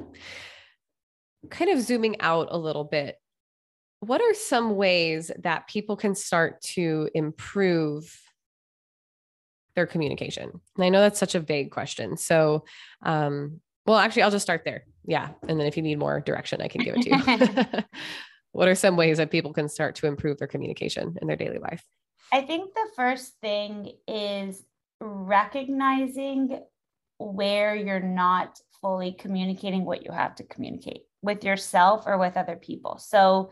Kind 1.50 1.72
of 1.72 1.80
zooming 1.82 2.20
out 2.20 2.48
a 2.50 2.58
little 2.58 2.84
bit 2.84 3.16
what 4.02 4.20
are 4.20 4.34
some 4.34 4.76
ways 4.76 5.32
that 5.40 5.68
people 5.68 5.96
can 5.96 6.16
start 6.16 6.60
to 6.62 7.08
improve 7.14 8.20
their 9.76 9.86
communication? 9.86 10.50
And 10.76 10.84
I 10.84 10.90
know 10.90 11.02
that's 11.02 11.20
such 11.20 11.36
a 11.36 11.40
vague 11.40 11.70
question. 11.70 12.18
So, 12.18 12.66
um, 13.04 13.62
well, 13.86 13.98
actually, 13.98 14.24
I'll 14.24 14.32
just 14.32 14.44
start 14.44 14.64
there. 14.66 14.86
Yeah. 15.06 15.30
And 15.48 15.60
then 15.60 15.68
if 15.68 15.78
you 15.78 15.84
need 15.84 16.00
more 16.00 16.20
direction, 16.20 16.62
I 16.62 16.68
can 16.68 16.82
give 16.82 16.96
it 16.98 17.04
to 17.04 17.10
you. 17.10 17.84
what 18.52 18.68
are 18.68 18.76
some 18.76 18.98
ways 18.98 19.18
that 19.18 19.30
people 19.30 19.54
can 19.54 19.70
start 19.70 19.96
to 19.96 20.08
improve 20.08 20.40
their 20.40 20.48
communication 20.48 21.16
in 21.22 21.28
their 21.28 21.38
daily 21.38 21.60
life? 21.60 21.84
I 22.34 22.42
think 22.42 22.74
the 22.74 22.90
first 22.96 23.36
thing 23.40 23.92
is 24.08 24.64
recognizing 25.00 26.60
where 27.20 27.76
you're 27.76 28.00
not 28.00 28.60
fully 28.82 29.12
communicating 29.12 29.86
what 29.86 30.04
you 30.04 30.12
have 30.12 30.36
to 30.36 30.44
communicate 30.44 31.04
with 31.22 31.44
yourself 31.44 32.04
or 32.08 32.18
with 32.18 32.36
other 32.36 32.56
people. 32.56 32.98
So, 32.98 33.52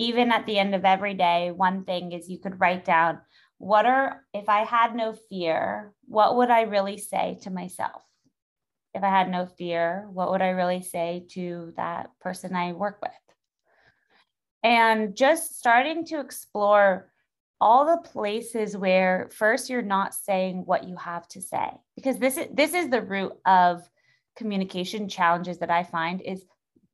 even 0.00 0.32
at 0.32 0.46
the 0.46 0.58
end 0.58 0.74
of 0.74 0.86
every 0.86 1.12
day, 1.12 1.50
one 1.50 1.84
thing 1.84 2.12
is 2.12 2.30
you 2.30 2.38
could 2.38 2.58
write 2.58 2.86
down 2.86 3.20
what 3.58 3.84
are, 3.84 4.24
if 4.32 4.48
I 4.48 4.64
had 4.64 4.96
no 4.96 5.12
fear, 5.12 5.92
what 6.06 6.36
would 6.36 6.48
I 6.48 6.62
really 6.62 6.96
say 6.96 7.38
to 7.42 7.50
myself? 7.50 8.02
If 8.94 9.02
I 9.04 9.10
had 9.10 9.30
no 9.30 9.44
fear, 9.44 10.08
what 10.10 10.30
would 10.30 10.40
I 10.40 10.48
really 10.50 10.80
say 10.80 11.26
to 11.32 11.74
that 11.76 12.08
person 12.18 12.56
I 12.56 12.72
work 12.72 13.02
with? 13.02 13.12
And 14.62 15.14
just 15.14 15.58
starting 15.58 16.06
to 16.06 16.20
explore 16.20 17.12
all 17.60 17.84
the 17.84 18.08
places 18.08 18.74
where 18.74 19.28
first 19.34 19.68
you're 19.68 19.82
not 19.82 20.14
saying 20.14 20.62
what 20.64 20.88
you 20.88 20.96
have 20.96 21.28
to 21.28 21.42
say 21.42 21.68
because 21.94 22.16
this 22.18 22.38
is 22.38 22.46
this 22.54 22.72
is 22.72 22.88
the 22.88 23.02
root 23.02 23.32
of 23.44 23.86
communication 24.34 25.10
challenges 25.10 25.58
that 25.58 25.70
I 25.70 25.82
find 25.82 26.22
is 26.22 26.42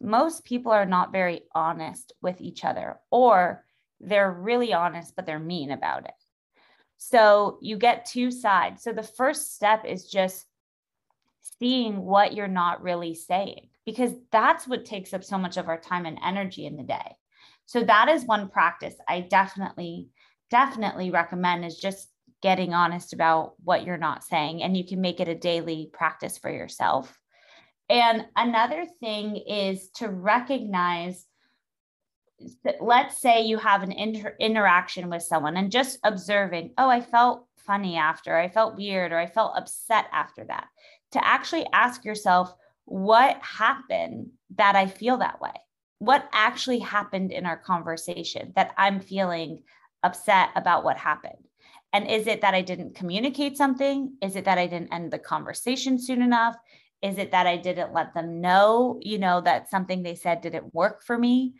most 0.01 0.45
people 0.45 0.73
are 0.73 0.87
not 0.87 1.13
very 1.13 1.43
honest 1.55 2.13
with 2.21 2.41
each 2.41 2.65
other, 2.65 2.99
or 3.11 3.65
they're 4.01 4.31
really 4.31 4.73
honest, 4.73 5.15
but 5.17 5.27
they're 5.27 5.39
mean 5.39 5.71
about 5.71 6.05
it. 6.05 6.15
So 6.99 7.59
you 7.61 7.77
get 7.77 8.07
two 8.07 8.31
sides. 8.31 8.83
So 8.83 8.93
the 8.93 9.03
first 9.03 9.55
step 9.55 9.85
is 9.85 10.07
just 10.07 10.45
seeing 11.59 12.03
what 12.03 12.35
you're 12.35 12.49
not 12.49 12.83
really 12.83 13.15
saying, 13.15 13.69
because 13.85 14.13
that's 14.33 14.67
what 14.67 14.85
takes 14.85 15.15
up 15.15 15.25
so 15.25 15.39
much 15.39 15.57
of 15.57 15.69
our 15.69 15.81
time 15.81 16.07
and 16.07 16.19
energy 16.23 16.67
in 16.67 16.77
the 16.77 16.83
day. 16.83 17.17
So 17.67 17.83
that 17.83 18.09
is 18.09 18.25
one 18.25 18.49
practice 18.49 18.95
I 19.09 19.21
definitely 19.21 20.09
definitely 20.51 21.11
recommend 21.11 21.65
is 21.65 21.77
just 21.77 22.09
getting 22.43 22.73
honest 22.73 23.13
about 23.13 23.55
what 23.65 23.85
you're 23.85 23.97
not 23.97 24.23
saying 24.23 24.63
and 24.63 24.77
you 24.77 24.87
can 24.87 25.01
make 25.01 25.19
it 25.19 25.29
a 25.29 25.35
daily 25.35 25.91
practice 25.93 26.39
for 26.39 26.51
yourself 26.51 27.19
and 27.89 28.27
another 28.37 28.87
thing 29.01 29.37
is 29.37 29.89
to 29.97 30.09
recognize 30.09 31.27
that 32.65 32.83
let's 32.83 33.21
say 33.21 33.43
you 33.43 33.57
have 33.59 33.83
an 33.83 33.93
inter- 33.93 34.37
interaction 34.39 35.09
with 35.09 35.23
someone 35.23 35.57
and 35.57 35.71
just 35.71 35.99
observing 36.05 36.73
oh 36.79 36.89
i 36.89 37.01
felt 37.01 37.47
funny 37.57 37.97
after 37.97 38.37
i 38.37 38.49
felt 38.49 38.77
weird 38.77 39.13
or 39.13 39.19
i 39.19 39.27
felt 39.27 39.57
upset 39.57 40.07
after 40.13 40.45
that 40.45 40.67
to 41.13 41.27
actually 41.27 41.67
ask 41.73 42.05
yourself 42.05 42.53
what 42.85 43.39
happened 43.43 44.29
that 44.57 44.77
i 44.77 44.87
feel 44.87 45.17
that 45.17 45.41
way 45.41 45.53
what 45.99 46.29
actually 46.33 46.79
happened 46.79 47.33
in 47.33 47.47
our 47.47 47.57
conversation 47.57 48.53
that 48.55 48.73
i'm 48.77 49.01
feeling 49.01 49.63
upset 50.03 50.51
about 50.57 50.85
what 50.85 50.99
happened 50.99 51.47
and 51.93 52.11
is 52.11 52.27
it 52.27 52.43
that 52.43 52.53
I 52.53 52.61
didn't 52.61 52.95
communicate 52.95 53.57
something? 53.57 54.19
Is 54.21 54.37
it 54.37 54.45
that 54.45 54.59
I 54.59 54.67
didn't 54.67 54.93
end 54.93 55.11
the 55.11 55.19
conversation 55.19 55.99
soon 55.99 56.21
enough? 56.21 56.55
Is 57.03 57.19
it 57.19 57.33
that 57.33 57.47
I 57.47 57.57
didn't 57.57 57.93
let 57.93 58.15
them 58.15 58.41
know, 58.41 58.99
you 59.03 59.19
know, 59.19 59.41
that 59.43 59.71
something 59.71 60.03
they 60.03 60.15
said 60.15 60.41
didn't 60.41 60.75
work 60.75 61.03
for 61.03 61.17
me? 61.17 61.55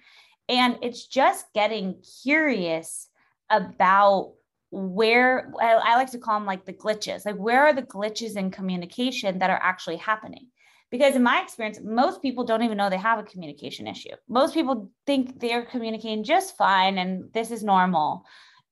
And 0.49 0.79
it's 0.83 1.07
just 1.07 1.53
getting 1.55 2.01
curious 2.23 3.09
about 3.51 4.35
where 4.71 5.53
I, 5.61 5.97
like 5.97 6.11
to 6.13 6.19
call 6.19 6.39
them 6.39 6.47
like 6.47 6.65
the 6.65 6.73
glitches, 6.73 7.25
like 7.25 7.37
where 7.37 7.65
are 7.65 7.73
the 7.73 7.83
glitches 7.83 8.37
in 8.37 8.51
communication 8.51 9.39
that 9.39 9.51
are 9.51 9.61
actually 9.63 9.97
happening? 9.97 10.49
Because 10.91 11.17
in 11.17 11.23
my 11.23 11.41
experience, 11.43 11.81
most 11.83 12.23
people 12.23 12.45
don't 12.45 12.63
even 12.63 12.77
know 12.77 12.89
they 12.89 12.97
have 12.97 13.19
a 13.19 13.25
communication 13.25 13.87
issue. 13.87 14.15
Most 14.29 14.55
people 14.55 14.91
think 15.07 15.41
they're 15.41 15.65
communicating 15.65 16.25
just 16.25 16.57
fine 16.57 16.99
and 16.99 17.33
this 17.33 17.51
is 17.51 17.65
normal. 17.65 18.25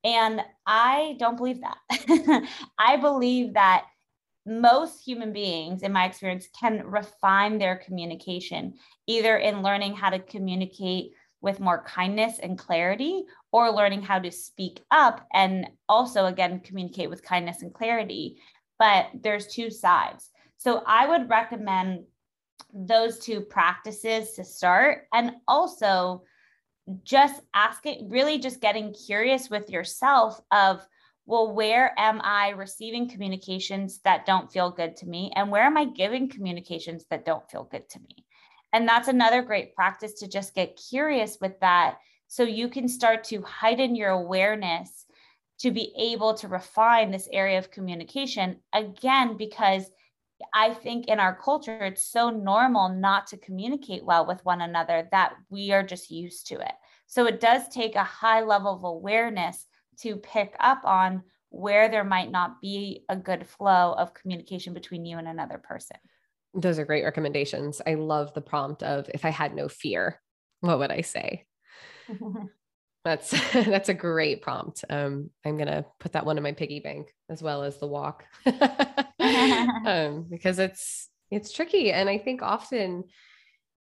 And 0.04 0.42
I 0.66 1.16
don't 1.18 1.36
believe 1.36 1.60
that. 1.62 2.46
I 2.78 2.96
believe 2.98 3.54
that 3.54 3.86
most 4.46 5.02
human 5.04 5.32
beings, 5.32 5.82
in 5.82 5.92
my 5.92 6.04
experience, 6.04 6.48
can 6.58 6.82
refine 6.84 7.58
their 7.58 7.76
communication 7.76 8.74
either 9.06 9.38
in 9.38 9.62
learning 9.62 9.94
how 9.94 10.10
to 10.10 10.18
communicate 10.18 11.12
with 11.40 11.60
more 11.60 11.82
kindness 11.84 12.38
and 12.38 12.58
clarity 12.58 13.24
or 13.52 13.70
learning 13.70 14.02
how 14.02 14.18
to 14.18 14.30
speak 14.30 14.80
up 14.90 15.26
and 15.32 15.66
also, 15.88 16.26
again, 16.26 16.60
communicate 16.60 17.10
with 17.10 17.22
kindness 17.22 17.62
and 17.62 17.72
clarity. 17.72 18.38
But 18.78 19.06
there's 19.22 19.46
two 19.46 19.70
sides. 19.70 20.30
So 20.56 20.82
I 20.86 21.06
would 21.06 21.28
recommend 21.28 22.04
those 22.72 23.18
two 23.18 23.40
practices 23.40 24.32
to 24.32 24.44
start. 24.44 25.06
And 25.12 25.32
also, 25.46 26.22
just 27.02 27.40
asking, 27.54 28.10
really 28.10 28.38
just 28.38 28.60
getting 28.60 28.92
curious 28.92 29.48
with 29.48 29.70
yourself 29.70 30.40
of, 30.50 30.86
well, 31.26 31.52
where 31.52 31.92
am 31.98 32.20
I 32.22 32.50
receiving 32.50 33.08
communications 33.08 34.00
that 34.04 34.26
don't 34.26 34.52
feel 34.52 34.70
good 34.70 34.96
to 34.96 35.06
me? 35.06 35.32
And 35.34 35.50
where 35.50 35.62
am 35.62 35.76
I 35.76 35.86
giving 35.86 36.28
communications 36.28 37.06
that 37.10 37.24
don't 37.24 37.50
feel 37.50 37.64
good 37.64 37.88
to 37.90 38.00
me? 38.00 38.24
And 38.72 38.88
that's 38.88 39.08
another 39.08 39.42
great 39.42 39.74
practice 39.74 40.14
to 40.20 40.28
just 40.28 40.54
get 40.54 40.80
curious 40.90 41.38
with 41.40 41.58
that. 41.60 41.96
So 42.26 42.42
you 42.42 42.68
can 42.68 42.88
start 42.88 43.24
to 43.24 43.40
heighten 43.42 43.94
your 43.94 44.10
awareness 44.10 45.06
to 45.60 45.70
be 45.70 45.94
able 45.96 46.34
to 46.34 46.48
refine 46.48 47.10
this 47.10 47.28
area 47.32 47.58
of 47.58 47.70
communication 47.70 48.56
again, 48.74 49.36
because 49.36 49.88
I 50.52 50.74
think 50.74 51.06
in 51.06 51.20
our 51.20 51.38
culture, 51.40 51.84
it's 51.84 52.06
so 52.06 52.28
normal 52.28 52.88
not 52.88 53.28
to 53.28 53.36
communicate 53.36 54.04
well 54.04 54.26
with 54.26 54.44
one 54.44 54.60
another 54.60 55.08
that 55.12 55.34
we 55.48 55.70
are 55.72 55.84
just 55.84 56.10
used 56.10 56.48
to 56.48 56.56
it. 56.56 56.72
So 57.06 57.26
it 57.26 57.40
does 57.40 57.68
take 57.68 57.94
a 57.94 58.04
high 58.04 58.42
level 58.42 58.74
of 58.74 58.82
awareness 58.82 59.64
to 59.98 60.16
pick 60.16 60.54
up 60.60 60.84
on 60.84 61.22
where 61.50 61.88
there 61.88 62.04
might 62.04 62.30
not 62.30 62.60
be 62.60 63.04
a 63.08 63.16
good 63.16 63.46
flow 63.46 63.94
of 63.96 64.14
communication 64.14 64.74
between 64.74 65.06
you 65.06 65.18
and 65.18 65.28
another 65.28 65.58
person. 65.58 65.96
Those 66.52 66.78
are 66.78 66.84
great 66.84 67.04
recommendations. 67.04 67.80
I 67.86 67.94
love 67.94 68.34
the 68.34 68.40
prompt 68.40 68.82
of 68.82 69.08
if 69.12 69.24
I 69.24 69.30
had 69.30 69.54
no 69.54 69.68
fear, 69.68 70.20
what 70.60 70.78
would 70.78 70.90
I 70.90 71.02
say? 71.02 71.46
That's 73.04 73.30
that's 73.52 73.90
a 73.90 73.94
great 73.94 74.40
prompt. 74.40 74.84
Um, 74.88 75.30
I'm 75.44 75.58
gonna 75.58 75.84
put 76.00 76.12
that 76.12 76.24
one 76.24 76.38
in 76.38 76.42
my 76.42 76.52
piggy 76.52 76.80
bank 76.80 77.14
as 77.28 77.42
well 77.42 77.62
as 77.62 77.76
the 77.76 77.86
walk, 77.86 78.24
um, 78.46 80.26
because 80.30 80.58
it's 80.58 81.10
it's 81.30 81.52
tricky, 81.52 81.92
and 81.92 82.08
I 82.08 82.16
think 82.16 82.40
often, 82.40 83.04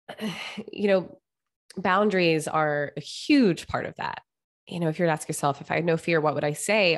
you 0.71 0.87
know, 0.87 1.19
boundaries 1.75 2.47
are 2.47 2.91
a 2.95 3.01
huge 3.01 3.67
part 3.67 3.87
of 3.87 3.95
that. 3.95 4.21
You 4.69 4.79
know, 4.79 4.89
if 4.89 4.99
you 4.99 5.03
were 5.03 5.09
to 5.09 5.13
ask 5.13 5.27
yourself, 5.27 5.61
if 5.61 5.71
I 5.71 5.75
had 5.75 5.85
no 5.85 5.97
fear, 5.97 6.21
what 6.21 6.35
would 6.35 6.43
I 6.43 6.53
say? 6.53 6.97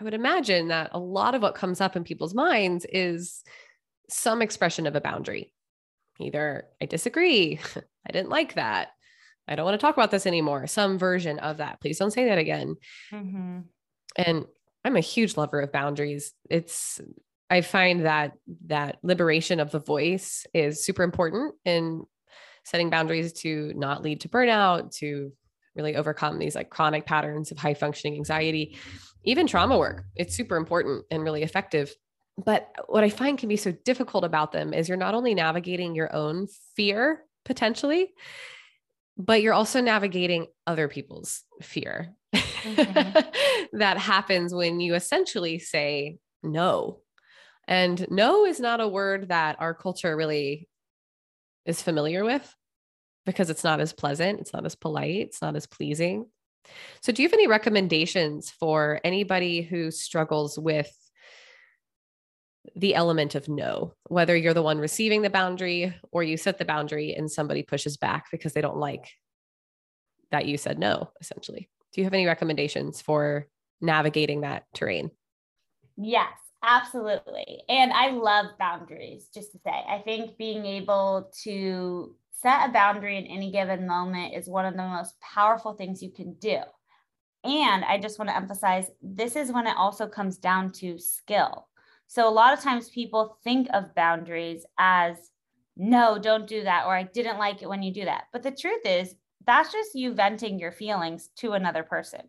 I 0.00 0.04
would 0.04 0.14
imagine 0.14 0.68
that 0.68 0.90
a 0.92 0.98
lot 0.98 1.34
of 1.34 1.42
what 1.42 1.54
comes 1.54 1.80
up 1.80 1.96
in 1.96 2.04
people's 2.04 2.34
minds 2.34 2.86
is 2.88 3.42
some 4.08 4.42
expression 4.42 4.86
of 4.86 4.96
a 4.96 5.00
boundary. 5.00 5.52
Either 6.20 6.66
I 6.80 6.86
disagree, 6.86 7.60
I 8.06 8.12
didn't 8.12 8.30
like 8.30 8.54
that, 8.54 8.88
I 9.48 9.54
don't 9.54 9.64
want 9.64 9.78
to 9.78 9.84
talk 9.84 9.96
about 9.96 10.10
this 10.10 10.26
anymore. 10.26 10.66
Some 10.66 10.98
version 10.98 11.38
of 11.38 11.58
that. 11.58 11.80
Please 11.80 11.98
don't 11.98 12.12
say 12.12 12.26
that 12.26 12.38
again. 12.38 12.76
Mm-hmm. 13.12 13.60
And 14.16 14.44
I'm 14.84 14.96
a 14.96 15.00
huge 15.00 15.36
lover 15.36 15.60
of 15.60 15.72
boundaries. 15.72 16.32
It's, 16.48 17.00
I 17.50 17.60
find 17.60 18.06
that 18.06 18.32
that 18.66 18.98
liberation 19.02 19.60
of 19.60 19.70
the 19.70 19.78
voice 19.78 20.46
is 20.54 20.84
super 20.84 21.02
important 21.02 21.54
in 21.64 22.04
setting 22.64 22.90
boundaries 22.90 23.32
to 23.32 23.72
not 23.74 24.02
lead 24.02 24.20
to 24.22 24.28
burnout, 24.28 24.96
to 24.98 25.32
really 25.74 25.96
overcome 25.96 26.38
these 26.38 26.54
like 26.54 26.70
chronic 26.70 27.06
patterns 27.06 27.50
of 27.50 27.58
high 27.58 27.74
functioning 27.74 28.14
anxiety, 28.16 28.76
even 29.24 29.46
trauma 29.46 29.78
work. 29.78 30.04
It's 30.16 30.36
super 30.36 30.56
important 30.56 31.04
and 31.10 31.22
really 31.22 31.42
effective. 31.42 31.94
But 32.42 32.68
what 32.86 33.04
I 33.04 33.10
find 33.10 33.38
can 33.38 33.48
be 33.48 33.56
so 33.56 33.72
difficult 33.84 34.24
about 34.24 34.52
them 34.52 34.72
is 34.72 34.88
you're 34.88 34.96
not 34.96 35.14
only 35.14 35.34
navigating 35.34 35.94
your 35.94 36.14
own 36.14 36.46
fear 36.76 37.24
potentially, 37.44 38.12
but 39.18 39.42
you're 39.42 39.52
also 39.52 39.80
navigating 39.80 40.46
other 40.66 40.88
people's 40.88 41.42
fear 41.60 42.14
mm-hmm. 42.34 43.18
that 43.78 43.98
happens 43.98 44.54
when 44.54 44.80
you 44.80 44.94
essentially 44.94 45.58
say 45.58 46.18
no. 46.42 47.00
And 47.68 48.06
no 48.10 48.44
is 48.46 48.60
not 48.60 48.80
a 48.80 48.88
word 48.88 49.28
that 49.28 49.56
our 49.60 49.74
culture 49.74 50.16
really 50.16 50.68
is 51.64 51.82
familiar 51.82 52.24
with 52.24 52.54
because 53.24 53.50
it's 53.50 53.64
not 53.64 53.80
as 53.80 53.92
pleasant, 53.92 54.40
it's 54.40 54.52
not 54.52 54.66
as 54.66 54.74
polite, 54.74 55.26
it's 55.28 55.42
not 55.42 55.56
as 55.56 55.66
pleasing. 55.66 56.26
So, 57.00 57.12
do 57.12 57.22
you 57.22 57.28
have 57.28 57.34
any 57.34 57.46
recommendations 57.46 58.50
for 58.50 59.00
anybody 59.04 59.62
who 59.62 59.90
struggles 59.90 60.58
with 60.58 60.90
the 62.76 62.94
element 62.94 63.34
of 63.34 63.48
no, 63.48 63.94
whether 64.04 64.36
you're 64.36 64.54
the 64.54 64.62
one 64.62 64.78
receiving 64.78 65.22
the 65.22 65.30
boundary 65.30 65.94
or 66.12 66.22
you 66.22 66.36
set 66.36 66.58
the 66.58 66.64
boundary 66.64 67.14
and 67.14 67.30
somebody 67.30 67.62
pushes 67.62 67.96
back 67.96 68.26
because 68.30 68.52
they 68.52 68.60
don't 68.60 68.76
like 68.76 69.10
that 70.30 70.46
you 70.46 70.56
said 70.56 70.78
no, 70.78 71.10
essentially. 71.20 71.68
Do 71.92 72.00
you 72.00 72.04
have 72.04 72.14
any 72.14 72.26
recommendations 72.26 73.00
for 73.02 73.48
navigating 73.80 74.42
that 74.42 74.64
terrain? 74.74 75.10
Yes, 75.96 76.32
absolutely. 76.62 77.62
And 77.68 77.92
I 77.92 78.10
love 78.10 78.46
boundaries, 78.58 79.28
just 79.34 79.52
to 79.52 79.58
say. 79.58 79.70
I 79.70 79.98
think 80.04 80.38
being 80.38 80.64
able 80.64 81.30
to 81.42 82.16
set 82.42 82.68
a 82.68 82.72
boundary 82.72 83.16
in 83.16 83.26
any 83.26 83.52
given 83.52 83.86
moment 83.86 84.34
is 84.34 84.48
one 84.48 84.66
of 84.66 84.74
the 84.74 84.82
most 84.82 85.14
powerful 85.20 85.74
things 85.74 86.02
you 86.02 86.10
can 86.10 86.34
do. 86.34 86.58
And 87.44 87.84
I 87.84 87.98
just 87.98 88.18
want 88.18 88.28
to 88.28 88.36
emphasize 88.36 88.86
this 89.00 89.36
is 89.36 89.52
when 89.52 89.66
it 89.66 89.76
also 89.76 90.06
comes 90.06 90.38
down 90.38 90.72
to 90.72 90.98
skill. 90.98 91.68
So 92.06 92.28
a 92.28 92.30
lot 92.30 92.52
of 92.52 92.60
times 92.60 92.90
people 92.90 93.38
think 93.42 93.68
of 93.72 93.94
boundaries 93.94 94.66
as 94.78 95.16
no, 95.76 96.18
don't 96.18 96.46
do 96.46 96.64
that, 96.64 96.84
or 96.86 96.94
I 96.94 97.04
didn't 97.04 97.38
like 97.38 97.62
it 97.62 97.68
when 97.68 97.82
you 97.82 97.92
do 97.94 98.04
that. 98.04 98.24
But 98.32 98.42
the 98.42 98.50
truth 98.50 98.82
is, 98.84 99.14
that's 99.46 99.72
just 99.72 99.94
you 99.94 100.12
venting 100.12 100.58
your 100.58 100.72
feelings 100.72 101.30
to 101.36 101.52
another 101.52 101.82
person. 101.82 102.20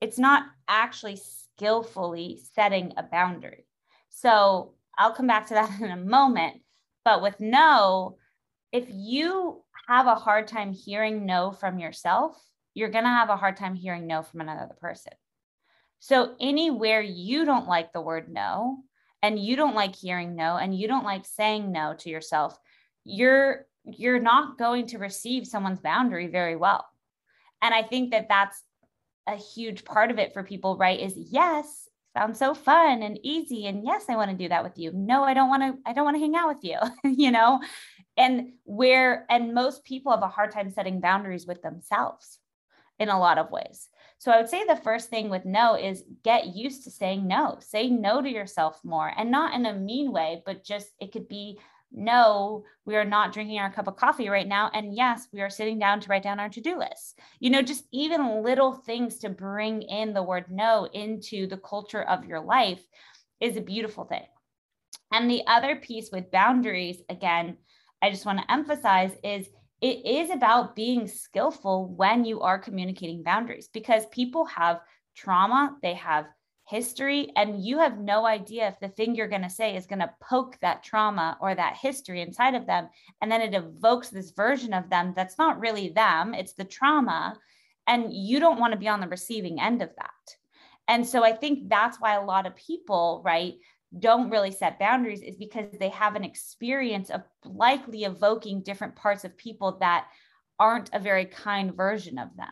It's 0.00 0.18
not 0.18 0.44
actually 0.68 1.16
skillfully 1.16 2.40
setting 2.54 2.92
a 2.96 3.02
boundary. 3.02 3.66
So 4.10 4.74
I'll 4.96 5.12
come 5.12 5.26
back 5.26 5.48
to 5.48 5.54
that 5.54 5.80
in 5.80 5.90
a 5.90 5.96
moment. 5.96 6.62
But 7.04 7.22
with 7.22 7.40
no, 7.40 8.16
if 8.72 8.86
you 8.88 9.62
have 9.88 10.06
a 10.06 10.14
hard 10.14 10.48
time 10.48 10.72
hearing 10.72 11.26
no 11.26 11.52
from 11.52 11.78
yourself, 11.78 12.36
you're 12.74 12.90
going 12.90 13.04
to 13.04 13.10
have 13.10 13.30
a 13.30 13.36
hard 13.36 13.56
time 13.56 13.74
hearing 13.74 14.06
no 14.06 14.22
from 14.22 14.40
another 14.40 14.74
person. 14.80 15.12
So 15.98 16.34
anywhere 16.40 17.00
you 17.00 17.44
don't 17.44 17.68
like 17.68 17.92
the 17.92 18.00
word 18.00 18.28
no, 18.28 18.78
and 19.22 19.38
you 19.38 19.56
don't 19.56 19.74
like 19.74 19.96
hearing 19.96 20.36
no 20.36 20.56
and 20.56 20.78
you 20.78 20.88
don't 20.88 21.04
like 21.04 21.24
saying 21.24 21.72
no 21.72 21.94
to 21.98 22.10
yourself, 22.10 22.58
you're 23.04 23.66
you're 23.84 24.20
not 24.20 24.58
going 24.58 24.86
to 24.88 24.98
receive 24.98 25.46
someone's 25.46 25.80
boundary 25.80 26.26
very 26.26 26.56
well. 26.56 26.84
And 27.62 27.72
I 27.72 27.82
think 27.82 28.10
that 28.10 28.28
that's 28.28 28.60
a 29.26 29.36
huge 29.36 29.84
part 29.84 30.10
of 30.10 30.18
it 30.18 30.32
for 30.32 30.42
people, 30.42 30.76
right? 30.76 30.98
Is 30.98 31.14
yes, 31.16 31.85
sounds 32.16 32.38
so 32.38 32.54
fun 32.54 33.02
and 33.02 33.18
easy 33.22 33.66
and 33.66 33.84
yes, 33.84 34.06
I 34.08 34.16
want 34.16 34.30
to 34.30 34.36
do 34.36 34.48
that 34.48 34.64
with 34.64 34.78
you. 34.78 34.92
No, 34.92 35.22
I 35.24 35.34
don't 35.34 35.48
want 35.48 35.62
to 35.62 35.78
I 35.88 35.92
don't 35.92 36.04
want 36.04 36.16
to 36.16 36.20
hang 36.20 36.36
out 36.36 36.48
with 36.48 36.64
you, 36.64 36.78
you 37.04 37.30
know? 37.30 37.60
And 38.16 38.52
where 38.64 39.26
and 39.30 39.54
most 39.54 39.84
people 39.84 40.12
have 40.12 40.22
a 40.22 40.28
hard 40.28 40.50
time 40.52 40.70
setting 40.70 41.00
boundaries 41.00 41.46
with 41.46 41.62
themselves. 41.62 42.38
in 42.98 43.08
a 43.10 43.18
lot 43.18 43.38
of 43.38 43.50
ways. 43.50 43.88
So 44.18 44.32
I 44.32 44.38
would 44.38 44.48
say 44.48 44.64
the 44.64 44.76
first 44.76 45.10
thing 45.10 45.28
with 45.28 45.44
no 45.44 45.74
is 45.76 46.04
get 46.24 46.56
used 46.56 46.84
to 46.84 46.90
saying 46.90 47.26
no. 47.26 47.58
Say 47.60 47.90
no 47.90 48.22
to 48.22 48.28
yourself 48.30 48.80
more 48.84 49.12
and 49.16 49.30
not 49.30 49.54
in 49.54 49.66
a 49.66 49.74
mean 49.74 50.12
way, 50.12 50.42
but 50.46 50.64
just 50.64 50.88
it 51.00 51.12
could 51.12 51.28
be 51.28 51.58
no, 51.92 52.64
we 52.84 52.96
are 52.96 53.04
not 53.04 53.32
drinking 53.32 53.58
our 53.58 53.72
cup 53.72 53.88
of 53.88 53.96
coffee 53.96 54.28
right 54.28 54.46
now. 54.46 54.70
And 54.74 54.94
yes, 54.94 55.28
we 55.32 55.40
are 55.40 55.50
sitting 55.50 55.78
down 55.78 56.00
to 56.00 56.08
write 56.08 56.22
down 56.22 56.40
our 56.40 56.48
to 56.50 56.60
do 56.60 56.78
list. 56.78 57.18
You 57.40 57.50
know, 57.50 57.62
just 57.62 57.84
even 57.92 58.42
little 58.42 58.72
things 58.72 59.18
to 59.18 59.28
bring 59.28 59.82
in 59.82 60.12
the 60.12 60.22
word 60.22 60.46
no 60.50 60.88
into 60.92 61.46
the 61.46 61.58
culture 61.58 62.02
of 62.02 62.24
your 62.24 62.40
life 62.40 62.82
is 63.40 63.56
a 63.56 63.62
beautiful 63.62 64.04
thing. 64.04 64.24
And 65.12 65.30
the 65.30 65.42
other 65.46 65.76
piece 65.76 66.10
with 66.12 66.30
boundaries, 66.30 67.00
again, 67.08 67.58
I 68.02 68.10
just 68.10 68.26
want 68.26 68.40
to 68.40 68.52
emphasize 68.52 69.12
is 69.22 69.48
it 69.80 70.06
is 70.06 70.30
about 70.30 70.74
being 70.74 71.06
skillful 71.06 71.88
when 71.96 72.24
you 72.24 72.40
are 72.40 72.58
communicating 72.58 73.22
boundaries 73.22 73.68
because 73.72 74.06
people 74.06 74.46
have 74.46 74.80
trauma, 75.14 75.76
they 75.82 75.94
have 75.94 76.26
history, 76.66 77.30
and 77.36 77.64
you 77.64 77.78
have 77.78 77.98
no 77.98 78.26
idea 78.26 78.68
if 78.68 78.80
the 78.80 78.88
thing 78.88 79.14
you're 79.14 79.28
going 79.28 79.42
to 79.42 79.50
say 79.50 79.76
is 79.76 79.86
going 79.86 80.00
to 80.00 80.10
poke 80.20 80.58
that 80.60 80.82
trauma 80.82 81.38
or 81.40 81.54
that 81.54 81.76
history 81.80 82.22
inside 82.22 82.54
of 82.54 82.66
them. 82.66 82.88
And 83.22 83.30
then 83.30 83.40
it 83.40 83.54
evokes 83.54 84.10
this 84.10 84.32
version 84.32 84.74
of 84.74 84.90
them 84.90 85.12
that's 85.14 85.38
not 85.38 85.60
really 85.60 85.90
them, 85.90 86.34
it's 86.34 86.54
the 86.54 86.64
trauma. 86.64 87.36
And 87.86 88.12
you 88.12 88.40
don't 88.40 88.58
want 88.58 88.72
to 88.72 88.78
be 88.78 88.88
on 88.88 89.00
the 89.00 89.08
receiving 89.08 89.60
end 89.60 89.80
of 89.80 89.90
that. 89.96 90.10
And 90.88 91.06
so 91.06 91.24
I 91.24 91.32
think 91.32 91.68
that's 91.68 92.00
why 92.00 92.14
a 92.14 92.24
lot 92.24 92.46
of 92.46 92.56
people, 92.56 93.22
right, 93.24 93.54
don't 93.98 94.30
really 94.30 94.50
set 94.50 94.78
boundaries 94.78 95.22
is 95.22 95.36
because 95.36 95.66
they 95.78 95.88
have 95.90 96.16
an 96.16 96.24
experience 96.24 97.10
of 97.10 97.22
likely 97.44 98.04
evoking 98.04 98.62
different 98.62 98.96
parts 98.96 99.24
of 99.24 99.36
people 99.38 99.78
that 99.78 100.06
aren't 100.58 100.90
a 100.92 100.98
very 100.98 101.26
kind 101.26 101.74
version 101.74 102.18
of 102.18 102.28
them. 102.36 102.48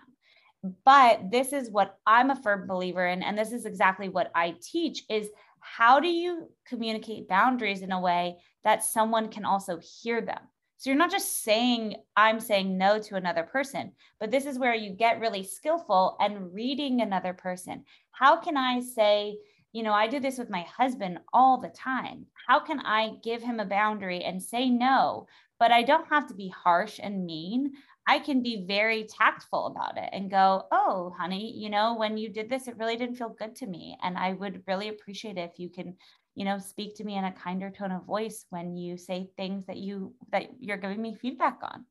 But 0.84 1.30
this 1.30 1.52
is 1.52 1.70
what 1.70 1.98
I'm 2.06 2.30
a 2.30 2.42
firm 2.42 2.66
believer 2.66 3.06
in 3.06 3.22
and 3.22 3.36
this 3.36 3.52
is 3.52 3.66
exactly 3.66 4.08
what 4.08 4.30
I 4.34 4.54
teach 4.62 5.04
is 5.10 5.28
how 5.60 6.00
do 6.00 6.08
you 6.08 6.48
communicate 6.66 7.28
boundaries 7.28 7.82
in 7.82 7.92
a 7.92 8.00
way 8.00 8.36
that 8.64 8.84
someone 8.84 9.28
can 9.28 9.44
also 9.44 9.78
hear 9.78 10.20
them? 10.20 10.40
So 10.76 10.90
you're 10.90 10.98
not 10.98 11.10
just 11.10 11.42
saying, 11.42 11.96
I'm 12.16 12.40
saying 12.40 12.76
no 12.76 12.98
to 12.98 13.16
another 13.16 13.44
person, 13.44 13.92
but 14.20 14.30
this 14.30 14.44
is 14.44 14.58
where 14.58 14.74
you 14.74 14.90
get 14.90 15.20
really 15.20 15.42
skillful 15.42 16.16
and 16.20 16.52
reading 16.52 17.00
another 17.00 17.32
person. 17.32 17.84
How 18.10 18.36
can 18.36 18.56
I 18.56 18.80
say, 18.80 19.38
you 19.72 19.82
know, 19.82 19.92
I 19.92 20.06
do 20.06 20.20
this 20.20 20.38
with 20.38 20.50
my 20.50 20.62
husband 20.62 21.18
all 21.32 21.58
the 21.58 21.70
time. 21.70 22.26
How 22.46 22.60
can 22.60 22.80
I 22.80 23.14
give 23.22 23.42
him 23.42 23.60
a 23.60 23.64
boundary 23.64 24.22
and 24.24 24.42
say 24.42 24.68
no? 24.68 25.26
But 25.58 25.72
I 25.72 25.82
don't 25.82 26.08
have 26.08 26.26
to 26.28 26.34
be 26.34 26.48
harsh 26.48 27.00
and 27.02 27.24
mean. 27.24 27.72
I 28.06 28.18
can 28.18 28.42
be 28.42 28.64
very 28.66 29.04
tactful 29.04 29.66
about 29.66 29.96
it 29.96 30.10
and 30.12 30.30
go, 30.30 30.66
oh, 30.70 31.14
honey, 31.18 31.52
you 31.56 31.70
know, 31.70 31.94
when 31.96 32.18
you 32.18 32.28
did 32.28 32.50
this, 32.50 32.68
it 32.68 32.76
really 32.76 32.96
didn't 32.96 33.16
feel 33.16 33.30
good 33.38 33.56
to 33.56 33.66
me. 33.66 33.96
And 34.02 34.18
I 34.18 34.34
would 34.34 34.62
really 34.66 34.88
appreciate 34.88 35.38
it 35.38 35.50
if 35.52 35.58
you 35.58 35.70
can, 35.70 35.96
you 36.34 36.44
know, 36.44 36.58
speak 36.58 36.96
to 36.96 37.04
me 37.04 37.16
in 37.16 37.24
a 37.24 37.32
kinder 37.32 37.70
tone 37.70 37.92
of 37.92 38.04
voice 38.04 38.44
when 38.50 38.76
you 38.76 38.98
say 38.98 39.30
things 39.36 39.64
that 39.66 39.78
you 39.78 40.14
that 40.32 40.48
you're 40.60 40.76
giving 40.76 41.00
me 41.00 41.14
feedback 41.14 41.58
on. 41.62 41.86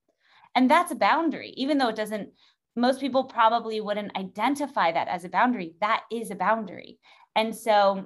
And 0.55 0.69
that's 0.69 0.91
a 0.91 0.95
boundary, 0.95 1.49
even 1.57 1.79
though 1.79 1.89
it 1.89 1.95
doesn't 1.95 2.29
most 2.75 2.99
people 2.99 3.23
probably 3.25 3.81
wouldn't 3.81 4.17
identify 4.17 4.91
that 4.91 5.07
as 5.07 5.25
a 5.25 5.29
boundary. 5.29 5.75
That 5.81 6.03
is 6.11 6.31
a 6.31 6.35
boundary. 6.35 6.99
And 7.35 7.55
so 7.55 8.05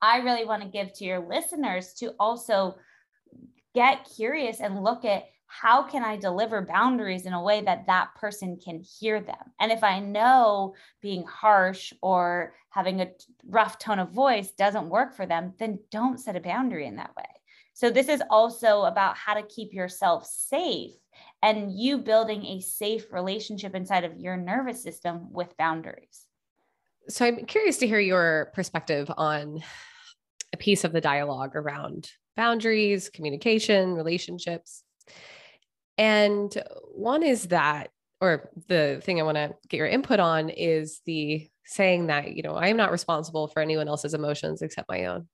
I 0.00 0.18
really 0.18 0.44
want 0.44 0.62
to 0.62 0.68
give 0.68 0.92
to 0.94 1.04
your 1.04 1.26
listeners 1.28 1.94
to 1.94 2.14
also 2.18 2.76
get 3.74 4.08
curious 4.16 4.60
and 4.60 4.82
look 4.82 5.04
at 5.04 5.24
how 5.50 5.82
can 5.82 6.04
I 6.04 6.16
deliver 6.16 6.62
boundaries 6.62 7.26
in 7.26 7.32
a 7.32 7.42
way 7.42 7.60
that 7.62 7.86
that 7.86 8.14
person 8.14 8.56
can 8.56 8.80
hear 8.80 9.20
them? 9.20 9.52
And 9.58 9.72
if 9.72 9.82
I 9.82 9.98
know 9.98 10.74
being 11.02 11.24
harsh 11.24 11.92
or 12.02 12.54
having 12.70 13.00
a 13.00 13.10
rough 13.48 13.78
tone 13.78 13.98
of 13.98 14.12
voice 14.12 14.52
doesn't 14.52 14.88
work 14.88 15.14
for 15.14 15.26
them, 15.26 15.54
then 15.58 15.80
don't 15.90 16.20
set 16.20 16.36
a 16.36 16.40
boundary 16.40 16.86
in 16.86 16.96
that 16.96 17.14
way. 17.16 17.24
So, 17.74 17.90
this 17.90 18.08
is 18.08 18.22
also 18.30 18.82
about 18.82 19.16
how 19.16 19.34
to 19.34 19.42
keep 19.42 19.72
yourself 19.72 20.24
safe 20.26 20.92
and 21.42 21.72
you 21.72 21.98
building 21.98 22.44
a 22.46 22.60
safe 22.60 23.12
relationship 23.12 23.74
inside 23.74 24.04
of 24.04 24.18
your 24.18 24.36
nervous 24.36 24.82
system 24.82 25.32
with 25.32 25.56
boundaries. 25.56 26.26
So 27.08 27.26
I'm 27.26 27.44
curious 27.46 27.78
to 27.78 27.88
hear 27.88 27.98
your 27.98 28.52
perspective 28.54 29.10
on 29.16 29.62
a 30.52 30.56
piece 30.56 30.84
of 30.84 30.92
the 30.92 31.00
dialogue 31.00 31.56
around 31.56 32.10
boundaries, 32.36 33.08
communication, 33.08 33.94
relationships. 33.94 34.84
And 36.00 36.50
one 36.94 37.22
is 37.22 37.48
that, 37.48 37.90
or 38.22 38.48
the 38.68 39.02
thing 39.04 39.20
I 39.20 39.22
want 39.22 39.36
to 39.36 39.54
get 39.68 39.76
your 39.76 39.86
input 39.86 40.18
on 40.18 40.48
is 40.48 41.02
the 41.04 41.46
saying 41.66 42.06
that, 42.06 42.34
you 42.34 42.42
know, 42.42 42.54
I 42.54 42.68
am 42.68 42.78
not 42.78 42.90
responsible 42.90 43.48
for 43.48 43.60
anyone 43.60 43.86
else's 43.86 44.14
emotions 44.14 44.62
except 44.62 44.88
my 44.88 45.04
own. 45.04 45.28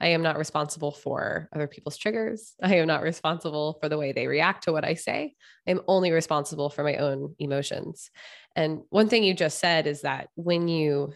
I 0.00 0.08
am 0.08 0.22
not 0.22 0.38
responsible 0.38 0.90
for 0.90 1.50
other 1.54 1.66
people's 1.66 1.98
triggers. 1.98 2.54
I 2.62 2.76
am 2.76 2.86
not 2.86 3.02
responsible 3.02 3.76
for 3.78 3.90
the 3.90 3.98
way 3.98 4.12
they 4.12 4.26
react 4.26 4.64
to 4.64 4.72
what 4.72 4.86
I 4.86 4.94
say. 4.94 5.34
I'm 5.68 5.82
only 5.86 6.12
responsible 6.12 6.70
for 6.70 6.82
my 6.82 6.96
own 6.96 7.34
emotions. 7.38 8.10
And 8.56 8.80
one 8.88 9.10
thing 9.10 9.22
you 9.22 9.34
just 9.34 9.58
said 9.58 9.86
is 9.86 10.00
that 10.00 10.28
when 10.34 10.66
you 10.66 11.12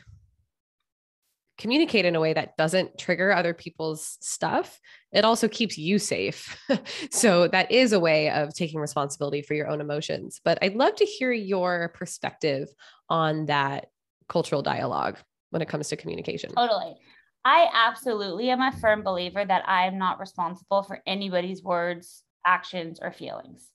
communicate 1.58 2.04
in 2.04 2.16
a 2.16 2.20
way 2.20 2.32
that 2.32 2.56
doesn't 2.56 2.98
trigger 2.98 3.32
other 3.32 3.54
people's 3.54 4.18
stuff, 4.20 4.80
it 5.12 5.24
also 5.24 5.48
keeps 5.48 5.78
you 5.78 5.98
safe. 5.98 6.56
so 7.10 7.48
that 7.48 7.70
is 7.70 7.92
a 7.92 8.00
way 8.00 8.30
of 8.30 8.54
taking 8.54 8.80
responsibility 8.80 9.42
for 9.42 9.54
your 9.54 9.68
own 9.68 9.80
emotions. 9.80 10.40
But 10.44 10.58
I'd 10.62 10.74
love 10.74 10.96
to 10.96 11.04
hear 11.04 11.32
your 11.32 11.90
perspective 11.94 12.68
on 13.08 13.46
that 13.46 13.86
cultural 14.28 14.62
dialogue 14.62 15.18
when 15.50 15.62
it 15.62 15.68
comes 15.68 15.88
to 15.88 15.96
communication. 15.96 16.50
Totally. 16.54 16.96
I 17.44 17.68
absolutely 17.72 18.50
am 18.50 18.60
a 18.60 18.72
firm 18.72 19.02
believer 19.02 19.44
that 19.44 19.68
I 19.68 19.86
am 19.86 19.98
not 19.98 20.18
responsible 20.18 20.82
for 20.82 21.02
anybody's 21.06 21.62
words, 21.62 22.24
actions, 22.46 22.98
or 23.00 23.12
feelings. 23.12 23.68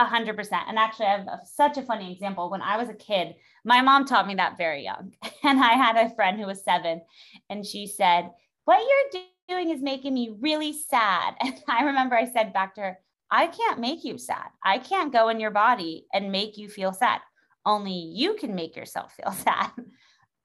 A 0.00 0.06
hundred 0.06 0.34
percent. 0.34 0.62
And 0.66 0.78
actually, 0.78 1.06
I 1.06 1.18
have 1.18 1.26
a, 1.26 1.40
such 1.44 1.76
a 1.76 1.82
funny 1.82 2.10
example. 2.10 2.48
When 2.48 2.62
I 2.62 2.78
was 2.78 2.88
a 2.88 2.94
kid, 2.94 3.34
my 3.66 3.82
mom 3.82 4.06
taught 4.06 4.26
me 4.26 4.34
that 4.36 4.56
very 4.56 4.82
young. 4.82 5.12
And 5.44 5.62
I 5.62 5.72
had 5.72 5.96
a 5.96 6.14
friend 6.14 6.40
who 6.40 6.46
was 6.46 6.64
seven, 6.64 7.02
and 7.50 7.66
she 7.66 7.86
said, 7.86 8.30
What 8.64 8.80
you're 8.80 9.22
doing 9.48 9.68
is 9.70 9.82
making 9.82 10.14
me 10.14 10.34
really 10.40 10.72
sad. 10.72 11.34
And 11.42 11.54
I 11.68 11.84
remember 11.84 12.16
I 12.16 12.32
said 12.32 12.54
back 12.54 12.74
to 12.76 12.80
her, 12.80 12.98
I 13.30 13.48
can't 13.48 13.78
make 13.78 14.02
you 14.02 14.16
sad. 14.16 14.48
I 14.64 14.78
can't 14.78 15.12
go 15.12 15.28
in 15.28 15.38
your 15.38 15.50
body 15.50 16.06
and 16.14 16.32
make 16.32 16.56
you 16.56 16.70
feel 16.70 16.94
sad. 16.94 17.20
Only 17.66 17.92
you 17.92 18.36
can 18.36 18.54
make 18.54 18.76
yourself 18.76 19.12
feel 19.22 19.32
sad. 19.32 19.70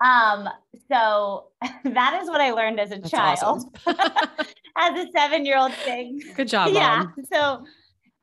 Um, 0.04 0.50
so 0.92 1.46
that 1.86 2.20
is 2.22 2.28
what 2.28 2.42
I 2.42 2.52
learned 2.52 2.82
as 2.82 2.92
a 2.92 2.98
That's 2.98 3.10
child, 3.10 3.72
awesome. 3.86 3.96
as 4.78 5.08
a 5.08 5.12
seven 5.16 5.46
year 5.46 5.58
old 5.58 5.74
thing. 5.74 6.22
Good 6.36 6.50
job. 6.50 6.72
Yeah. 6.74 7.06
So 7.32 7.64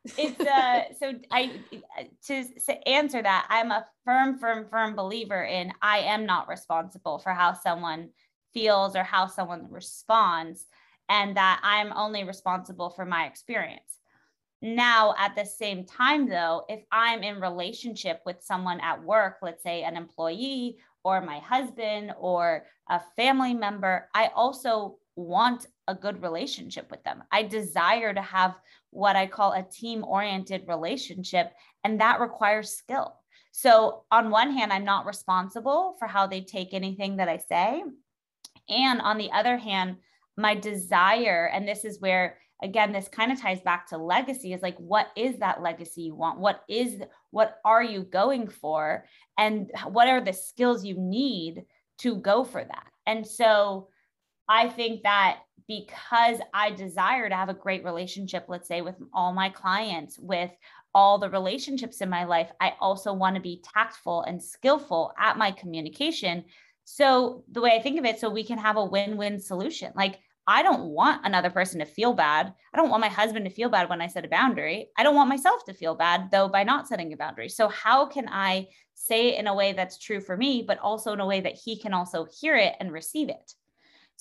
it's 0.04 0.40
uh 0.40 0.82
so 0.98 1.12
I 1.30 1.60
to, 2.26 2.44
to 2.66 2.88
answer 2.88 3.22
that, 3.22 3.46
I'm 3.48 3.70
a 3.70 3.86
firm, 4.04 4.38
firm, 4.38 4.66
firm 4.68 4.96
believer 4.96 5.42
in 5.42 5.72
I 5.80 5.98
am 5.98 6.26
not 6.26 6.48
responsible 6.48 7.18
for 7.18 7.32
how 7.32 7.52
someone 7.52 8.10
feels 8.52 8.96
or 8.96 9.02
how 9.02 9.26
someone 9.26 9.68
responds, 9.70 10.66
and 11.08 11.36
that 11.36 11.60
I'm 11.62 11.92
only 11.92 12.24
responsible 12.24 12.90
for 12.90 13.04
my 13.04 13.26
experience. 13.26 13.98
Now, 14.60 15.14
at 15.18 15.34
the 15.34 15.44
same 15.44 15.84
time, 15.84 16.28
though, 16.28 16.64
if 16.68 16.84
I'm 16.92 17.22
in 17.22 17.40
relationship 17.40 18.20
with 18.24 18.42
someone 18.42 18.80
at 18.80 19.02
work, 19.02 19.38
let's 19.42 19.62
say 19.62 19.82
an 19.82 19.96
employee 19.96 20.78
or 21.02 21.20
my 21.20 21.40
husband 21.40 22.12
or 22.18 22.66
a 22.88 23.00
family 23.16 23.54
member, 23.54 24.08
I 24.14 24.30
also 24.34 24.98
want 25.16 25.66
a 25.88 25.94
good 25.94 26.22
relationship 26.22 26.90
with 26.90 27.02
them. 27.04 27.22
I 27.30 27.42
desire 27.42 28.14
to 28.14 28.22
have 28.22 28.54
what 28.90 29.16
I 29.16 29.26
call 29.26 29.52
a 29.52 29.62
team 29.62 30.04
oriented 30.04 30.68
relationship, 30.68 31.52
and 31.84 32.00
that 32.00 32.20
requires 32.20 32.76
skill. 32.76 33.14
So, 33.52 34.04
on 34.10 34.30
one 34.30 34.52
hand, 34.52 34.72
I'm 34.72 34.84
not 34.84 35.06
responsible 35.06 35.96
for 35.98 36.06
how 36.06 36.26
they 36.26 36.40
take 36.40 36.72
anything 36.72 37.16
that 37.16 37.28
I 37.28 37.38
say. 37.38 37.82
And 38.68 39.00
on 39.00 39.18
the 39.18 39.30
other 39.32 39.56
hand, 39.56 39.96
my 40.36 40.54
desire, 40.54 41.50
and 41.52 41.68
this 41.68 41.84
is 41.84 42.00
where 42.00 42.38
again 42.62 42.92
this 42.92 43.08
kind 43.08 43.32
of 43.32 43.40
ties 43.40 43.60
back 43.60 43.88
to 43.88 43.98
legacy 43.98 44.52
is 44.52 44.62
like 44.62 44.76
what 44.78 45.08
is 45.16 45.38
that 45.38 45.60
legacy 45.60 46.02
you 46.02 46.14
want 46.14 46.38
what 46.38 46.62
is 46.68 47.02
what 47.30 47.58
are 47.64 47.82
you 47.82 48.02
going 48.02 48.46
for 48.46 49.04
and 49.36 49.70
what 49.88 50.08
are 50.08 50.20
the 50.20 50.32
skills 50.32 50.84
you 50.84 50.96
need 50.96 51.64
to 51.98 52.16
go 52.16 52.44
for 52.44 52.62
that 52.62 52.86
and 53.06 53.26
so 53.26 53.88
i 54.52 54.68
think 54.68 55.02
that 55.02 55.38
because 55.66 56.38
i 56.52 56.70
desire 56.70 57.28
to 57.28 57.34
have 57.34 57.48
a 57.48 57.54
great 57.54 57.84
relationship 57.84 58.44
let's 58.48 58.68
say 58.68 58.82
with 58.82 58.96
all 59.14 59.32
my 59.32 59.48
clients 59.48 60.18
with 60.18 60.50
all 60.94 61.18
the 61.18 61.30
relationships 61.30 62.00
in 62.00 62.08
my 62.08 62.24
life 62.24 62.50
i 62.60 62.72
also 62.80 63.12
want 63.12 63.34
to 63.34 63.42
be 63.42 63.62
tactful 63.74 64.22
and 64.22 64.42
skillful 64.42 65.12
at 65.18 65.38
my 65.38 65.50
communication 65.50 66.44
so 66.84 67.44
the 67.50 67.60
way 67.60 67.70
i 67.70 67.82
think 67.82 67.98
of 67.98 68.04
it 68.04 68.18
so 68.18 68.28
we 68.28 68.44
can 68.44 68.58
have 68.58 68.76
a 68.76 68.84
win-win 68.84 69.40
solution 69.40 69.90
like 69.96 70.18
I 70.44 70.64
don't 70.64 70.86
want 70.86 71.24
another 71.24 71.50
person 71.50 71.78
to 71.78 71.84
feel 71.84 72.14
bad. 72.14 72.52
I 72.74 72.76
don't 72.76 72.90
want 72.90 73.00
my 73.00 73.08
husband 73.08 73.44
to 73.44 73.50
feel 73.52 73.68
bad 73.68 73.88
when 73.88 74.00
I 74.00 74.08
set 74.08 74.24
a 74.24 74.28
boundary. 74.28 74.88
I 74.98 75.04
don't 75.04 75.14
want 75.14 75.28
myself 75.28 75.64
to 75.66 75.72
feel 75.72 75.94
bad, 75.94 76.32
though, 76.32 76.48
by 76.48 76.64
not 76.64 76.88
setting 76.88 77.12
a 77.12 77.16
boundary. 77.16 77.48
So, 77.48 77.68
how 77.68 78.06
can 78.06 78.28
I 78.28 78.66
say 78.94 79.30
it 79.30 79.38
in 79.38 79.46
a 79.46 79.54
way 79.54 79.72
that's 79.72 79.98
true 79.98 80.20
for 80.20 80.36
me, 80.36 80.64
but 80.66 80.78
also 80.78 81.12
in 81.12 81.20
a 81.20 81.26
way 81.26 81.40
that 81.40 81.58
he 81.62 81.78
can 81.78 81.92
also 81.92 82.26
hear 82.40 82.56
it 82.56 82.74
and 82.80 82.92
receive 82.92 83.28
it. 83.28 83.54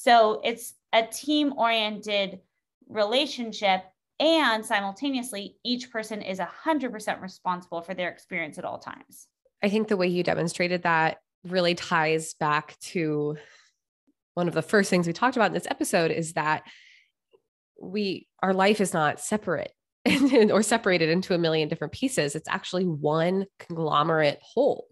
So 0.03 0.41
it's 0.43 0.73
a 0.93 1.03
team 1.03 1.53
oriented 1.57 2.39
relationship. 2.89 3.83
And 4.19 4.65
simultaneously, 4.65 5.57
each 5.63 5.91
person 5.91 6.23
is 6.23 6.39
100% 6.39 7.21
responsible 7.21 7.83
for 7.83 7.93
their 7.93 8.09
experience 8.09 8.57
at 8.57 8.65
all 8.65 8.79
times. 8.79 9.27
I 9.61 9.69
think 9.69 9.89
the 9.89 9.97
way 9.97 10.07
you 10.07 10.23
demonstrated 10.23 10.81
that 10.83 11.19
really 11.43 11.75
ties 11.75 12.33
back 12.33 12.79
to 12.79 13.37
one 14.33 14.47
of 14.47 14.55
the 14.55 14.63
first 14.63 14.89
things 14.89 15.05
we 15.05 15.13
talked 15.13 15.35
about 15.35 15.47
in 15.47 15.53
this 15.53 15.67
episode 15.69 16.09
is 16.09 16.33
that 16.33 16.63
we 17.79 18.27
our 18.41 18.53
life 18.53 18.81
is 18.81 18.93
not 18.93 19.19
separate 19.19 19.71
or 20.49 20.63
separated 20.63 21.09
into 21.09 21.35
a 21.35 21.37
million 21.39 21.67
different 21.67 21.93
pieces 21.93 22.35
it's 22.35 22.47
actually 22.47 22.85
one 22.85 23.45
conglomerate 23.59 24.39
whole 24.41 24.85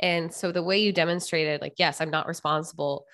and 0.00 0.32
so 0.32 0.52
the 0.52 0.62
way 0.62 0.78
you 0.78 0.90
demonstrated 0.90 1.60
like 1.60 1.74
yes 1.76 2.00
i'm 2.00 2.10
not 2.10 2.26
responsible 2.26 3.04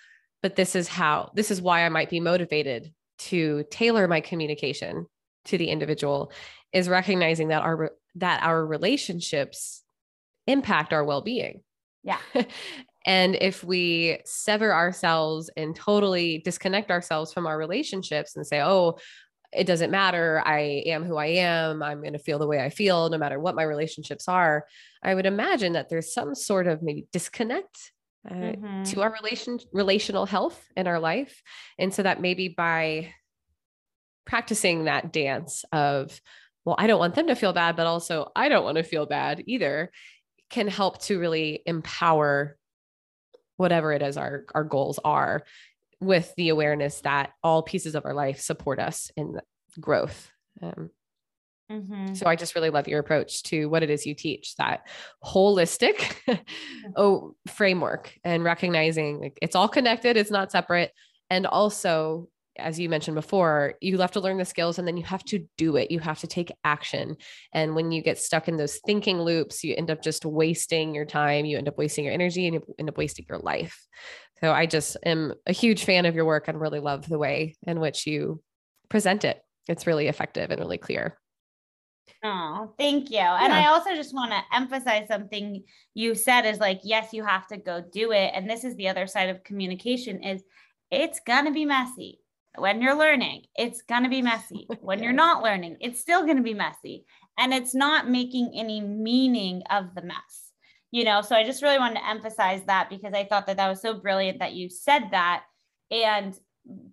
but 0.43 0.57
this 0.57 0.74
is 0.74 0.89
how 0.89 1.30
this 1.34 1.51
is 1.51 1.61
why 1.61 1.84
i 1.84 1.89
might 1.89 2.11
be 2.11 2.20
motivated 2.20 2.93
to 3.18 3.64
tailor 3.70 4.07
my 4.07 4.20
communication 4.20 5.07
to 5.45 5.59
the 5.59 5.68
individual 5.68 6.32
is 6.72 6.89
recognizing 6.89 7.49
that 7.49 7.62
our 7.62 7.93
that 8.14 8.43
our 8.43 8.64
relationships 8.64 9.82
impact 10.47 10.93
our 10.93 11.05
well-being 11.05 11.61
yeah 12.03 12.18
And 13.07 13.37
if 13.41 13.62
we 13.62 14.18
sever 14.24 14.74
ourselves 14.74 15.49
and 15.57 15.76
totally 15.76 16.39
disconnect 16.39 16.91
ourselves 16.91 17.32
from 17.32 17.47
our 17.47 17.57
relationships 17.57 18.34
and 18.34 18.45
say, 18.45 18.61
oh, 18.61 18.99
it 19.53 19.64
doesn't 19.64 19.93
matter. 19.93 20.43
I 20.45 20.82
am 20.87 21.05
who 21.05 21.16
I 21.16 21.26
am. 21.26 21.84
I'm 21.84 22.01
going 22.01 22.14
to 22.14 22.18
feel 22.18 22.41
the 22.41 22.49
way 22.49 22.61
I 22.61 22.68
feel 22.68 23.09
no 23.09 23.16
matter 23.16 23.39
what 23.39 23.55
my 23.55 23.62
relationships 23.62 24.26
are. 24.26 24.66
I 25.05 25.14
would 25.14 25.24
imagine 25.24 25.74
that 25.74 25.89
there's 25.89 26.12
some 26.12 26.34
sort 26.34 26.66
of 26.66 26.82
maybe 26.82 27.07
disconnect 27.12 27.93
uh, 28.29 28.35
mm-hmm. 28.35 28.83
to 28.85 29.03
our 29.03 29.12
relation 29.12 29.59
relational 29.72 30.27
health 30.27 30.62
in 30.77 30.87
our 30.87 30.99
life. 30.99 31.43
And 31.79 31.93
so 31.93 32.03
that 32.03 32.20
maybe 32.20 32.49
by 32.49 33.12
practicing 34.24 34.85
that 34.85 35.12
dance 35.12 35.64
of, 35.72 36.20
well, 36.64 36.77
I 36.79 36.87
don't 36.87 36.99
want 36.99 37.14
them 37.14 37.29
to 37.29 37.37
feel 37.37 37.53
bad, 37.53 37.77
but 37.77 37.87
also 37.87 38.31
I 38.35 38.49
don't 38.49 38.64
want 38.64 38.77
to 38.77 38.83
feel 38.83 39.07
bad 39.07 39.45
either, 39.47 39.91
can 40.51 40.68
help 40.68 41.01
to 41.03 41.18
really 41.18 41.62
empower 41.66 42.57
whatever 43.57 43.93
it 43.93 44.03
is 44.03 44.16
our, 44.16 44.45
our 44.55 44.64
goals 44.64 44.99
are 45.05 45.45
with 46.01 46.35
the 46.37 46.51
awareness 46.51 47.01
that 47.03 47.31
all 47.43 47.62
pieces 47.62 47.95
of 47.95 48.05
our 48.05 48.14
life 48.14 48.41
support 48.41 48.79
us 48.79 49.11
in 49.16 49.41
growth. 49.81 50.31
Um, 50.62 50.91
mm-hmm. 51.71 52.14
So 52.14 52.27
I 52.27 52.37
just 52.37 52.55
really 52.55 52.71
love 52.71 52.89
your 52.89 53.01
approach 53.01 53.43
to 53.45 53.67
what 53.67 53.83
it 53.83 53.91
is 53.91 54.07
you 54.07 54.14
teach 54.14 54.55
that 54.57 54.89
holistic 55.25 56.17
oh, 56.97 57.35
framework 57.49 58.12
and 58.25 58.45
recognizing 58.45 59.21
like, 59.21 59.39
it's 59.43 59.57
all 59.57 59.69
connected, 59.69 60.17
it's 60.17 60.31
not 60.31 60.53
separate. 60.53 60.93
And 61.31 61.47
also 61.47 62.29
as 62.59 62.79
you 62.79 62.89
mentioned 62.89 63.14
before, 63.14 63.75
you 63.81 63.99
have 63.99 64.12
to 64.12 64.21
learn 64.21 64.39
the 64.39 64.45
skills 64.45 64.79
and 64.79 64.87
then 64.87 64.97
you 64.97 65.05
have 65.05 65.25
to 65.25 65.47
do 65.57 65.77
it. 65.77 65.91
You 65.91 66.01
have 66.01 66.21
to 66.21 66.27
take 66.27 66.53
action. 66.64 67.17
And 67.53 67.75
when 67.75 67.93
you 67.93 68.03
get 68.03 68.19
stuck 68.19 68.49
in 68.49 68.57
those 68.57 68.79
thinking 68.87 69.21
loops, 69.21 69.64
you 69.64 69.75
end 69.77 69.91
up 69.91 70.03
just 70.03 70.25
wasting 70.25 70.95
your 70.95 71.05
time, 71.05 71.45
you 71.45 71.59
end 71.59 71.69
up 71.69 71.79
wasting 71.79 72.05
your 72.05 72.14
energy, 72.14 72.47
and 72.47 72.55
you 72.55 72.75
end 72.79 72.89
up 72.89 72.99
wasting 72.99 73.27
your 73.29 73.39
life. 73.39 73.87
So 74.41 74.53
I 74.53 74.67
just 74.67 74.97
am 75.05 75.35
a 75.47 75.53
huge 75.53 75.85
fan 75.85 76.07
of 76.07 76.14
your 76.14 76.25
work 76.25 76.49
and 76.49 76.61
really 76.61 76.81
love 76.81 77.09
the 77.09 77.19
way 77.19 77.57
in 77.67 77.81
which 77.81 78.07
you 78.07 78.43
present 78.89 79.25
it. 79.25 79.41
It's 79.69 79.87
really 79.87 80.09
effective 80.09 80.51
and 80.51 80.61
really 80.61 80.79
clear. 80.79 81.19
Oh, 82.24 82.72
thank 82.78 83.11
you. 83.11 83.16
Yeah. 83.16 83.44
And 83.44 83.52
I 83.52 83.66
also 83.66 83.94
just 83.94 84.14
want 84.14 84.32
to 84.32 84.42
emphasize 84.52 85.09
something 85.09 85.62
you 85.94 86.14
said 86.14 86.42
is 86.42 86.59
like, 86.59 86.80
yes, 86.82 87.12
you 87.12 87.24
have 87.24 87.46
to 87.48 87.57
go 87.57 87.82
do 87.92 88.12
it. 88.12 88.32
And 88.34 88.48
this 88.48 88.64
is 88.64 88.74
the 88.76 88.88
other 88.88 89.07
side 89.07 89.28
of 89.28 89.44
communication 89.44 90.22
is 90.22 90.42
it's 90.90 91.20
going 91.20 91.44
to 91.44 91.52
be 91.52 91.64
messy 91.64 92.20
when 92.59 92.80
you're 92.80 92.96
learning, 92.96 93.42
it's 93.54 93.82
going 93.82 94.02
to 94.02 94.09
be 94.09 94.22
messy. 94.22 94.66
When 94.80 95.02
you're 95.02 95.12
not 95.12 95.42
learning, 95.42 95.78
it's 95.80 96.00
still 96.00 96.24
going 96.24 96.36
to 96.36 96.42
be 96.42 96.54
messy. 96.54 97.04
And 97.38 97.52
it's 97.52 97.74
not 97.74 98.09
making 98.09 98.52
any 98.54 98.80
meaning 98.80 99.62
of 99.70 99.94
the 99.94 100.02
mess. 100.02 100.52
You 100.90 101.04
know, 101.04 101.20
so 101.20 101.36
I 101.36 101.44
just 101.44 101.62
really 101.62 101.78
wanted 101.78 101.96
to 101.96 102.09
emphasize 102.09 102.62
that 102.66 102.88
because 102.88 103.12
I 103.12 103.24
thought 103.24 103.46
that 103.46 103.59
that 103.59 103.68
was 103.68 103.82
so 103.82 103.94
brilliant 103.94 104.38
that 104.38 104.54
you 104.54 104.70
said 104.70 105.09
that. 105.11 105.44
And 105.90 106.34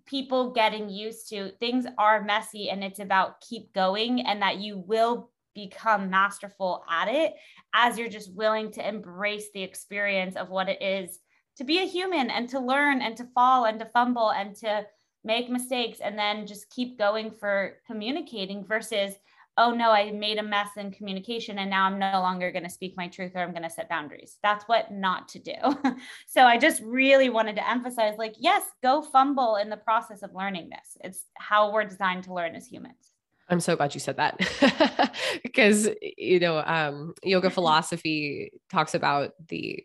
people 0.06 0.52
getting 0.52 0.88
used 0.88 1.28
to 1.30 1.50
things 1.60 1.86
are 1.98 2.22
messy 2.22 2.70
and 2.70 2.84
it's 2.84 3.00
about 3.00 3.40
keep 3.40 3.72
going 3.72 4.20
and 4.20 4.42
that 4.42 4.58
you 4.58 4.78
will 4.78 5.30
become 5.54 6.10
masterful 6.10 6.84
at 6.90 7.08
it 7.08 7.34
as 7.72 7.98
you're 7.98 8.08
just 8.08 8.34
willing 8.34 8.70
to 8.70 8.86
embrace 8.86 9.46
the 9.52 9.62
experience 9.62 10.36
of 10.36 10.50
what 10.50 10.68
it 10.68 10.82
is 10.82 11.18
to 11.56 11.64
be 11.64 11.78
a 11.78 11.86
human 11.86 12.30
and 12.30 12.48
to 12.48 12.60
learn 12.60 13.00
and 13.00 13.16
to 13.16 13.24
fall 13.34 13.64
and 13.64 13.78
to 13.78 13.86
fumble 13.86 14.30
and 14.30 14.56
to 14.56 14.84
make 15.24 15.48
mistakes 15.48 16.00
and 16.00 16.18
then 16.18 16.46
just 16.46 16.70
keep 16.70 16.98
going 16.98 17.30
for 17.30 17.78
communicating 17.86 18.64
versus 18.64 19.14
oh 19.56 19.70
no 19.70 19.90
i 19.90 20.10
made 20.10 20.38
a 20.38 20.42
mess 20.42 20.70
in 20.76 20.90
communication 20.90 21.58
and 21.58 21.70
now 21.70 21.84
i'm 21.84 21.98
no 21.98 22.20
longer 22.20 22.50
going 22.50 22.64
to 22.64 22.70
speak 22.70 22.94
my 22.96 23.08
truth 23.08 23.32
or 23.34 23.40
i'm 23.40 23.52
going 23.52 23.62
to 23.62 23.70
set 23.70 23.88
boundaries. 23.88 24.38
That's 24.42 24.64
what 24.64 24.92
not 24.92 25.28
to 25.28 25.38
do. 25.38 25.54
So 26.26 26.44
i 26.44 26.58
just 26.58 26.82
really 26.82 27.30
wanted 27.30 27.56
to 27.56 27.68
emphasize 27.68 28.14
like 28.18 28.34
yes 28.38 28.62
go 28.82 29.02
fumble 29.02 29.56
in 29.56 29.70
the 29.70 29.76
process 29.76 30.22
of 30.22 30.34
learning 30.34 30.70
this. 30.70 30.96
It's 31.02 31.24
how 31.34 31.72
we're 31.72 31.84
designed 31.84 32.24
to 32.24 32.34
learn 32.34 32.54
as 32.54 32.66
humans. 32.66 33.12
I'm 33.48 33.60
so 33.60 33.76
glad 33.76 33.94
you 33.94 34.00
said 34.00 34.16
that. 34.16 35.12
Because 35.42 35.88
you 36.00 36.40
know 36.40 36.58
um, 36.58 37.14
yoga 37.22 37.50
philosophy 37.58 38.52
talks 38.70 38.94
about 38.94 39.32
the 39.48 39.84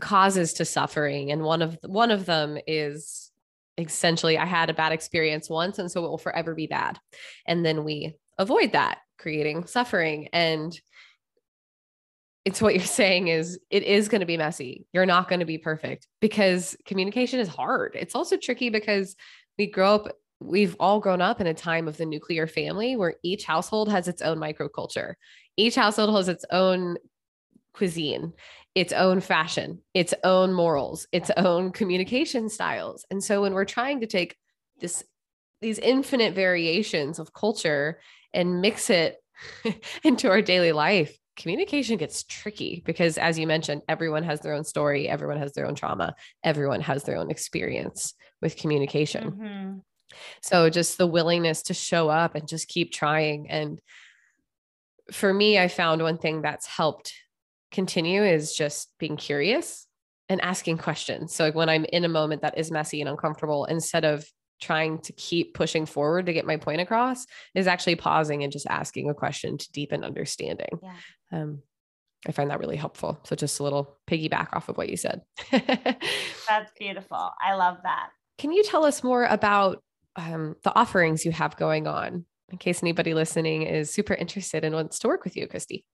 causes 0.00 0.54
to 0.54 0.64
suffering 0.64 1.30
and 1.30 1.42
one 1.42 1.60
of 1.60 1.78
one 1.84 2.10
of 2.10 2.24
them 2.24 2.58
is 2.66 3.30
essentially 3.78 4.38
I 4.38 4.46
had 4.46 4.70
a 4.70 4.74
bad 4.74 4.92
experience 4.92 5.50
once 5.50 5.78
and 5.78 5.90
so 5.90 6.04
it 6.04 6.08
will 6.08 6.18
forever 6.18 6.54
be 6.54 6.66
bad. 6.66 6.98
And 7.46 7.64
then 7.64 7.84
we 7.84 8.14
avoid 8.42 8.72
that, 8.72 8.98
creating 9.18 9.66
suffering 9.66 10.28
and 10.32 10.78
it's 12.44 12.60
what 12.60 12.74
you're 12.74 12.84
saying 12.84 13.28
is 13.28 13.58
it 13.70 13.84
is 13.84 14.08
going 14.08 14.20
to 14.20 14.26
be 14.26 14.36
messy. 14.36 14.84
You're 14.92 15.06
not 15.06 15.28
going 15.28 15.38
to 15.38 15.46
be 15.46 15.58
perfect 15.58 16.08
because 16.20 16.76
communication 16.84 17.38
is 17.38 17.46
hard. 17.46 17.96
It's 17.98 18.16
also 18.16 18.36
tricky 18.36 18.68
because 18.68 19.14
we 19.58 19.68
grow 19.68 19.94
up 19.94 20.16
we've 20.40 20.74
all 20.80 20.98
grown 20.98 21.20
up 21.20 21.40
in 21.40 21.46
a 21.46 21.54
time 21.54 21.86
of 21.86 21.96
the 21.96 22.04
nuclear 22.04 22.48
family 22.48 22.96
where 22.96 23.14
each 23.22 23.44
household 23.44 23.88
has 23.88 24.08
its 24.08 24.22
own 24.22 24.38
microculture. 24.38 25.14
Each 25.56 25.76
household 25.76 26.16
has 26.16 26.28
its 26.28 26.44
own 26.50 26.96
cuisine 27.74 28.32
its 28.74 28.92
own 28.92 29.20
fashion, 29.20 29.80
its 29.94 30.14
own 30.24 30.52
morals, 30.52 31.06
its 31.12 31.30
own 31.36 31.72
communication 31.72 32.48
styles. 32.48 33.04
And 33.10 33.22
so 33.22 33.42
when 33.42 33.52
we're 33.52 33.64
trying 33.64 34.00
to 34.00 34.06
take 34.06 34.36
this 34.80 35.04
these 35.60 35.78
infinite 35.78 36.34
variations 36.34 37.20
of 37.20 37.32
culture 37.32 38.00
and 38.34 38.60
mix 38.60 38.90
it 38.90 39.16
into 40.04 40.30
our 40.30 40.42
daily 40.42 40.72
life, 40.72 41.16
communication 41.36 41.96
gets 41.96 42.24
tricky 42.24 42.82
because 42.84 43.18
as 43.18 43.38
you 43.38 43.46
mentioned, 43.46 43.82
everyone 43.88 44.22
has 44.22 44.40
their 44.40 44.54
own 44.54 44.64
story, 44.64 45.08
everyone 45.08 45.38
has 45.38 45.52
their 45.52 45.66
own 45.66 45.74
trauma, 45.74 46.14
everyone 46.44 46.80
has 46.80 47.04
their 47.04 47.16
own 47.16 47.30
experience 47.30 48.14
with 48.40 48.56
communication. 48.56 49.30
Mm-hmm. 49.32 49.78
So 50.42 50.68
just 50.68 50.98
the 50.98 51.06
willingness 51.06 51.62
to 51.64 51.74
show 51.74 52.08
up 52.10 52.34
and 52.34 52.46
just 52.46 52.68
keep 52.68 52.92
trying 52.92 53.50
and 53.50 53.80
for 55.10 55.32
me, 55.32 55.58
I 55.58 55.68
found 55.68 56.02
one 56.02 56.18
thing 56.18 56.42
that's 56.42 56.66
helped 56.66 57.12
continue 57.70 58.22
is 58.22 58.54
just 58.54 58.88
being 58.98 59.16
curious 59.16 59.86
and 60.28 60.40
asking 60.40 60.78
questions. 60.78 61.34
So 61.34 61.44
like 61.44 61.54
when 61.54 61.68
I'm 61.68 61.84
in 61.84 62.04
a 62.04 62.08
moment 62.08 62.42
that 62.42 62.56
is 62.56 62.70
messy 62.70 63.00
and 63.00 63.10
uncomfortable, 63.10 63.64
instead 63.64 64.04
of 64.04 64.24
trying 64.62 64.98
to 65.00 65.12
keep 65.12 65.54
pushing 65.54 65.84
forward 65.84 66.26
to 66.26 66.32
get 66.32 66.46
my 66.46 66.56
point 66.56 66.80
across, 66.80 67.26
is 67.54 67.66
actually 67.66 67.96
pausing 67.96 68.42
and 68.42 68.52
just 68.52 68.66
asking 68.66 69.10
a 69.10 69.14
question 69.14 69.58
to 69.58 69.72
deepen 69.72 70.04
understanding. 70.04 70.78
Yeah. 70.82 70.94
Um, 71.32 71.62
I 72.26 72.32
find 72.32 72.50
that 72.50 72.60
really 72.60 72.76
helpful. 72.76 73.18
So 73.24 73.34
just 73.34 73.58
a 73.58 73.64
little 73.64 73.98
piggyback 74.08 74.54
off 74.54 74.68
of 74.68 74.78
what 74.78 74.88
you 74.88 74.96
said. 74.96 75.22
That's 75.50 76.72
beautiful. 76.78 77.30
I 77.42 77.54
love 77.54 77.78
that. 77.82 78.10
Can 78.38 78.52
you 78.52 78.62
tell 78.62 78.84
us 78.84 79.02
more 79.02 79.24
about 79.24 79.82
um, 80.16 80.54
the 80.62 80.74
offerings 80.74 81.24
you 81.24 81.32
have 81.32 81.56
going 81.56 81.86
on 81.86 82.24
in 82.50 82.58
case 82.58 82.82
anybody 82.82 83.14
listening 83.14 83.62
is 83.62 83.92
super 83.92 84.14
interested 84.14 84.64
and 84.64 84.74
wants 84.74 85.00
to 85.00 85.08
work 85.08 85.24
with 85.24 85.36
you, 85.36 85.48
Kristi? 85.48 85.84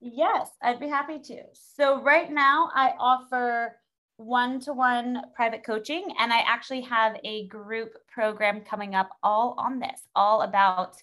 Yes, 0.00 0.48
I'd 0.62 0.80
be 0.80 0.88
happy 0.88 1.18
to. 1.18 1.42
So, 1.76 2.02
right 2.02 2.30
now, 2.30 2.70
I 2.74 2.92
offer 2.98 3.76
one 4.16 4.60
to 4.60 4.72
one 4.72 5.22
private 5.34 5.64
coaching, 5.64 6.04
and 6.18 6.32
I 6.32 6.40
actually 6.46 6.82
have 6.82 7.16
a 7.24 7.46
group 7.48 7.94
program 8.12 8.60
coming 8.60 8.94
up 8.94 9.10
all 9.22 9.54
on 9.58 9.78
this, 9.78 10.08
all 10.14 10.42
about 10.42 10.96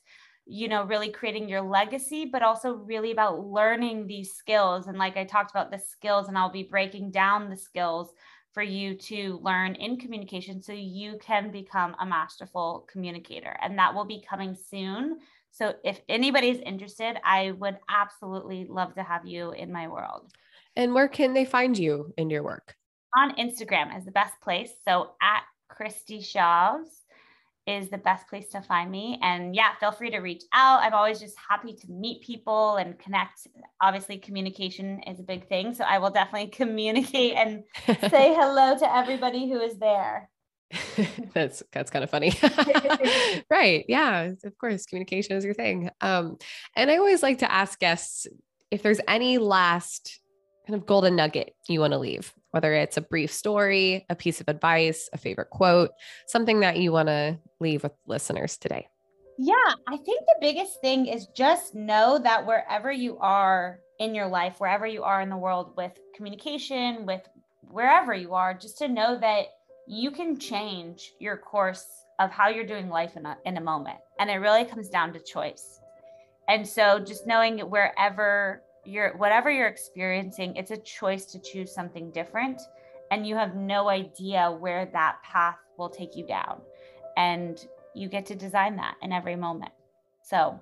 you 0.47 0.67
know 0.67 0.83
really 0.85 1.11
creating 1.11 1.47
your 1.47 1.61
legacy 1.61 2.25
but 2.25 2.41
also 2.41 2.73
really 2.73 3.11
about 3.11 3.45
learning 3.45 4.07
these 4.07 4.33
skills 4.33 4.87
and 4.87 4.97
like 4.97 5.15
i 5.15 5.23
talked 5.23 5.51
about 5.51 5.69
the 5.69 5.77
skills 5.77 6.27
and 6.27 6.35
i'll 6.35 6.51
be 6.51 6.63
breaking 6.63 7.11
down 7.11 7.47
the 7.47 7.55
skills 7.55 8.11
for 8.51 8.63
you 8.63 8.95
to 8.95 9.39
learn 9.43 9.75
in 9.75 9.97
communication 9.97 10.59
so 10.59 10.73
you 10.73 11.19
can 11.21 11.51
become 11.51 11.95
a 11.99 12.05
masterful 12.05 12.87
communicator 12.91 13.55
and 13.61 13.77
that 13.77 13.93
will 13.93 14.03
be 14.03 14.25
coming 14.27 14.55
soon 14.55 15.19
so 15.51 15.73
if 15.83 15.99
anybody's 16.07 16.59
interested, 16.65 17.17
I 17.25 17.51
would 17.51 17.77
absolutely 17.89 18.65
love 18.69 18.95
to 18.95 19.03
have 19.03 19.25
you 19.25 19.51
in 19.51 19.71
my 19.71 19.87
world. 19.87 20.31
And 20.75 20.93
where 20.93 21.09
can 21.09 21.33
they 21.33 21.45
find 21.45 21.77
you 21.77 22.13
in 22.17 22.29
your 22.29 22.43
work? 22.43 22.75
On 23.17 23.35
Instagram 23.35 23.97
is 23.97 24.05
the 24.05 24.11
best 24.11 24.39
place. 24.41 24.71
So 24.87 25.11
at 25.21 25.43
Kristi 25.69 26.19
Chaves 26.19 26.87
is 27.67 27.89
the 27.89 27.97
best 27.97 28.27
place 28.27 28.47
to 28.49 28.61
find 28.61 28.89
me. 28.89 29.19
And 29.21 29.55
yeah, 29.55 29.75
feel 29.79 29.91
free 29.91 30.09
to 30.11 30.19
reach 30.19 30.43
out. 30.53 30.81
I'm 30.81 30.93
always 30.93 31.19
just 31.19 31.35
happy 31.37 31.73
to 31.73 31.91
meet 31.91 32.23
people 32.23 32.77
and 32.77 32.97
connect. 32.97 33.47
Obviously, 33.81 34.17
communication 34.17 35.01
is 35.03 35.19
a 35.19 35.23
big 35.23 35.47
thing. 35.47 35.73
So 35.73 35.83
I 35.83 35.99
will 35.99 36.09
definitely 36.09 36.47
communicate 36.51 37.33
and 37.35 37.63
say 37.85 38.33
hello 38.37 38.77
to 38.77 38.95
everybody 38.95 39.49
who 39.49 39.59
is 39.59 39.77
there. 39.77 40.29
that's 41.33 41.61
that's 41.73 41.91
kind 41.91 42.03
of 42.03 42.09
funny. 42.09 42.31
right. 43.49 43.83
Yeah. 43.89 44.31
Of 44.43 44.57
course, 44.57 44.85
communication 44.85 45.35
is 45.35 45.43
your 45.43 45.53
thing. 45.53 45.89
Um, 45.99 46.37
and 46.77 46.89
I 46.89 46.97
always 46.97 47.21
like 47.21 47.39
to 47.39 47.51
ask 47.51 47.77
guests 47.77 48.25
if 48.71 48.81
there's 48.81 49.01
any 49.07 49.37
last 49.37 50.19
kind 50.65 50.79
of 50.79 50.87
golden 50.87 51.17
nugget 51.17 51.53
you 51.67 51.81
want 51.81 51.91
to 51.91 51.99
leave 51.99 52.33
whether 52.51 52.73
it's 52.73 52.97
a 52.97 53.01
brief 53.01 53.31
story, 53.31 54.05
a 54.09 54.15
piece 54.15 54.41
of 54.41 54.47
advice, 54.47 55.09
a 55.13 55.17
favorite 55.17 55.49
quote, 55.49 55.91
something 56.27 56.59
that 56.61 56.77
you 56.77 56.91
want 56.91 57.07
to 57.07 57.39
leave 57.59 57.83
with 57.83 57.93
listeners 58.05 58.57
today? 58.57 58.87
Yeah, 59.37 59.55
I 59.87 59.97
think 59.97 60.21
the 60.25 60.37
biggest 60.39 60.81
thing 60.81 61.07
is 61.07 61.27
just 61.35 61.73
know 61.73 62.19
that 62.19 62.45
wherever 62.45 62.91
you 62.91 63.17
are 63.19 63.79
in 63.99 64.13
your 64.13 64.27
life, 64.27 64.59
wherever 64.59 64.85
you 64.85 65.03
are 65.03 65.21
in 65.21 65.29
the 65.29 65.37
world 65.37 65.73
with 65.75 65.93
communication, 66.15 67.05
with 67.05 67.27
wherever 67.61 68.13
you 68.13 68.33
are, 68.33 68.53
just 68.53 68.77
to 68.79 68.87
know 68.87 69.17
that 69.19 69.45
you 69.87 70.11
can 70.11 70.37
change 70.37 71.13
your 71.19 71.37
course 71.37 71.85
of 72.19 72.29
how 72.29 72.49
you're 72.49 72.65
doing 72.65 72.89
life 72.89 73.17
in 73.17 73.25
a, 73.25 73.37
in 73.45 73.57
a 73.57 73.61
moment. 73.61 73.97
And 74.19 74.29
it 74.29 74.35
really 74.35 74.65
comes 74.65 74.89
down 74.89 75.13
to 75.13 75.19
choice. 75.19 75.79
And 76.47 76.67
so 76.67 76.99
just 76.99 77.25
knowing 77.25 77.59
wherever 77.59 78.61
you're 78.83 79.15
whatever 79.17 79.51
you're 79.51 79.67
experiencing 79.67 80.55
it's 80.55 80.71
a 80.71 80.77
choice 80.77 81.25
to 81.25 81.39
choose 81.39 81.71
something 81.71 82.09
different 82.11 82.59
and 83.11 83.27
you 83.27 83.35
have 83.35 83.55
no 83.55 83.89
idea 83.89 84.49
where 84.49 84.85
that 84.93 85.21
path 85.21 85.57
will 85.77 85.89
take 85.89 86.15
you 86.15 86.25
down. 86.25 86.61
And 87.17 87.63
you 87.93 88.07
get 88.07 88.25
to 88.27 88.35
design 88.35 88.77
that 88.77 88.95
in 89.01 89.11
every 89.11 89.35
moment. 89.35 89.73
So 90.23 90.59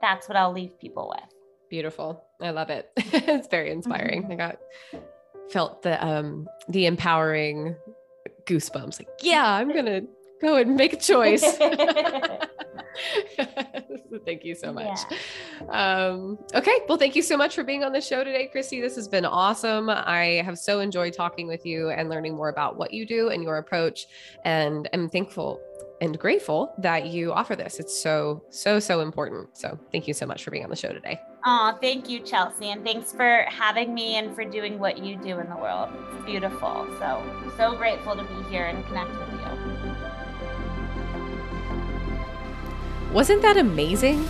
that's 0.00 0.28
what 0.28 0.36
i'll 0.36 0.52
leave 0.52 0.78
people 0.80 1.14
with. 1.14 1.30
Beautiful. 1.68 2.24
I 2.40 2.50
love 2.50 2.70
it. 2.70 2.90
It's 2.96 3.48
very 3.48 3.70
inspiring. 3.70 4.22
Mm-hmm. 4.22 4.32
i 4.32 4.36
got 4.36 4.58
felt 5.50 5.82
the 5.82 6.04
um 6.04 6.48
the 6.68 6.86
empowering 6.86 7.76
goosebumps. 8.46 8.98
Like 8.98 9.08
yeah 9.22 9.46
i'm 9.46 9.72
gonna 9.72 10.02
go 10.40 10.56
and 10.56 10.74
make 10.74 10.92
a 10.92 10.96
choice 10.96 11.42
thank 14.24 14.44
you 14.44 14.54
so 14.54 14.72
much. 14.72 14.98
Yeah. 15.60 16.06
Um, 16.08 16.38
okay. 16.54 16.80
Well, 16.88 16.98
thank 16.98 17.16
you 17.16 17.22
so 17.22 17.36
much 17.36 17.54
for 17.54 17.64
being 17.64 17.84
on 17.84 17.92
the 17.92 18.00
show 18.00 18.24
today, 18.24 18.50
Kristi. 18.54 18.80
This 18.80 18.96
has 18.96 19.08
been 19.08 19.24
awesome. 19.24 19.90
I 19.90 20.42
have 20.44 20.58
so 20.58 20.80
enjoyed 20.80 21.12
talking 21.12 21.46
with 21.46 21.64
you 21.64 21.90
and 21.90 22.08
learning 22.08 22.34
more 22.34 22.48
about 22.48 22.76
what 22.76 22.92
you 22.92 23.06
do 23.06 23.28
and 23.28 23.42
your 23.42 23.58
approach. 23.58 24.06
And 24.44 24.88
I'm 24.92 25.08
thankful 25.08 25.60
and 26.00 26.18
grateful 26.18 26.74
that 26.78 27.06
you 27.06 27.32
offer 27.32 27.56
this. 27.56 27.78
It's 27.80 27.98
so, 27.98 28.42
so, 28.50 28.78
so 28.78 29.00
important. 29.00 29.56
So 29.56 29.78
thank 29.92 30.06
you 30.06 30.14
so 30.14 30.26
much 30.26 30.44
for 30.44 30.50
being 30.50 30.64
on 30.64 30.70
the 30.70 30.76
show 30.76 30.92
today. 30.92 31.20
Oh, 31.44 31.78
thank 31.80 32.08
you, 32.08 32.20
Chelsea. 32.20 32.70
And 32.70 32.84
thanks 32.84 33.12
for 33.12 33.44
having 33.48 33.94
me 33.94 34.16
and 34.16 34.34
for 34.34 34.44
doing 34.44 34.78
what 34.78 34.98
you 34.98 35.16
do 35.16 35.38
in 35.38 35.48
the 35.48 35.56
world. 35.56 35.90
It's 36.12 36.26
beautiful. 36.26 36.86
So, 36.98 37.22
so 37.56 37.76
grateful 37.76 38.16
to 38.16 38.24
be 38.24 38.42
here 38.50 38.64
and 38.64 38.84
connect 38.86 39.10
with 39.10 39.32
you. 39.32 39.35
Wasn't 43.16 43.40
that 43.40 43.56
amazing? 43.56 44.28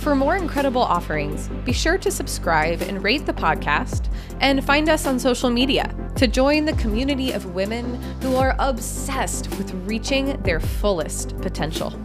For 0.00 0.14
more 0.14 0.36
incredible 0.36 0.82
offerings, 0.82 1.48
be 1.64 1.72
sure 1.72 1.96
to 1.96 2.10
subscribe 2.10 2.82
and 2.82 3.02
rate 3.02 3.24
the 3.24 3.32
podcast 3.32 4.12
and 4.42 4.62
find 4.62 4.90
us 4.90 5.06
on 5.06 5.18
social 5.18 5.48
media 5.48 5.90
to 6.16 6.26
join 6.26 6.66
the 6.66 6.74
community 6.74 7.32
of 7.32 7.54
women 7.54 7.94
who 8.20 8.36
are 8.36 8.54
obsessed 8.58 9.48
with 9.56 9.72
reaching 9.86 10.38
their 10.42 10.60
fullest 10.60 11.40
potential. 11.40 11.98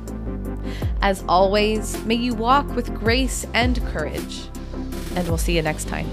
As 1.02 1.26
always, 1.28 2.02
may 2.06 2.16
you 2.16 2.34
walk 2.34 2.74
with 2.74 2.94
grace 2.94 3.46
and 3.54 3.86
courage, 3.88 4.48
and 5.18 5.28
we'll 5.28 5.38
see 5.38 5.58
you 5.58 5.62
next 5.62 5.90
time. 5.90 6.10